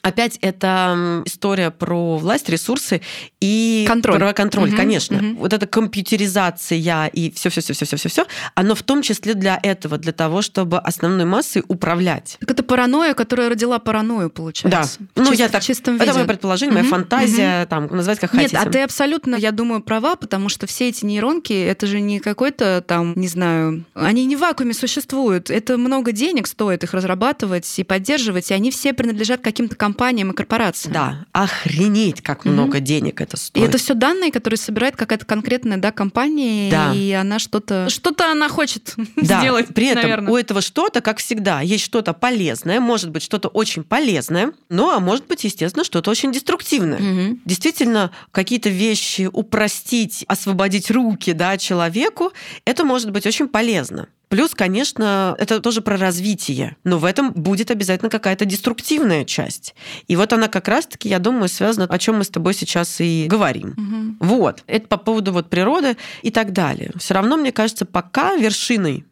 Опять 0.01 0.39
это 0.41 1.21
история 1.25 1.69
про 1.69 2.17
власть, 2.17 2.49
ресурсы 2.49 3.01
и 3.39 3.85
контроль. 3.87 4.17
Про 4.17 4.33
контроль, 4.33 4.69
угу, 4.69 4.77
конечно. 4.77 5.17
Угу. 5.17 5.39
Вот 5.39 5.53
эта 5.53 5.67
компьютеризация 5.67 7.09
и 7.13 7.31
все, 7.31 7.49
все, 7.49 7.61
все, 7.61 7.73
все, 7.73 7.85
все, 7.85 7.97
все, 7.97 8.09
все, 8.09 8.25
оно 8.55 8.73
в 8.73 8.81
том 8.81 9.03
числе 9.03 9.35
для 9.35 9.59
этого, 9.61 9.97
для 9.97 10.11
того, 10.11 10.41
чтобы 10.41 10.79
основной 10.79 11.25
массой 11.25 11.63
управлять. 11.67 12.37
Так 12.39 12.51
это 12.51 12.63
паранойя, 12.63 13.13
которая 13.13 13.49
родила 13.49 13.77
паранойю, 13.77 14.29
получается. 14.29 14.99
Да. 14.99 15.23
Ну, 15.23 15.29
Чист, 15.29 15.39
я 15.39 15.49
так, 15.49 15.61
в 15.61 15.65
чистом 15.65 15.93
виде. 15.95 16.05
Это 16.05 16.15
мое 16.15 16.25
предположение, 16.25 16.73
моя 16.73 16.85
угу, 16.85 16.95
фантазия, 16.95 17.61
угу. 17.61 17.69
там, 17.69 17.87
называть 17.87 18.19
как 18.19 18.33
Нет, 18.33 18.51
хотите. 18.51 18.57
а 18.57 18.71
ты 18.71 18.81
абсолютно, 18.81 19.35
я 19.35 19.51
думаю, 19.51 19.81
права, 19.81 20.15
потому 20.15 20.49
что 20.49 20.65
все 20.65 20.89
эти 20.89 21.05
нейронки, 21.05 21.53
это 21.53 21.85
же 21.85 21.99
не 21.99 22.19
какой-то 22.19 22.83
там, 22.87 23.13
не 23.15 23.27
знаю, 23.27 23.85
они 23.93 24.25
не 24.25 24.35
в 24.35 24.39
вакууме 24.39 24.73
существуют. 24.73 25.51
Это 25.51 25.77
много 25.77 26.11
денег 26.11 26.47
стоит 26.47 26.83
их 26.83 26.93
разрабатывать 26.93 27.71
и 27.77 27.83
поддерживать, 27.83 28.49
и 28.49 28.53
они 28.55 28.71
все 28.71 28.93
принадлежат 28.93 29.41
каким-то 29.41 29.75
компаниям 29.75 29.90
и 29.93 30.33
корпорациям. 30.33 30.93
Да, 30.93 31.25
охренеть, 31.31 32.21
как 32.21 32.41
угу. 32.41 32.49
много 32.49 32.79
денег 32.79 33.21
это 33.21 33.37
стоит. 33.37 33.63
И 33.63 33.67
это 33.67 33.77
все 33.77 33.93
данные, 33.93 34.31
которые 34.31 34.57
собирает 34.57 34.95
какая-то 34.95 35.25
конкретная 35.25 35.77
да, 35.77 35.91
компания, 35.91 36.69
да. 36.71 36.93
и 36.93 37.11
она 37.11 37.39
что-то 37.39 37.89
что-то 37.89 38.31
она 38.31 38.49
хочет 38.49 38.93
да. 39.15 39.39
сделать. 39.39 39.67
При 39.73 39.87
этом 39.87 40.03
наверное. 40.03 40.33
у 40.33 40.37
этого 40.37 40.61
что-то, 40.61 41.01
как 41.01 41.19
всегда, 41.19 41.61
есть 41.61 41.83
что-то 41.83 42.13
полезное, 42.13 42.79
может 42.79 43.09
быть 43.11 43.23
что-то 43.23 43.47
очень 43.47 43.83
полезное, 43.83 44.53
ну 44.69 44.89
а 44.89 44.99
может 44.99 45.27
быть, 45.27 45.43
естественно, 45.43 45.83
что-то 45.83 46.11
очень 46.11 46.31
деструктивное. 46.31 46.97
Угу. 46.99 47.39
Действительно, 47.45 48.11
какие-то 48.31 48.69
вещи 48.69 49.29
упростить, 49.31 50.25
освободить 50.27 50.91
руки 50.91 51.33
да, 51.33 51.57
человеку, 51.57 52.31
это 52.65 52.83
может 52.83 53.11
быть 53.11 53.25
очень 53.25 53.47
полезно. 53.47 54.07
Плюс, 54.31 54.55
конечно, 54.55 55.35
это 55.39 55.59
тоже 55.59 55.81
про 55.81 55.97
развитие, 55.97 56.77
но 56.85 56.97
в 56.97 57.03
этом 57.03 57.33
будет 57.33 57.69
обязательно 57.69 58.09
какая-то 58.09 58.45
деструктивная 58.45 59.25
часть. 59.25 59.75
И 60.07 60.15
вот 60.15 60.31
она 60.31 60.47
как 60.47 60.69
раз-таки, 60.69 61.09
я 61.09 61.19
думаю, 61.19 61.49
связана, 61.49 61.85
о 61.85 61.99
чем 61.99 62.19
мы 62.19 62.23
с 62.23 62.29
тобой 62.29 62.53
сейчас 62.53 63.01
и 63.01 63.27
говорим. 63.29 63.75
Угу. 64.21 64.25
Вот. 64.25 64.63
Это 64.67 64.87
по 64.87 64.95
поводу 64.95 65.33
вот 65.33 65.49
природы 65.49 65.97
и 66.21 66.31
так 66.31 66.53
далее. 66.53 66.93
Все 66.95 67.13
равно, 67.13 67.35
мне 67.35 67.51
кажется, 67.51 67.85
пока 67.85 68.37
вершиной 68.37 69.03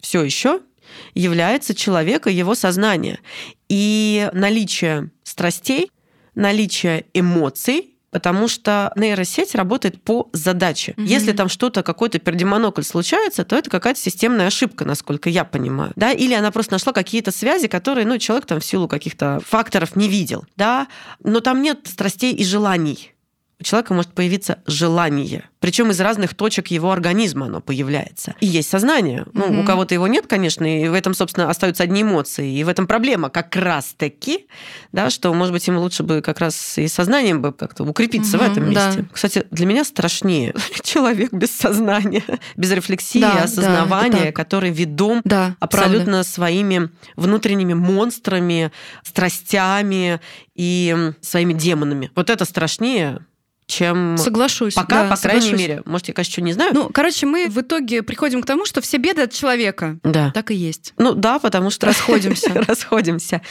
все 0.00 0.22
еще 0.22 0.60
является 1.12 1.74
человек 1.74 2.28
и 2.28 2.32
его 2.32 2.54
сознание. 2.54 3.18
И 3.68 4.30
наличие 4.32 5.10
страстей, 5.24 5.90
наличие 6.36 7.06
эмоций, 7.14 7.96
потому 8.10 8.48
что 8.48 8.92
нейросеть 8.96 9.54
работает 9.54 10.02
по 10.02 10.28
задаче. 10.32 10.94
Mm-hmm. 10.96 11.04
Если 11.04 11.32
там 11.32 11.48
что-то, 11.48 11.82
какой-то 11.82 12.18
пердемонокль 12.18 12.82
случается, 12.82 13.44
то 13.44 13.56
это 13.56 13.70
какая-то 13.70 14.00
системная 14.00 14.46
ошибка, 14.46 14.84
насколько 14.84 15.28
я 15.28 15.44
понимаю. 15.44 15.92
Да? 15.96 16.12
Или 16.12 16.34
она 16.34 16.50
просто 16.50 16.72
нашла 16.72 16.92
какие-то 16.92 17.30
связи, 17.30 17.68
которые 17.68 18.06
ну, 18.06 18.18
человек 18.18 18.46
там 18.46 18.60
в 18.60 18.64
силу 18.64 18.88
каких-то 18.88 19.40
факторов 19.44 19.96
не 19.96 20.08
видел. 20.08 20.44
Да? 20.56 20.88
Но 21.22 21.40
там 21.40 21.62
нет 21.62 21.80
страстей 21.86 22.34
и 22.34 22.44
желаний 22.44 23.14
у 23.60 23.64
человека 23.64 23.92
может 23.92 24.12
появиться 24.12 24.58
желание. 24.66 25.48
Причем 25.58 25.90
из 25.90 26.00
разных 26.00 26.34
точек 26.34 26.68
его 26.68 26.92
организма 26.92 27.46
оно 27.46 27.60
появляется. 27.60 28.36
И 28.38 28.46
есть 28.46 28.70
сознание. 28.70 29.26
Ну, 29.32 29.46
mm-hmm. 29.46 29.62
у 29.62 29.64
кого-то 29.64 29.94
его 29.94 30.06
нет, 30.06 30.28
конечно, 30.28 30.64
и 30.64 30.86
в 30.86 30.94
этом, 30.94 31.12
собственно, 31.12 31.50
остаются 31.50 31.82
одни 31.82 32.02
эмоции. 32.02 32.56
И 32.56 32.62
в 32.62 32.68
этом 32.68 32.86
проблема 32.86 33.30
как 33.30 33.56
раз-таки, 33.56 34.46
да, 34.92 35.10
что, 35.10 35.34
может 35.34 35.52
быть, 35.52 35.66
ему 35.66 35.80
лучше 35.80 36.04
бы 36.04 36.22
как 36.22 36.38
раз 36.38 36.78
и 36.78 36.86
сознанием 36.86 37.42
бы 37.42 37.52
как-то 37.52 37.82
укрепиться 37.82 38.36
mm-hmm, 38.36 38.48
в 38.48 38.52
этом 38.52 38.70
месте. 38.70 39.02
Да. 39.02 39.08
Кстати, 39.12 39.46
для 39.50 39.66
меня 39.66 39.84
страшнее 39.84 40.54
человек 40.84 41.32
без 41.32 41.50
сознания, 41.50 42.24
без 42.56 42.70
рефлексии, 42.70 43.20
да, 43.20 43.42
осознавания, 43.42 44.26
да, 44.26 44.32
который 44.32 44.70
ведом 44.70 45.20
да, 45.24 45.56
абсолютно 45.58 46.04
правда. 46.04 46.22
своими 46.22 46.90
внутренними 47.16 47.74
монстрами, 47.74 48.70
страстями 49.02 50.20
и 50.54 51.12
своими 51.20 51.52
демонами. 51.52 52.12
Вот 52.14 52.30
это 52.30 52.44
страшнее, 52.44 53.20
чем 53.68 54.16
соглашусь. 54.16 54.74
Пока, 54.74 55.04
да, 55.04 55.10
по 55.10 55.16
соглашусь. 55.16 55.50
крайней 55.50 55.62
мере. 55.62 55.82
Может, 55.84 56.08
я, 56.08 56.14
конечно, 56.14 56.32
что 56.32 56.40
не 56.40 56.54
знаю. 56.54 56.72
Ну, 56.74 56.88
короче, 56.92 57.26
мы 57.26 57.48
в 57.48 57.60
итоге 57.60 58.02
приходим 58.02 58.42
к 58.42 58.46
тому, 58.46 58.64
что 58.64 58.80
все 58.80 58.96
беды 58.96 59.22
от 59.22 59.32
человека. 59.32 59.98
Да. 60.02 60.32
Так 60.34 60.50
и 60.50 60.54
есть. 60.54 60.94
Ну 60.96 61.12
да, 61.12 61.38
потому 61.38 61.68
что 61.68 61.86
расходимся. 61.86 62.54
расходимся. 62.66 63.42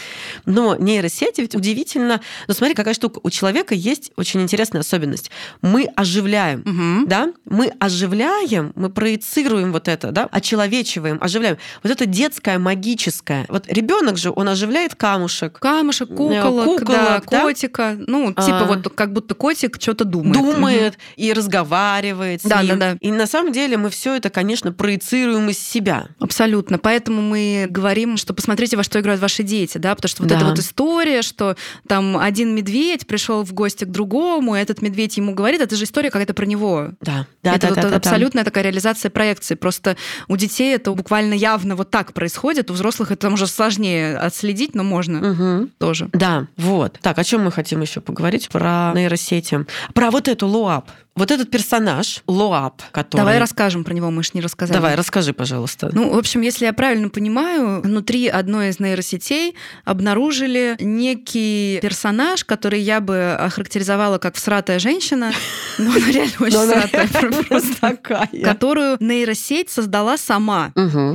Но 0.45 0.76
нейросети 0.76 1.41
ведь 1.41 1.53
удивительно. 1.55 2.20
Ну 2.47 2.53
смотри, 2.55 2.74
какая 2.74 2.95
штука. 2.95 3.20
У 3.22 3.30
человека 3.30 3.76
есть 3.76 4.11
очень 4.15 4.41
интересная 4.41 4.82
особенность. 4.82 5.30
Мы 5.61 5.88
оживляем, 5.95 7.05
да? 7.07 7.32
Мы 7.45 7.72
оживляем, 7.80 8.74
мы 8.76 8.89
проецируем 8.89 9.72
вот 9.72 9.88
это, 9.88 10.11
да? 10.11 10.28
Очеловечиваем, 10.32 11.20
оживляем. 11.22 11.57
Вот 11.84 11.91
это 11.91 12.07
детское, 12.07 12.57
магическое. 12.57 13.45
Вот 13.49 13.65
ребенок 13.68 14.18
же, 14.18 14.32
он 14.36 14.49
оживляет 14.49 14.95
камушек. 14.95 15.59
Камушек, 15.59 16.09
куколок, 16.09 16.65
куколок 16.65 16.88
да, 16.88 17.22
да? 17.30 17.41
котика. 17.41 17.95
Ну, 18.07 18.30
типа 18.30 18.61
А. 18.61 18.65
вот 18.65 18.89
как 18.95 19.13
будто 19.13 19.36
котик 19.36 19.78
что-то 19.80 20.07
думает. 20.10 20.34
думает 20.34 20.93
угу. 20.93 21.01
и 21.16 21.34
разговаривает 21.34 22.41
с 22.41 22.45
да, 22.45 22.62
ним. 22.62 22.80
Да, 22.80 22.93
да. 22.93 22.97
И 23.01 23.12
на 23.12 23.28
самом 23.28 23.51
деле 23.51 23.78
мы 23.78 23.89
все 23.89 24.16
это, 24.16 24.30
конечно, 24.30 24.72
проецируем 24.72 25.49
из 25.49 25.60
себя. 25.60 26.08
Абсолютно. 26.20 26.78
Поэтому 26.78 27.22
мы 27.22 27.68
говорим, 27.70 28.18
что 28.18 28.34
посмотрите, 28.34 28.78
во 28.78 28.84
что 28.84 28.99
играют 28.99 29.22
ваши 29.22 29.43
дети, 29.43 29.78
да, 29.78 29.95
потому 29.95 30.10
что 30.10 30.24
вот 30.24 30.30
да. 30.30 30.38
эта 30.38 30.45
вот 30.45 30.60
история, 30.60 31.22
что 31.22 31.55
там 31.88 32.18
один 32.18 32.55
медведь 32.55 33.08
пришел 33.08 33.43
в 33.43 33.53
гости 33.53 33.84
к 33.86 33.89
другому, 33.89 34.55
и 34.55 34.60
этот 34.60 34.82
медведь 34.82 35.18
ему 35.18 35.34
говорит, 35.34 35.62
это 35.62 35.76
же 35.76 35.84
история 35.84 36.10
какая-то 36.10 36.34
про 36.34 36.45
него. 36.45 36.89
Да, 37.01 37.28
да, 37.43 37.55
это 37.55 37.74
да, 37.74 37.82
вот 37.82 37.91
да, 37.91 37.95
абсолютная 37.97 38.43
да. 38.43 38.49
такая 38.49 38.64
реализация 38.64 39.10
проекции. 39.10 39.55
Просто 39.55 39.97
у 40.28 40.38
детей 40.38 40.76
это 40.76 40.91
буквально 40.91 41.34
явно 41.34 41.76
вот 41.76 41.89
так 41.89 42.14
происходит, 42.14 42.72
у 42.72 42.74
взрослых 42.74 43.12
это 43.12 43.30
уже 43.30 43.47
сложнее 43.47 44.18
отследить, 44.18 44.76
но 44.76 44.84
можно 44.84 45.32
угу. 45.32 45.70
тоже. 45.78 46.10
Да, 46.14 46.47
вот. 46.58 46.99
Так, 47.01 47.18
о 47.18 47.24
чем 47.24 47.43
мы 47.43 47.51
хотим 47.51 47.82
еще 47.82 48.01
поговорить? 48.01 48.49
Про 48.49 48.91
нейросети. 48.95 49.66
Про 49.98 50.12
вот 50.12 50.28
эту 50.28 50.45
лоап. 50.45 50.91
Вот 51.18 51.32
этот 51.32 51.49
персонаж, 51.49 52.22
Лоап, 52.28 52.84
который... 52.91 53.18
Давай 53.18 53.39
расскажем 53.39 53.84
про 53.84 53.93
него, 53.93 54.11
мы 54.11 54.22
же 54.22 54.30
не 54.36 54.41
рассказали. 54.41 54.78
Давай, 54.78 54.93
расскажи, 54.93 55.34
пожалуйста. 55.34 55.89
Ну, 55.91 56.13
в 56.13 56.18
общем, 56.18 56.41
если 56.41 56.65
я 56.65 56.74
правильно 56.74 57.09
понимаю, 57.09 57.82
внутри 57.82 58.28
одной 58.28 58.70
из 58.70 58.80
нейросетей 58.80 59.55
обнаружили 59.84 60.76
некий 60.80 61.80
персонаж, 61.82 62.45
который 62.45 62.82
я 62.82 63.01
бы 63.01 63.36
охарактеризовала 63.39 64.20
как 64.20 64.36
всратая 64.36 64.78
женщина, 64.78 65.32
но 65.80 65.89
она 65.89 66.11
реально 66.11 66.36
очень 66.39 66.57
всратая, 66.57 67.07
просто 67.07 67.76
такая. 67.82 68.30
которую 68.43 68.97
нейросеть 68.99 69.72
создала 69.72 70.18
сама. 70.18 70.72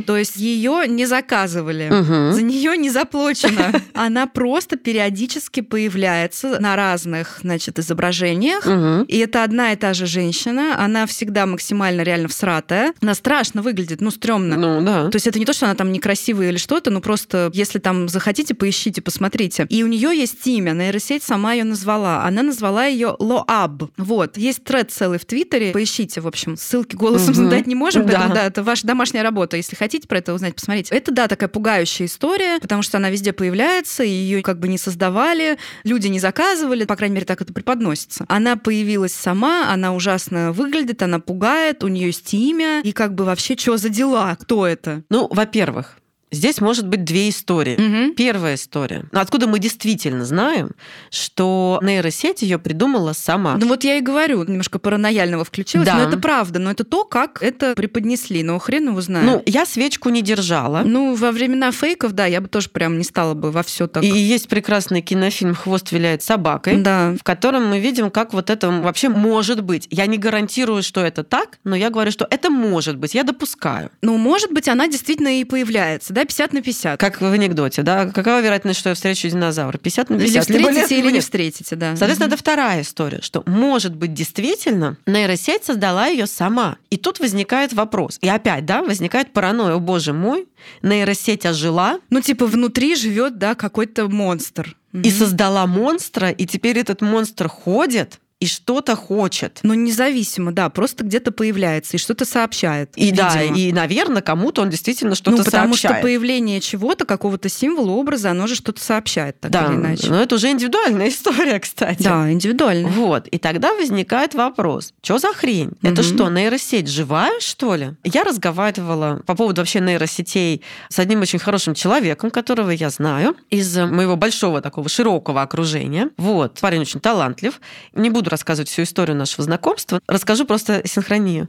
То 0.06 0.16
есть 0.16 0.34
ее 0.34 0.82
не 0.88 1.06
заказывали, 1.06 1.88
за 2.32 2.42
нее 2.42 2.76
не 2.76 2.90
заплачено. 2.90 3.72
Она 3.94 4.26
просто 4.26 4.76
периодически 4.76 5.60
появляется 5.60 6.58
на 6.58 6.74
разных, 6.74 7.38
значит, 7.42 7.78
изображениях, 7.78 8.66
и 9.06 9.18
это 9.18 9.44
одна 9.44 9.72
и 9.72 9.76
та 9.76 9.91
же 9.94 10.06
женщина, 10.06 10.76
она 10.78 11.06
всегда 11.06 11.46
максимально 11.46 12.02
реально 12.02 12.28
всратая. 12.28 12.92
Она 13.00 13.14
страшно 13.14 13.62
выглядит, 13.62 14.00
ну, 14.00 14.10
стрёмно. 14.10 14.56
Ну, 14.56 14.82
да. 14.82 15.10
То 15.10 15.16
есть 15.16 15.26
это 15.26 15.38
не 15.38 15.44
то, 15.44 15.52
что 15.52 15.66
она 15.66 15.74
там 15.74 15.92
некрасивая 15.92 16.50
или 16.50 16.56
что-то, 16.56 16.90
ну, 16.90 17.00
просто 17.00 17.50
если 17.54 17.78
там 17.78 18.08
захотите, 18.08 18.54
поищите, 18.54 19.02
посмотрите. 19.02 19.66
И 19.68 19.82
у 19.82 19.86
нее 19.86 20.16
есть 20.16 20.46
имя, 20.46 20.72
нейросеть 20.72 21.22
сама 21.22 21.52
ее 21.52 21.64
назвала. 21.64 22.24
Она 22.24 22.42
назвала 22.42 22.86
ее 22.86 23.16
Лоаб. 23.18 23.84
Вот. 23.96 24.36
Есть 24.36 24.64
тред 24.64 24.90
целый 24.90 25.18
в 25.18 25.24
Твиттере, 25.24 25.72
поищите, 25.72 26.20
в 26.20 26.26
общем. 26.26 26.56
Ссылки 26.56 26.94
голосом 26.94 27.30
угу. 27.30 27.44
задать 27.44 27.66
не 27.66 27.74
можем, 27.74 28.04
поэтому, 28.04 28.28
да. 28.28 28.34
да, 28.34 28.46
это 28.46 28.62
ваша 28.62 28.86
домашняя 28.86 29.22
работа. 29.22 29.56
Если 29.56 29.76
хотите 29.76 30.06
про 30.06 30.18
это 30.18 30.34
узнать, 30.34 30.54
посмотрите. 30.54 30.94
Это, 30.94 31.12
да, 31.12 31.26
такая 31.26 31.48
пугающая 31.48 32.06
история, 32.06 32.58
потому 32.60 32.82
что 32.82 32.98
она 32.98 33.10
везде 33.10 33.32
появляется, 33.32 34.04
ее 34.04 34.42
как 34.42 34.58
бы 34.60 34.68
не 34.68 34.78
создавали, 34.78 35.58
люди 35.84 36.08
не 36.08 36.20
заказывали, 36.20 36.84
по 36.84 36.96
крайней 36.96 37.14
мере, 37.14 37.26
так 37.26 37.40
это 37.40 37.52
преподносится. 37.52 38.24
Она 38.28 38.56
появилась 38.56 39.12
сама, 39.12 39.72
она 39.72 39.81
ужасно 39.90 40.52
выглядит, 40.52 41.02
она 41.02 41.18
пугает, 41.18 41.82
у 41.82 41.88
нее 41.88 42.06
есть 42.06 42.32
имя, 42.34 42.80
и 42.82 42.92
как 42.92 43.14
бы 43.14 43.24
вообще 43.24 43.56
что 43.56 43.76
за 43.76 43.88
дела, 43.88 44.36
кто 44.38 44.66
это? 44.66 45.02
Ну, 45.08 45.26
во-первых, 45.30 45.96
Здесь 46.32 46.60
может 46.60 46.88
быть 46.88 47.04
две 47.04 47.28
истории. 47.28 47.74
Угу. 47.74 48.14
Первая 48.14 48.54
история. 48.54 49.04
Откуда 49.12 49.46
мы 49.46 49.58
действительно 49.58 50.24
знаем, 50.24 50.70
что 51.10 51.78
нейросеть 51.82 52.40
ее 52.42 52.58
придумала 52.58 53.12
сама. 53.12 53.56
Ну 53.58 53.68
вот 53.68 53.84
я 53.84 53.98
и 53.98 54.00
говорю, 54.00 54.42
немножко 54.42 54.78
паранояльного 54.78 55.44
включилась, 55.44 55.86
да. 55.86 55.96
но 55.96 56.08
это 56.08 56.16
правда, 56.16 56.58
но 56.58 56.70
это 56.70 56.84
то, 56.84 57.04
как 57.04 57.42
это 57.42 57.74
преподнесли, 57.74 58.42
но 58.42 58.58
хрен 58.58 58.88
его 58.88 59.00
знает. 59.02 59.26
Ну, 59.26 59.42
я 59.44 59.66
свечку 59.66 60.08
не 60.08 60.22
держала. 60.22 60.82
Ну, 60.84 61.14
во 61.14 61.32
времена 61.32 61.70
фейков, 61.70 62.12
да, 62.12 62.24
я 62.24 62.40
бы 62.40 62.48
тоже 62.48 62.70
прям 62.70 62.96
не 62.96 63.04
стала 63.04 63.34
бы 63.34 63.50
во 63.50 63.62
все 63.62 63.86
так. 63.86 64.02
И 64.02 64.08
есть 64.08 64.48
прекрасный 64.48 65.02
кинофильм 65.02 65.54
«Хвост 65.54 65.92
виляет 65.92 66.22
собакой», 66.22 66.78
да. 66.78 67.14
в 67.18 67.22
котором 67.22 67.66
мы 67.66 67.78
видим, 67.78 68.10
как 68.10 68.32
вот 68.32 68.48
это 68.48 68.70
вообще 68.70 69.10
может 69.10 69.62
быть. 69.62 69.86
Я 69.90 70.06
не 70.06 70.16
гарантирую, 70.16 70.82
что 70.82 71.02
это 71.02 71.24
так, 71.24 71.58
но 71.64 71.76
я 71.76 71.90
говорю, 71.90 72.10
что 72.10 72.26
это 72.30 72.48
может 72.48 72.96
быть, 72.96 73.14
я 73.14 73.22
допускаю. 73.22 73.90
Ну, 74.00 74.16
может 74.16 74.50
быть, 74.50 74.68
она 74.68 74.88
действительно 74.88 75.40
и 75.40 75.44
появляется, 75.44 76.14
да, 76.14 76.21
да, 76.22 76.26
50 76.26 76.52
на 76.52 76.62
50. 76.62 77.00
Как 77.00 77.20
в 77.20 77.24
анекдоте, 77.24 77.82
да? 77.82 78.06
Какова 78.06 78.40
вероятность, 78.40 78.78
что 78.78 78.90
я 78.90 78.94
встречу 78.94 79.28
динозавра? 79.28 79.78
50 79.78 80.10
на 80.10 80.18
50. 80.18 80.50
Или 80.50 80.62
встретите, 80.62 80.98
или 80.98 81.10
не 81.10 81.20
встретите, 81.20 81.76
да. 81.76 81.96
Соответственно, 81.96 82.26
угу. 82.26 82.34
это 82.34 82.42
вторая 82.42 82.82
история, 82.82 83.20
что, 83.22 83.42
может 83.46 83.94
быть, 83.94 84.14
действительно 84.14 84.96
нейросеть 85.06 85.64
создала 85.64 86.06
ее 86.06 86.26
сама. 86.26 86.76
И 86.90 86.96
тут 86.96 87.20
возникает 87.20 87.72
вопрос. 87.72 88.18
И 88.20 88.28
опять, 88.28 88.64
да, 88.64 88.82
возникает 88.82 89.32
паранойя. 89.32 89.74
О, 89.74 89.78
боже 89.78 90.12
мой, 90.12 90.46
нейросеть 90.82 91.46
ожила. 91.46 91.98
Ну, 92.10 92.20
типа, 92.20 92.46
внутри 92.46 92.94
живет, 92.94 93.38
да, 93.38 93.54
какой-то 93.54 94.08
монстр. 94.08 94.76
И 94.92 95.10
создала 95.10 95.66
монстра, 95.66 96.30
и 96.30 96.44
теперь 96.44 96.78
этот 96.78 97.00
монстр 97.00 97.48
ходит, 97.48 98.20
и 98.42 98.46
что-то 98.46 98.96
хочет. 98.96 99.60
Ну, 99.62 99.72
независимо, 99.74 100.50
да, 100.50 100.68
просто 100.68 101.04
где-то 101.04 101.30
появляется 101.30 101.96
и 101.96 102.00
что-то 102.00 102.24
сообщает. 102.24 102.90
И 102.96 103.04
видимо. 103.04 103.30
да, 103.32 103.40
и, 103.40 103.72
наверное, 103.72 104.20
кому-то 104.20 104.62
он 104.62 104.70
действительно 104.70 105.14
что-то 105.14 105.36
ну, 105.36 105.44
потому 105.44 105.74
сообщает. 105.74 105.98
что 105.98 106.02
появление 106.02 106.60
чего-то, 106.60 107.04
какого-то 107.04 107.48
символа, 107.48 107.92
образа, 107.92 108.32
оно 108.32 108.48
же 108.48 108.56
что-то 108.56 108.82
сообщает, 108.82 109.38
так 109.38 109.52
да, 109.52 109.66
или 109.66 109.76
иначе. 109.76 110.08
но 110.08 110.20
это 110.20 110.34
уже 110.34 110.50
индивидуальная 110.50 111.08
история, 111.10 111.60
кстати. 111.60 112.02
Да, 112.02 112.32
индивидуально. 112.32 112.88
Вот, 112.88 113.28
и 113.28 113.38
тогда 113.38 113.74
возникает 113.74 114.34
вопрос, 114.34 114.92
что 115.02 115.18
за 115.18 115.32
хрень? 115.32 115.68
Угу. 115.80 115.92
Это 115.92 116.02
что, 116.02 116.28
нейросеть 116.28 116.88
живая, 116.88 117.38
что 117.38 117.76
ли? 117.76 117.92
Я 118.02 118.24
разговаривала 118.24 119.22
по 119.24 119.36
поводу 119.36 119.60
вообще 119.60 119.78
нейросетей 119.78 120.62
с 120.88 120.98
одним 120.98 121.20
очень 121.20 121.38
хорошим 121.38 121.74
человеком, 121.74 122.32
которого 122.32 122.70
я 122.70 122.90
знаю, 122.90 123.36
из 123.50 123.76
моего 123.76 124.16
большого 124.16 124.60
такого 124.60 124.88
широкого 124.88 125.42
окружения. 125.42 126.10
Вот, 126.16 126.58
парень 126.58 126.80
очень 126.80 126.98
талантлив. 126.98 127.60
Не 127.94 128.10
буду 128.10 128.31
рассказывать 128.32 128.68
всю 128.68 128.82
историю 128.82 129.16
нашего 129.16 129.44
знакомства. 129.44 130.00
Расскажу 130.08 130.44
просто 130.44 130.82
синхронию. 130.86 131.48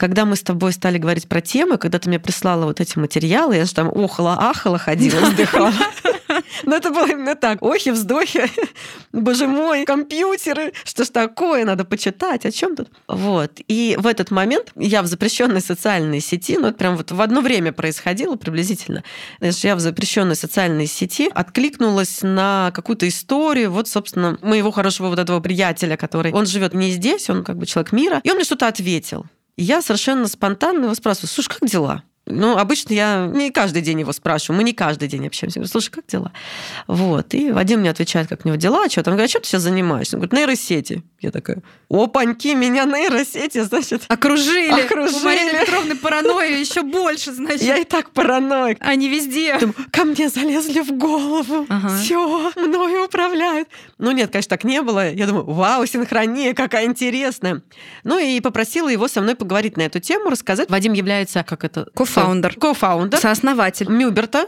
Когда 0.00 0.24
мы 0.24 0.34
с 0.34 0.40
тобой 0.40 0.72
стали 0.72 0.96
говорить 0.96 1.28
про 1.28 1.42
темы, 1.42 1.76
когда 1.76 1.98
ты 1.98 2.08
мне 2.08 2.18
прислала 2.18 2.64
вот 2.64 2.80
эти 2.80 2.98
материалы, 2.98 3.56
я 3.56 3.66
же 3.66 3.74
там 3.74 3.90
охала-ахала 3.90 4.78
ходила, 4.78 5.20
вздыхала. 5.20 5.74
Но 6.64 6.76
это 6.76 6.88
было 6.90 7.06
именно 7.06 7.34
так. 7.34 7.60
Охи, 7.60 7.90
вздохи. 7.90 8.50
Боже 9.12 9.46
мой, 9.46 9.84
компьютеры. 9.84 10.72
Что 10.84 11.04
ж 11.04 11.08
такое? 11.08 11.66
Надо 11.66 11.84
почитать. 11.84 12.46
О 12.46 12.50
чем 12.50 12.76
тут? 12.76 12.88
Вот. 13.08 13.60
И 13.68 13.94
в 13.98 14.06
этот 14.06 14.30
момент 14.30 14.72
я 14.74 15.02
в 15.02 15.06
запрещенной 15.06 15.60
социальной 15.60 16.20
сети, 16.20 16.56
ну 16.56 16.68
это 16.68 16.78
прям 16.78 16.96
вот 16.96 17.10
в 17.10 17.20
одно 17.20 17.42
время 17.42 17.72
происходило 17.72 18.36
приблизительно, 18.36 19.04
я 19.42 19.76
в 19.76 19.80
запрещенной 19.80 20.34
социальной 20.34 20.86
сети 20.86 21.30
откликнулась 21.34 22.20
на 22.22 22.70
какую-то 22.74 23.06
историю, 23.06 23.70
вот, 23.70 23.86
собственно, 23.86 24.38
моего 24.40 24.70
хорошего 24.70 25.08
вот 25.08 25.18
этого 25.18 25.40
приятеля, 25.40 25.98
который, 25.98 26.32
он 26.32 26.46
живет 26.46 26.72
не 26.72 26.90
здесь, 26.90 27.28
он 27.28 27.44
как 27.44 27.58
бы 27.58 27.66
человек 27.66 27.92
мира, 27.92 28.20
и 28.24 28.30
он 28.30 28.36
мне 28.36 28.44
что-то 28.44 28.66
ответил. 28.66 29.26
Я 29.56 29.82
совершенно 29.82 30.26
спонтанно 30.26 30.84
его 30.84 30.94
спрашиваю, 30.94 31.28
слушай, 31.28 31.48
как 31.48 31.68
дела? 31.68 32.04
Ну, 32.26 32.56
обычно 32.56 32.92
я 32.92 33.26
не 33.26 33.50
каждый 33.50 33.82
день 33.82 34.00
его 34.00 34.12
спрашиваю, 34.12 34.58
мы 34.58 34.64
не 34.64 34.72
каждый 34.72 35.08
день 35.08 35.26
общаемся. 35.26 35.58
Я 35.58 35.62
говорю, 35.62 35.70
слушай, 35.72 35.90
как 35.90 36.06
дела? 36.06 36.32
Вот. 36.86 37.34
И 37.34 37.50
Вадим 37.50 37.80
мне 37.80 37.90
отвечает, 37.90 38.28
как 38.28 38.44
у 38.44 38.48
него 38.48 38.56
дела, 38.56 38.88
что 38.88 39.02
там. 39.02 39.14
Говорит, 39.14 39.28
а 39.28 39.30
что 39.30 39.40
ты 39.40 39.48
сейчас 39.48 39.62
занимаешься? 39.62 40.16
Он 40.16 40.20
говорит, 40.20 40.32
нейросети. 40.32 41.02
Я 41.20 41.30
такая, 41.30 41.62
опаньки, 41.90 42.48
меня 42.54 42.84
нейросети, 42.84 43.62
значит... 43.62 44.04
Окружили. 44.08 44.84
Окружили. 44.84 45.18
У 45.20 45.24
Марины 45.24 45.60
Петровны 45.60 45.96
паранойя 45.96 46.56
еще 46.56 46.82
больше, 46.82 47.32
значит. 47.32 47.62
Я 47.62 47.76
и 47.76 47.84
так 47.84 48.10
параноик. 48.10 48.78
Они 48.80 49.08
везде. 49.08 49.58
Думаю, 49.58 49.74
ко 49.90 50.04
мне 50.04 50.28
залезли 50.28 50.80
в 50.80 50.92
голову. 50.92 51.66
Ага. 51.68 51.98
Все, 51.98 52.52
мною 52.56 53.04
управляют. 53.06 53.68
Ну 53.98 54.12
нет, 54.12 54.30
конечно, 54.30 54.50
так 54.50 54.64
не 54.64 54.80
было. 54.82 55.10
Я 55.10 55.26
думаю, 55.26 55.44
вау, 55.44 55.84
синхрония, 55.84 56.54
какая 56.54 56.86
интересная. 56.86 57.62
Ну 58.04 58.18
и 58.18 58.40
попросила 58.40 58.88
его 58.88 59.08
со 59.08 59.20
мной 59.20 59.34
поговорить 59.34 59.76
на 59.76 59.82
эту 59.82 60.00
тему, 60.00 60.30
рассказать. 60.30 60.70
Вадим 60.70 60.92
является, 60.92 61.42
как 61.42 61.64
это... 61.64 61.88
Кофаундер. 62.14 62.54
Кофаундер. 62.58 63.20
Сооснователь. 63.20 63.88
Мюберта. 63.88 64.46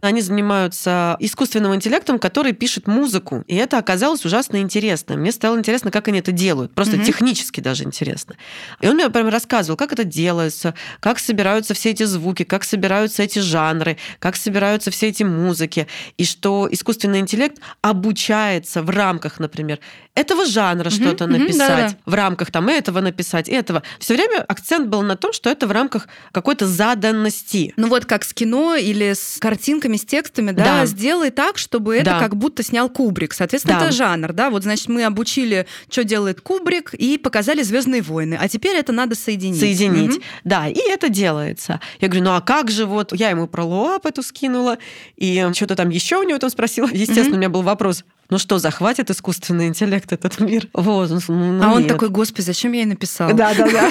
Они 0.00 0.20
занимаются 0.20 1.16
искусственным 1.20 1.74
интеллектом, 1.74 2.18
который 2.18 2.52
пишет 2.52 2.86
музыку. 2.86 3.44
И 3.46 3.54
это 3.56 3.78
оказалось 3.78 4.24
ужасно 4.24 4.58
интересно. 4.58 5.16
Мне 5.16 5.32
стало 5.32 5.58
интересно, 5.58 5.90
как 5.90 6.08
они 6.08 6.18
это 6.18 6.32
делают. 6.32 6.74
Просто 6.74 6.96
mm-hmm. 6.96 7.04
технически 7.04 7.60
даже 7.60 7.84
интересно. 7.84 8.36
И 8.80 8.88
он 8.88 8.94
мне 8.94 9.08
прям 9.10 9.28
рассказывал, 9.28 9.76
как 9.76 9.92
это 9.92 10.04
делается, 10.04 10.74
как 11.00 11.18
собираются 11.18 11.74
все 11.74 11.90
эти 11.90 12.04
звуки, 12.04 12.44
как 12.44 12.64
собираются 12.64 13.22
эти 13.22 13.38
жанры, 13.38 13.96
как 14.18 14.36
собираются 14.36 14.90
все 14.90 15.08
эти 15.08 15.22
музыки. 15.22 15.86
И 16.16 16.24
что 16.24 16.68
искусственный 16.70 17.20
интеллект 17.20 17.60
обучается 17.82 18.82
в 18.82 18.90
рамках, 18.90 19.38
например, 19.40 19.78
этого 20.14 20.46
жанра 20.46 20.88
mm-hmm. 20.88 20.90
что-то 20.90 21.24
mm-hmm, 21.24 21.38
написать, 21.38 21.90
да-да. 21.92 21.96
в 22.06 22.14
рамках 22.14 22.50
там 22.50 22.68
этого 22.68 23.00
написать, 23.00 23.48
этого. 23.48 23.82
Все 23.98 24.14
время 24.14 24.44
акцент 24.48 24.88
был 24.88 25.02
на 25.02 25.16
том, 25.16 25.32
что 25.32 25.50
это 25.50 25.66
в 25.66 25.72
рамках 25.72 26.08
какой-то 26.32 26.66
заданности. 26.66 27.74
Ну 27.76 27.88
вот 27.88 28.06
как 28.06 28.24
с 28.24 28.32
кино 28.32 28.76
или 28.76 29.12
с 29.12 29.38
картинками, 29.86 29.96
с 29.96 30.04
текстами, 30.04 30.50
да, 30.52 30.64
да. 30.64 30.86
сделай 30.86 31.30
так, 31.30 31.58
чтобы 31.58 31.96
это 31.96 32.10
да. 32.12 32.20
как 32.20 32.36
будто 32.36 32.62
снял 32.62 32.88
Кубрик. 32.88 33.32
Соответственно, 33.32 33.78
да. 33.78 33.86
это 33.86 33.94
жанр, 33.94 34.32
да. 34.32 34.50
Вот 34.50 34.62
значит 34.62 34.88
мы 34.88 35.04
обучили, 35.04 35.66
что 35.90 36.04
делает 36.04 36.40
Кубрик, 36.40 36.94
и 36.94 37.18
показали 37.18 37.62
Звездные 37.62 38.02
войны, 38.02 38.38
а 38.40 38.48
теперь 38.48 38.76
это 38.76 38.92
надо 38.92 39.14
соединить. 39.14 39.60
Соединить, 39.60 40.16
mm-hmm. 40.16 40.40
да, 40.44 40.68
и 40.68 40.78
это 40.78 41.08
делается. 41.08 41.80
Я 42.00 42.08
говорю, 42.08 42.24
ну 42.24 42.34
а 42.34 42.40
как 42.40 42.70
же 42.70 42.86
вот 42.86 43.12
я 43.12 43.30
ему 43.30 43.46
про 43.46 43.64
Луап 43.64 44.06
эту 44.06 44.22
скинула 44.22 44.78
и 45.16 45.48
что-то 45.54 45.76
там 45.76 45.90
еще 45.90 46.16
у 46.16 46.22
него 46.22 46.38
там 46.38 46.50
спросила. 46.50 46.88
Естественно, 46.92 47.26
mm-hmm. 47.26 47.34
у 47.34 47.38
меня 47.38 47.48
был 47.48 47.62
вопрос, 47.62 48.04
ну 48.30 48.38
что, 48.38 48.58
захватит 48.58 49.10
искусственный 49.10 49.68
интеллект 49.68 50.12
этот 50.12 50.40
мир? 50.40 50.68
Вот, 50.72 51.10
ну, 51.10 51.20
ну, 51.28 51.62
а 51.62 51.72
он 51.72 51.86
такой, 51.86 52.08
господи, 52.08 52.44
зачем 52.44 52.72
я 52.72 52.80
ей 52.80 52.86
написал? 52.86 53.32
Да, 53.32 53.54
да, 53.54 53.68
да. 53.70 53.90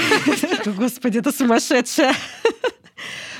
Господи, 0.78 1.20
это 1.20 1.32
сумасшедшая. 1.32 2.16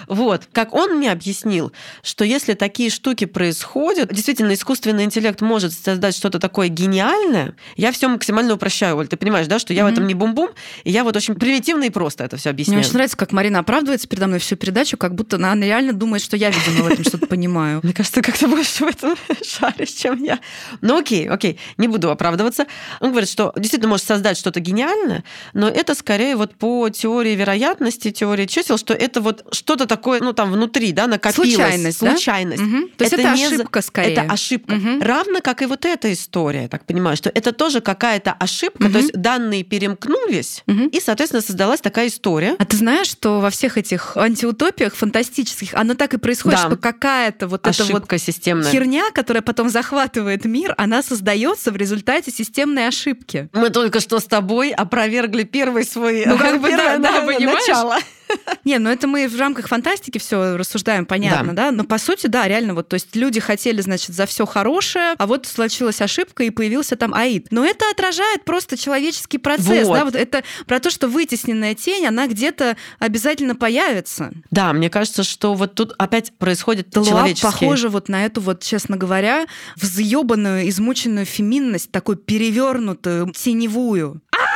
Вот. 0.08 0.48
Как 0.52 0.74
он 0.74 0.98
мне 0.98 1.12
объяснил, 1.12 1.72
что 2.04 2.24
если 2.24 2.54
такие 2.54 2.90
штуки 2.90 3.26
происходят, 3.26 4.14
действительно, 4.14 4.54
искусственный 4.54 5.04
интеллект 5.04 5.42
может 5.42 5.74
создать 5.74 6.16
что-то 6.16 6.40
такое 6.40 6.68
гениальное, 6.68 7.56
я 7.76 7.92
все 7.92 8.08
максимально 8.08 8.54
упрощаю, 8.54 8.98
Оль, 8.98 9.08
ты 9.08 9.18
понимаешь, 9.18 9.48
да, 9.48 9.60
что 9.60 9.74
я 9.74 9.82
mm-hmm. 9.82 9.90
в 9.90 9.94
этом 9.94 10.08
не 10.08 10.14
бум-бум, 10.14 10.50
и 10.84 10.92
я 10.92 11.04
вот 11.04 11.16
очень 11.16 11.36
примитивно 11.36 11.84
и 11.84 11.90
просто 11.90 12.24
это 12.24 12.38
все 12.38 12.50
объясняю. 12.50 12.80
Мне 12.80 12.86
очень 12.86 12.94
нравится, 12.94 13.18
как 13.18 13.32
Марина 13.32 13.60
оправдывается 13.60 14.08
передо 14.08 14.28
мной 14.28 14.40
всю 14.40 14.56
передачу, 14.56 14.98
как 14.98 15.16
будто 15.16 15.38
она 15.38 15.56
реально 15.56 15.94
думает, 15.94 16.24
что 16.24 16.38
я, 16.38 16.50
видимо, 16.50 16.84
в 16.84 16.88
этом 16.88 17.04
что-то 17.04 17.28
понимаю. 17.28 17.80
Мне 17.84 17.94
кажется, 17.94 18.22
как-то 18.22 18.48
больше 18.48 18.86
в 18.86 18.88
этом 18.88 19.16
шаришь, 19.44 19.92
чем 19.92 20.24
я. 20.24 20.40
Ну 20.82 20.98
окей, 20.98 21.28
окей, 21.28 21.60
не 21.78 21.88
буду 21.88 22.12
оправдываться. 22.12 22.66
Он 23.00 23.12
говорит, 23.12 23.30
что 23.30 23.54
действительно 23.56 23.90
может 23.90 24.06
создать 24.06 24.38
что-то 24.38 24.60
гениальное, 24.60 25.24
но 25.54 25.68
это 25.68 25.96
скорее 25.96 26.36
вот 26.36 26.56
по 26.56 26.90
теории 26.90 27.36
вероятности, 27.36 28.12
теории 28.12 28.46
чисел, 28.46 28.78
что 28.78 28.94
это 28.94 29.22
вот 29.22 29.46
что-то 29.52 29.86
такое, 29.86 29.95
ну 30.22 30.34
там 30.34 30.52
внутри, 30.52 30.92
да, 30.92 31.08
накопилось. 31.08 31.54
Случайность, 31.54 31.98
Случайность. 32.00 32.64
Да? 32.64 32.78
Угу. 32.78 32.88
То 32.98 33.04
есть 33.04 33.14
это, 33.14 33.22
это 33.22 33.36
не 33.36 33.46
ошибка 33.46 33.82
скорее. 33.82 34.14
Это 34.14 34.22
ошибка. 34.22 34.74
Угу. 34.74 35.02
Равно 35.02 35.42
как 35.42 35.62
и 35.62 35.66
вот 35.66 35.86
эта 35.86 36.12
история, 36.12 36.64
я 36.64 36.68
так 36.68 36.86
понимаю, 36.86 37.18
что 37.18 37.30
это 37.30 37.52
тоже 37.52 37.82
какая-то 37.82 38.34
ошибка, 38.34 38.84
угу. 38.86 38.94
то 38.94 39.00
есть 39.00 39.14
данные 39.14 39.64
перемкнулись, 39.64 40.64
угу. 40.68 40.84
и, 40.86 41.00
соответственно, 41.00 41.42
создалась 41.42 41.82
такая 41.82 42.08
история. 42.08 42.56
А 42.58 42.66
ты 42.66 42.78
знаешь, 42.78 43.08
что 43.08 43.40
во 43.40 43.50
всех 43.50 43.78
этих 43.78 44.18
антиутопиях 44.18 44.96
фантастических, 44.96 45.74
оно 45.74 45.94
так 45.94 46.14
и 46.14 46.18
происходит, 46.18 46.60
да. 46.60 46.68
что 46.68 46.78
какая-то 46.78 47.48
вот 47.48 47.66
ошибка 47.68 47.98
эта 47.98 48.16
вот 48.16 48.22
системная. 48.22 48.72
херня, 48.72 49.12
которая 49.14 49.42
потом 49.42 49.70
захватывает 49.70 50.46
мир, 50.46 50.74
она 50.78 51.02
создается 51.02 51.72
в 51.72 51.76
результате 51.76 52.32
системной 52.32 52.88
ошибки. 52.88 53.50
Мы 53.54 53.70
только 53.70 54.00
что 54.00 54.20
с 54.20 54.26
тобой 54.26 54.72
опровергли 54.72 55.44
первый 55.44 55.86
свой 55.86 56.26
ну, 56.26 56.38
как 56.38 56.62
бы, 56.62 56.70
да, 56.70 56.98
да, 56.98 57.22
начало. 57.22 57.98
Не, 58.66 58.80
ну 58.80 58.90
это 58.90 59.08
мы 59.08 59.28
в 59.28 59.38
рамках 59.40 59.68
фантастики 59.68 60.18
все 60.18 60.58
рассуждаем, 60.58 61.06
понятно, 61.06 61.54
да. 61.54 61.66
да? 61.66 61.72
Но 61.72 61.84
по 61.84 61.98
сути, 61.98 62.28
да, 62.28 62.48
реально 62.48 62.74
вот, 62.74 62.90
то 62.90 62.96
есть 62.96 63.16
люди 63.16 63.40
хотели, 63.40 63.82
значит, 63.82 64.16
за 64.16 64.26
все 64.26 64.46
хорошее, 64.46 65.14
а 65.18 65.28
вот 65.28 65.46
случилась 65.46 66.02
ошибка 66.02 66.44
и 66.44 66.50
появился 66.50 66.96
там 66.96 67.14
аид. 67.14 67.48
Но 67.52 67.66
это 67.66 67.86
отражает 67.92 68.44
просто 68.44 68.78
человеческий 68.78 69.38
процесс, 69.38 69.88
вот. 69.88 69.98
да? 69.98 70.06
Вот 70.06 70.16
это 70.16 70.44
про 70.66 70.80
то, 70.80 70.90
что 70.90 71.08
вытесненная 71.08 71.76
тень, 71.76 72.06
она 72.06 72.28
где-то 72.28 72.78
обязательно 73.00 73.56
появится. 73.56 74.32
Да, 74.52 74.74
мне 74.74 74.90
кажется, 74.90 75.24
что 75.24 75.54
вот 75.54 75.76
тут 75.76 75.94
опять 75.98 76.38
происходит 76.38 76.90
Талуа 76.90 77.10
человеческий... 77.10 77.46
похоже 77.46 77.90
вот 77.90 78.10
на 78.10 78.26
эту 78.26 78.42
вот, 78.42 78.62
честно 78.64 78.98
говоря, 78.98 79.46
взъебанную, 79.76 80.68
измученную 80.70 81.26
феминность, 81.26 81.92
такую 81.92 82.18
перевернутую, 82.18 83.32
теневую. 83.32 84.22
А 84.32 84.55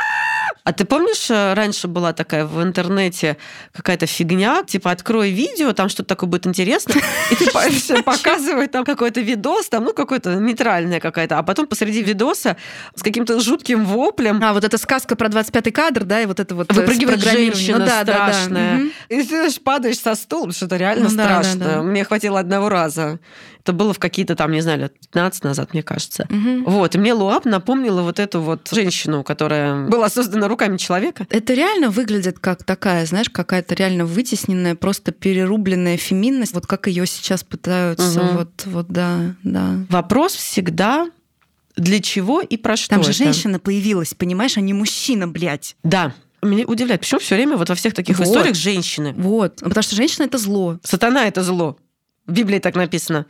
ты 0.72 0.84
помнишь, 0.84 1.30
э, 1.30 1.54
раньше 1.54 1.88
была 1.88 2.12
такая 2.12 2.44
в 2.44 2.62
интернете 2.62 3.36
какая-то 3.72 4.06
фигня, 4.06 4.62
типа 4.62 4.90
открой 4.90 5.30
видео, 5.30 5.72
там 5.72 5.88
что-то 5.88 6.08
такое 6.08 6.28
будет 6.28 6.46
интересно, 6.46 6.94
и 7.30 7.34
ты 7.34 8.02
показывает 8.02 8.70
там 8.70 8.84
какой-то 8.84 9.20
видос, 9.20 9.68
там, 9.68 9.84
ну, 9.84 9.92
какой-то 9.92 10.34
нейтральная 10.34 11.00
какая-то, 11.00 11.38
а 11.38 11.42
потом 11.42 11.66
посреди 11.66 12.02
видоса 12.02 12.56
с 12.94 13.02
каким-то 13.02 13.40
жутким 13.40 13.84
воплем. 13.84 14.42
А, 14.42 14.52
вот 14.52 14.64
эта 14.64 14.78
сказка 14.78 15.16
про 15.16 15.28
25-й 15.28 15.72
кадр, 15.72 16.04
да, 16.04 16.20
и 16.20 16.26
вот 16.26 16.40
это 16.40 16.54
вот 16.54 16.70
э, 16.70 16.74
Выпрыгивает 16.74 17.22
женщина 17.22 17.78
ну, 17.78 17.86
да, 17.86 18.02
страшная. 18.02 18.78
Да, 18.78 18.84
да. 19.08 19.16
И 19.16 19.22
ты 19.22 19.60
падаешь 19.60 19.98
со 19.98 20.14
стула, 20.14 20.52
что 20.52 20.66
это 20.66 20.76
реально 20.76 21.04
ну, 21.04 21.10
страшно. 21.10 21.58
Да, 21.58 21.64
да, 21.64 21.74
да. 21.76 21.82
Мне 21.82 22.04
хватило 22.04 22.38
одного 22.38 22.68
раза. 22.68 23.18
Это 23.62 23.72
было 23.72 23.92
в 23.92 23.98
какие-то 23.98 24.34
там, 24.36 24.52
не 24.52 24.60
знаю, 24.60 24.80
лет 24.80 24.94
15 24.98 25.44
назад, 25.44 25.72
мне 25.72 25.82
кажется. 25.82 26.26
Угу. 26.30 26.70
Вот. 26.70 26.94
И 26.94 26.98
мне 26.98 27.12
Луап 27.12 27.44
напомнила 27.44 28.02
вот 28.02 28.18
эту 28.18 28.40
вот 28.40 28.68
женщину, 28.72 29.22
которая 29.22 29.86
была 29.86 30.08
создана 30.08 30.48
руками 30.48 30.76
человека. 30.76 31.26
Это 31.30 31.54
реально 31.54 31.90
выглядит 31.90 32.38
как 32.38 32.64
такая, 32.64 33.04
знаешь, 33.06 33.30
какая-то 33.30 33.74
реально 33.74 34.04
вытесненная, 34.04 34.74
просто 34.74 35.12
перерубленная 35.12 35.96
феминность, 35.96 36.54
вот 36.54 36.66
как 36.66 36.86
ее 36.86 37.06
сейчас 37.06 37.44
пытаются, 37.44 38.22
угу. 38.22 38.38
вот, 38.38 38.62
вот, 38.66 38.86
да, 38.88 39.34
да. 39.42 39.84
Вопрос 39.88 40.34
всегда 40.34 41.08
для 41.76 42.00
чего 42.00 42.40
и 42.40 42.56
про 42.56 42.76
что 42.76 42.90
Там 42.90 43.02
же 43.02 43.10
это? 43.10 43.18
женщина 43.18 43.58
появилась, 43.58 44.14
понимаешь, 44.14 44.56
а 44.56 44.60
не 44.60 44.72
мужчина, 44.72 45.28
блядь. 45.28 45.76
Да. 45.82 46.14
Меня 46.42 46.66
удивляет, 46.66 47.00
почему 47.02 47.20
все 47.20 47.34
время 47.34 47.56
вот 47.56 47.68
во 47.68 47.74
всех 47.74 47.94
таких 47.94 48.18
вот. 48.18 48.26
историях 48.26 48.54
женщины? 48.54 49.14
Вот, 49.16 49.56
потому 49.56 49.82
что 49.82 49.94
женщина 49.94 50.24
это 50.24 50.38
зло. 50.38 50.78
Сатана 50.82 51.26
это 51.26 51.42
зло. 51.42 51.76
В 52.26 52.32
Библии 52.32 52.58
так 52.58 52.74
написано. 52.76 53.26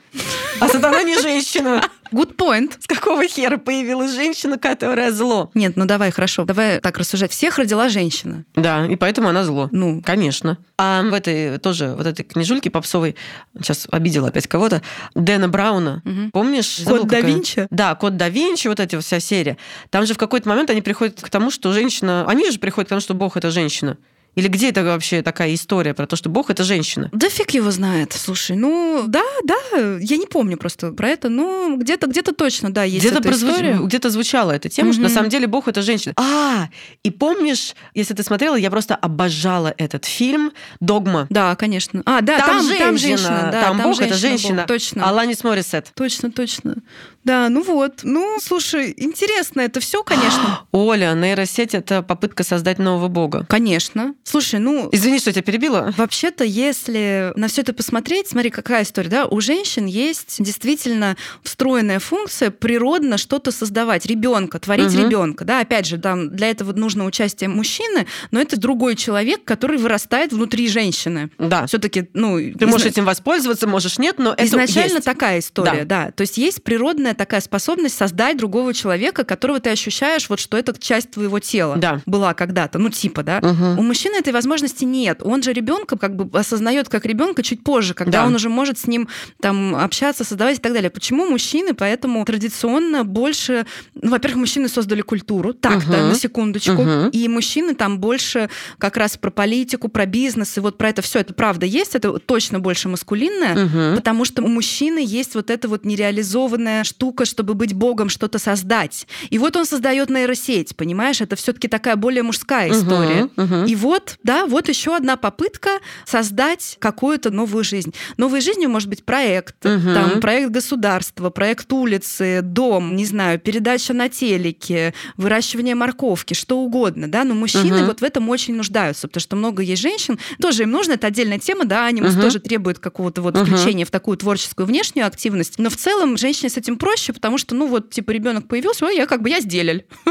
А 0.61 0.69
сатана 0.69 1.03
не 1.03 1.19
женщина. 1.19 1.83
Good 2.13 2.37
point. 2.37 2.73
С 2.81 2.87
какого 2.87 3.27
хера 3.27 3.57
появилась 3.57 4.13
женщина, 4.13 4.59
которая 4.59 5.13
зло? 5.13 5.51
Нет, 5.55 5.77
ну 5.77 5.87
давай, 5.87 6.11
хорошо. 6.11 6.45
Давай 6.45 6.81
так 6.81 6.99
рассуждать. 6.99 7.31
Всех 7.31 7.57
родила 7.59 7.89
женщина. 7.89 8.45
Да, 8.57 8.85
и 8.87 8.97
поэтому 8.97 9.29
она 9.29 9.45
зло. 9.45 9.69
Ну. 9.73 10.03
Конечно. 10.05 10.59
А 10.77 11.03
в 11.03 11.15
этой 11.15 11.59
тоже, 11.59 11.95
вот 11.97 12.07
этой 12.07 12.25
книжульке 12.25 12.69
попсовой, 12.69 13.17
сейчас 13.59 13.87
обидела 13.91 14.29
опять 14.29 14.49
кого-то, 14.49 14.83
Дэна 15.15 15.49
Брауна, 15.49 16.03
угу. 16.05 16.31
помнишь? 16.33 16.81
Код 16.85 17.07
да 17.07 17.21
Винчи? 17.21 17.69
Да, 17.71 17.95
Код 17.95 18.17
да 18.17 18.29
Винчи, 18.29 18.69
вот 18.69 18.81
эта 18.81 19.01
вся 19.01 19.21
серия. 19.21 19.57
Там 19.91 20.05
же 20.05 20.15
в 20.15 20.19
какой-то 20.19 20.49
момент 20.49 20.69
они 20.71 20.83
приходят 20.83 21.21
к 21.21 21.31
тому, 21.31 21.51
что 21.51 21.73
женщина... 21.73 22.27
Они 22.29 22.51
же 22.51 22.59
приходят 22.59 22.89
к 22.89 22.91
тому, 22.91 23.01
что 23.01 23.15
Бог— 23.15 23.37
это 23.39 23.51
женщина. 23.51 23.97
Или 24.37 24.49
где 24.49 24.71
это 24.71 24.85
вообще 24.85 25.23
такая 25.23 25.55
история 25.55 25.95
про 25.95 26.07
то, 26.07 26.17
что 26.17 26.29
Бог 26.29 26.51
это 26.51 26.63
женщина? 26.65 27.09
Да 27.13 27.29
фиг 27.29 27.51
его 27.51 27.71
знает. 27.71 28.13
Слушай, 28.13 28.57
ну 28.57 29.05
да, 29.07 29.23
да, 29.45 29.57
я 30.01 30.17
не 30.17 30.27
помню 30.27 30.57
просто 30.57 30.93
про 30.93 31.09
это, 31.09 31.29
но 31.29 31.77
где-то 31.77 32.07
где-то 32.07 32.33
точно, 32.33 32.73
да, 32.73 32.85
есть 32.85 33.05
где-то 33.05 33.19
эта 33.21 33.29
прозвуч... 33.29 33.51
история. 33.51 33.79
Где-то 33.81 34.11
звучала 34.11 34.53
эта 34.53 34.69
тема, 34.69 34.91
mm-hmm. 34.91 34.93
что 34.93 35.03
на 35.03 35.09
самом 35.09 35.31
деле 35.31 35.47
Бог 35.47 35.69
это 35.69 35.83
женщина. 35.83 36.15
А, 36.17 36.69
и 37.03 37.11
помнишь, 37.11 37.75
если 37.95 38.15
ты 38.15 38.23
смотрела, 38.23 38.55
я 38.57 38.71
просто 38.71 38.95
обожала 38.95 39.75
этот 39.77 40.05
фильм 40.05 40.53
«Догма». 40.81 41.27
Да, 41.31 41.57
конечно. 41.57 42.03
А, 42.07 42.21
да, 42.21 42.39
там, 42.39 42.49
там 42.49 42.67
женщина, 42.67 42.87
там 42.87 42.99
женщина, 42.99 43.49
да, 43.53 43.63
там, 43.63 43.77
там 43.79 43.83
Бог 43.83 43.97
женщина, 43.97 44.07
это 44.07 44.17
женщина. 44.17 44.57
Бог, 44.59 44.67
точно. 44.67 45.09
Аланис 45.09 45.45
Морисет. 45.45 45.93
Точно, 45.95 46.31
точно. 46.31 46.77
Да, 47.25 47.49
ну 47.49 47.63
вот. 47.63 48.01
Ну, 48.03 48.39
слушай, 48.41 48.95
интересно 48.97 49.61
это 49.61 49.81
все, 49.81 50.03
конечно. 50.03 50.61
Оля, 50.73 51.13
нейросеть 51.15 51.75
это 51.75 52.03
попытка 52.03 52.45
создать 52.45 52.79
нового 52.79 53.09
бога. 53.09 53.45
Конечно. 53.49 54.15
Слушай, 54.25 54.59
ну. 54.61 54.89
Извини, 54.93 55.19
что 55.19 55.31
я 55.31 55.35
тебя 55.35 55.43
перебила. 55.43 55.93
Вообще-то, 55.97 56.45
если 56.45 57.33
на 57.37 57.49
все 57.49 57.61
это 57.61 57.75
посмотреть, 57.75 58.29
смотри, 58.29 58.51
какая 58.51 58.85
история, 58.85 59.11
да, 59.11 59.27
у 59.27 59.41
женщин 59.41 59.87
есть 59.87 60.37
действительно 60.39 61.17
встроенная 61.43 61.99
функция 61.99 62.51
природно 62.51 63.19
что-то 63.19 63.53
создавать, 63.53 64.07
ребенка, 64.07 64.59
творить 64.59 64.95
угу. 64.95 65.05
ребенка, 65.05 65.45
да. 65.45 65.61
Опять 65.61 65.87
же, 65.87 65.99
там 65.99 66.35
для 66.35 66.51
этого 66.51 66.73
нужно 66.73 67.05
участие 67.05 67.49
мужчины, 67.49 68.07
но 68.31 68.41
это 68.41 68.59
другой 68.59 68.97
человек, 68.97 69.45
который 69.45 69.77
вырастает 69.77 70.33
внутри 70.33 70.69
женщины. 70.69 71.31
Да. 71.39 71.67
Все-таки, 71.67 72.09
ну. 72.15 72.39
Ты 72.59 72.67
можешь 72.67 72.87
этим 72.87 73.05
воспользоваться, 73.05 73.67
можешь 73.67 73.99
нет, 73.99 74.19
но 74.19 74.33
это 74.33 74.45
изначально 74.47 75.01
такая 75.03 75.41
история, 75.41 75.85
да. 75.85 76.07
да. 76.07 76.11
То 76.13 76.23
есть 76.23 76.39
есть 76.39 76.63
природная 76.63 77.10
уникальная 77.11 77.15
такая 77.15 77.41
способность 77.41 77.97
создать 77.97 78.37
другого 78.37 78.73
человека, 78.75 79.25
которого 79.25 79.61
ты 79.61 79.71
ощущаешь, 79.71 80.29
вот 80.29 80.41
что 80.41 80.57
это 80.57 80.75
часть 80.79 81.11
твоего 81.11 81.39
тела 81.39 81.77
да. 81.77 82.01
была 82.07 82.35
когда-то, 82.35 82.79
ну 82.79 82.91
типа, 82.91 83.23
да. 83.23 83.39
Угу. 83.39 83.81
У 83.81 83.83
мужчины 83.83 84.17
этой 84.17 84.33
возможности 84.33 84.85
нет. 84.85 85.21
Он 85.23 85.43
же 85.43 85.53
ребенка 85.53 85.97
как 85.99 86.17
бы 86.17 86.39
осознает 86.39 86.89
как 86.89 87.07
ребенка 87.07 87.43
чуть 87.43 87.63
позже, 87.63 87.95
когда 87.95 88.21
да. 88.21 88.27
он 88.27 88.35
уже 88.35 88.49
может 88.49 88.79
с 88.79 88.87
ним 88.87 89.09
там 89.41 89.75
общаться, 89.75 90.25
создавать 90.25 90.59
и 90.59 90.61
так 90.61 90.73
далее. 90.73 90.91
Почему 90.91 91.27
мужчины 91.27 91.75
поэтому 91.75 92.25
традиционно 92.25 93.05
больше, 93.05 93.67
ну, 93.95 94.11
во-первых, 94.11 94.41
мужчины 94.41 94.69
создали 94.69 95.03
культуру, 95.03 95.53
так-то 95.53 95.93
угу. 95.93 96.09
на 96.09 96.15
секундочку, 96.15 96.83
угу. 96.83 97.09
и 97.13 97.29
мужчины 97.29 97.75
там 97.75 97.99
больше 97.99 98.49
как 98.79 98.97
раз 98.97 99.17
про 99.17 99.31
политику, 99.31 99.89
про 99.89 100.07
бизнес 100.07 100.57
и 100.57 100.61
вот 100.61 100.79
про 100.79 100.89
это 100.89 101.03
все, 101.03 101.21
это 101.21 101.35
правда 101.35 101.67
есть, 101.67 101.95
это 101.95 102.19
точно 102.19 102.61
больше 102.61 102.89
маскулинное, 102.89 103.65
угу. 103.65 103.97
потому 103.97 104.25
что 104.25 104.43
у 104.43 104.49
мужчины 104.49 105.03
есть 105.05 105.35
вот 105.35 105.51
это 105.51 105.69
вот 105.69 105.85
нереализованная 105.85 106.85
штука, 107.01 107.25
чтобы 107.25 107.55
быть 107.55 107.73
богом, 107.73 108.11
что-то 108.11 108.39
создать. 108.39 109.07
И 109.31 109.39
вот 109.39 109.57
он 109.57 109.65
создает 109.65 110.11
нейросеть, 110.11 110.77
понимаешь? 110.77 111.23
Это 111.23 111.35
все-таки 111.35 111.67
такая 111.67 111.97
более 111.97 112.23
мужская 112.23 112.71
история. 112.71 113.31
Uh-huh, 113.37 113.49
uh-huh. 113.49 113.69
И 113.69 113.75
вот, 113.75 114.19
да, 114.23 114.45
вот 114.45 114.69
еще 114.69 114.95
одна 114.95 115.17
попытка 115.17 115.71
создать 116.05 116.77
какую-то 116.79 117.31
новую 117.31 117.65
жизнь. 117.65 117.95
Новой 118.19 118.43
жизнью 118.43 118.69
может 118.69 118.91
быть 118.91 119.03
проект, 119.05 119.65
uh-huh. 119.65 119.95
там 119.95 120.21
проект 120.21 120.51
государства, 120.51 121.31
проект 121.31 121.73
улицы, 121.73 122.41
дом, 122.43 122.95
не 122.95 123.07
знаю, 123.07 123.41
передача 123.41 123.95
на 123.95 124.11
телеке, 124.11 124.93
выращивание 125.17 125.75
морковки, 125.75 126.35
что 126.35 126.59
угодно, 126.59 127.11
да. 127.11 127.25
Но 127.25 127.35
мужчины 127.35 127.79
uh-huh. 127.79 127.87
вот 127.87 128.03
в 128.03 128.05
этом 128.05 128.29
очень 128.29 128.55
нуждаются, 128.55 129.09
потому 129.09 129.23
что 129.23 129.37
много 129.37 129.63
есть 129.63 129.81
женщин, 129.81 130.19
тоже 130.39 130.65
им 130.65 130.71
нужно, 130.71 130.93
это 130.93 131.07
отдельная 131.07 131.39
тема, 131.39 131.65
да, 131.65 131.87
анимус 131.87 132.15
uh-huh. 132.15 132.21
тоже 132.21 132.41
требует 132.41 132.79
какого-то 132.79 133.23
вот 133.23 133.39
включения 133.39 133.87
в 133.87 133.91
такую 133.91 134.19
творческую 134.19 134.67
внешнюю 134.67 135.07
активность, 135.07 135.55
но 135.59 135.71
в 135.71 135.77
целом 135.77 136.19
женщине 136.19 136.51
с 136.51 136.59
этим 136.59 136.77
проще 136.77 136.90
проще, 136.91 137.13
потому 137.13 137.39
что, 137.39 137.55
ну 137.55 137.69
вот, 137.69 137.91
типа, 137.91 138.11
ребенок 138.11 138.49
появился, 138.49 138.87
я 138.87 139.07
как 139.07 139.23
бы, 139.23 139.31
я 139.31 139.41
сделель. 139.41 139.85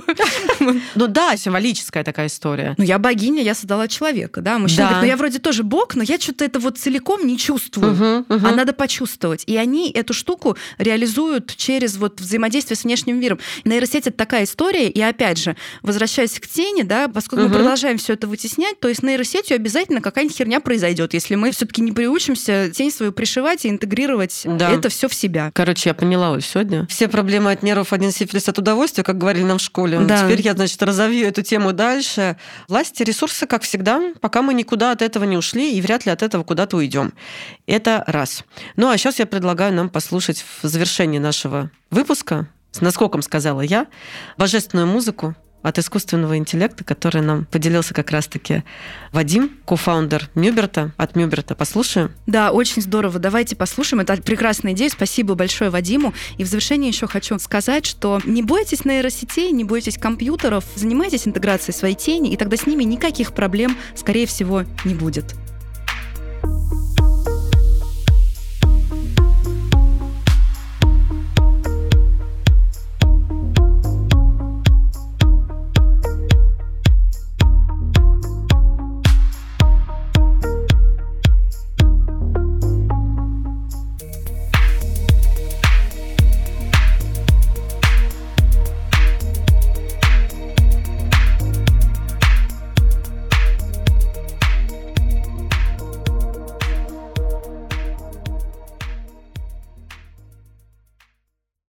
Ну 0.96 1.08
да, 1.08 1.38
символическая 1.38 2.04
такая 2.04 2.28
история. 2.28 2.76
Ну 2.78 2.84
я 2.84 3.00
богиня, 3.00 3.42
я 3.42 3.54
создала 3.54 3.88
человека, 3.88 4.42
да, 4.42 4.60
мужчина 4.60 4.84
говорит, 4.84 5.02
ну 5.02 5.08
я 5.08 5.18
вроде 5.18 5.40
тоже 5.40 5.64
бог, 5.64 5.96
но 5.96 6.04
я 6.04 6.20
что-то 6.20 6.46
это 6.46 6.60
вот 6.60 6.78
целиком 6.78 7.26
не 7.26 7.38
чувствую, 7.38 8.26
а 8.30 8.52
надо 8.56 8.74
почувствовать. 8.74 9.44
И 9.48 9.56
они 9.58 9.92
эту 9.92 10.14
штуку 10.14 10.58
реализуют 10.78 11.56
через 11.56 11.98
вот 11.98 12.20
взаимодействие 12.20 12.78
с 12.78 12.84
внешним 12.84 13.20
миром. 13.20 13.40
Нейросеть 13.64 14.08
это 14.08 14.18
такая 14.18 14.44
история, 14.44 14.90
и 14.90 15.02
опять 15.02 15.38
же, 15.38 15.56
возвращаясь 15.82 16.40
к 16.40 16.48
тени, 16.48 16.84
да, 16.84 17.08
поскольку 17.08 17.46
мы 17.46 17.54
продолжаем 17.54 17.98
все 17.98 18.14
это 18.14 18.28
вытеснять, 18.28 18.80
то 18.80 18.88
есть 18.88 19.04
нейросетью 19.04 19.56
обязательно 19.56 20.02
какая-нибудь 20.02 20.38
херня 20.38 20.60
произойдет, 20.60 21.14
если 21.14 21.36
мы 21.36 21.52
все-таки 21.52 21.82
не 21.82 21.92
приучимся 21.92 22.70
тень 22.74 22.92
свою 22.92 23.12
пришивать 23.12 23.66
и 23.66 23.70
интегрировать 23.70 24.46
это 24.46 24.90
все 24.90 25.08
в 25.08 25.14
себя. 25.14 25.52
Короче, 25.54 25.90
я 25.90 25.94
поняла, 25.94 26.32
Оль, 26.32 26.42
сегодня 26.70 26.88
все 26.88 27.08
проблемы 27.08 27.52
от 27.52 27.64
нервов, 27.64 27.94
один 27.94 28.12
сифилис 28.12 28.48
от 28.48 28.58
удовольствия, 28.58 29.04
как 29.04 29.18
говорили 29.18 29.44
нам 29.44 29.58
в 29.58 29.62
школе. 29.62 30.00
Да. 30.00 30.24
Теперь 30.24 30.42
я, 30.42 30.54
значит, 30.54 30.82
разовью 30.84 31.28
эту 31.28 31.42
тему 31.42 31.74
дальше. 31.74 32.38
Власти, 32.68 33.04
ресурсы, 33.04 33.48
как 33.48 33.64
всегда, 33.64 34.14
пока 34.22 34.42
мы 34.42 34.54
никуда 34.54 34.92
от 34.92 35.02
этого 35.02 35.24
не 35.24 35.38
ушли 35.38 35.74
и 35.76 35.82
вряд 35.82 36.06
ли 36.06 36.12
от 36.12 36.22
этого 36.22 36.44
куда-то 36.44 36.78
уйдем. 36.78 37.14
Это 37.66 38.04
раз. 38.08 38.44
Ну 38.76 38.90
а 38.90 38.98
сейчас 38.98 39.20
я 39.20 39.26
предлагаю 39.26 39.74
нам 39.74 39.90
послушать 39.90 40.44
в 40.62 40.68
завершении 40.68 41.20
нашего 41.20 41.72
выпуска, 41.92 42.48
с 42.72 42.82
наскоком 42.82 43.22
сказала 43.22 43.62
я, 43.62 43.88
божественную 44.38 44.88
музыку 44.88 45.36
от 45.62 45.78
искусственного 45.78 46.38
интеллекта, 46.38 46.84
который 46.84 47.22
нам 47.22 47.46
поделился 47.46 47.94
как 47.94 48.12
раз-таки 48.12 48.64
Вадим, 49.12 49.52
кофаундер 49.66 50.30
Мюберта, 50.36 50.92
от 50.98 51.16
Мюберта. 51.16 51.56
Послушаем? 51.56 52.12
Да, 52.28 52.52
очень 52.52 52.82
здорово. 52.82 53.20
Давайте 53.20 53.56
послушаем. 53.56 54.02
Это 54.02 54.22
прекрасная 54.22 54.74
идея. 54.74 54.90
Спасибо 54.90 55.36
большое 55.36 55.70
Вадиму. 55.70 56.14
И 56.38 56.44
в 56.44 56.48
завершение 56.48 56.90
еще 56.90 57.08
хочу 57.08 57.38
сказать, 57.40 57.86
что 57.86 58.20
не 58.24 58.44
бойтесь 58.44 58.86
нейросетей, 58.86 59.52
не 59.52 59.64
бойтесь 59.64 59.98
компьютеров, 59.98 60.64
занимайтесь 60.76 61.28
интеграцией 61.28 61.76
своей 61.76 61.96
тени, 61.96 62.32
и 62.32 62.38
тогда 62.38 62.58
с 62.58 62.66
ними 62.66 62.84
никаких 62.84 63.34
проблем, 63.34 63.78
скорее 63.96 64.26
всего, 64.26 64.64
не 64.86 64.96
будет. 64.96 65.36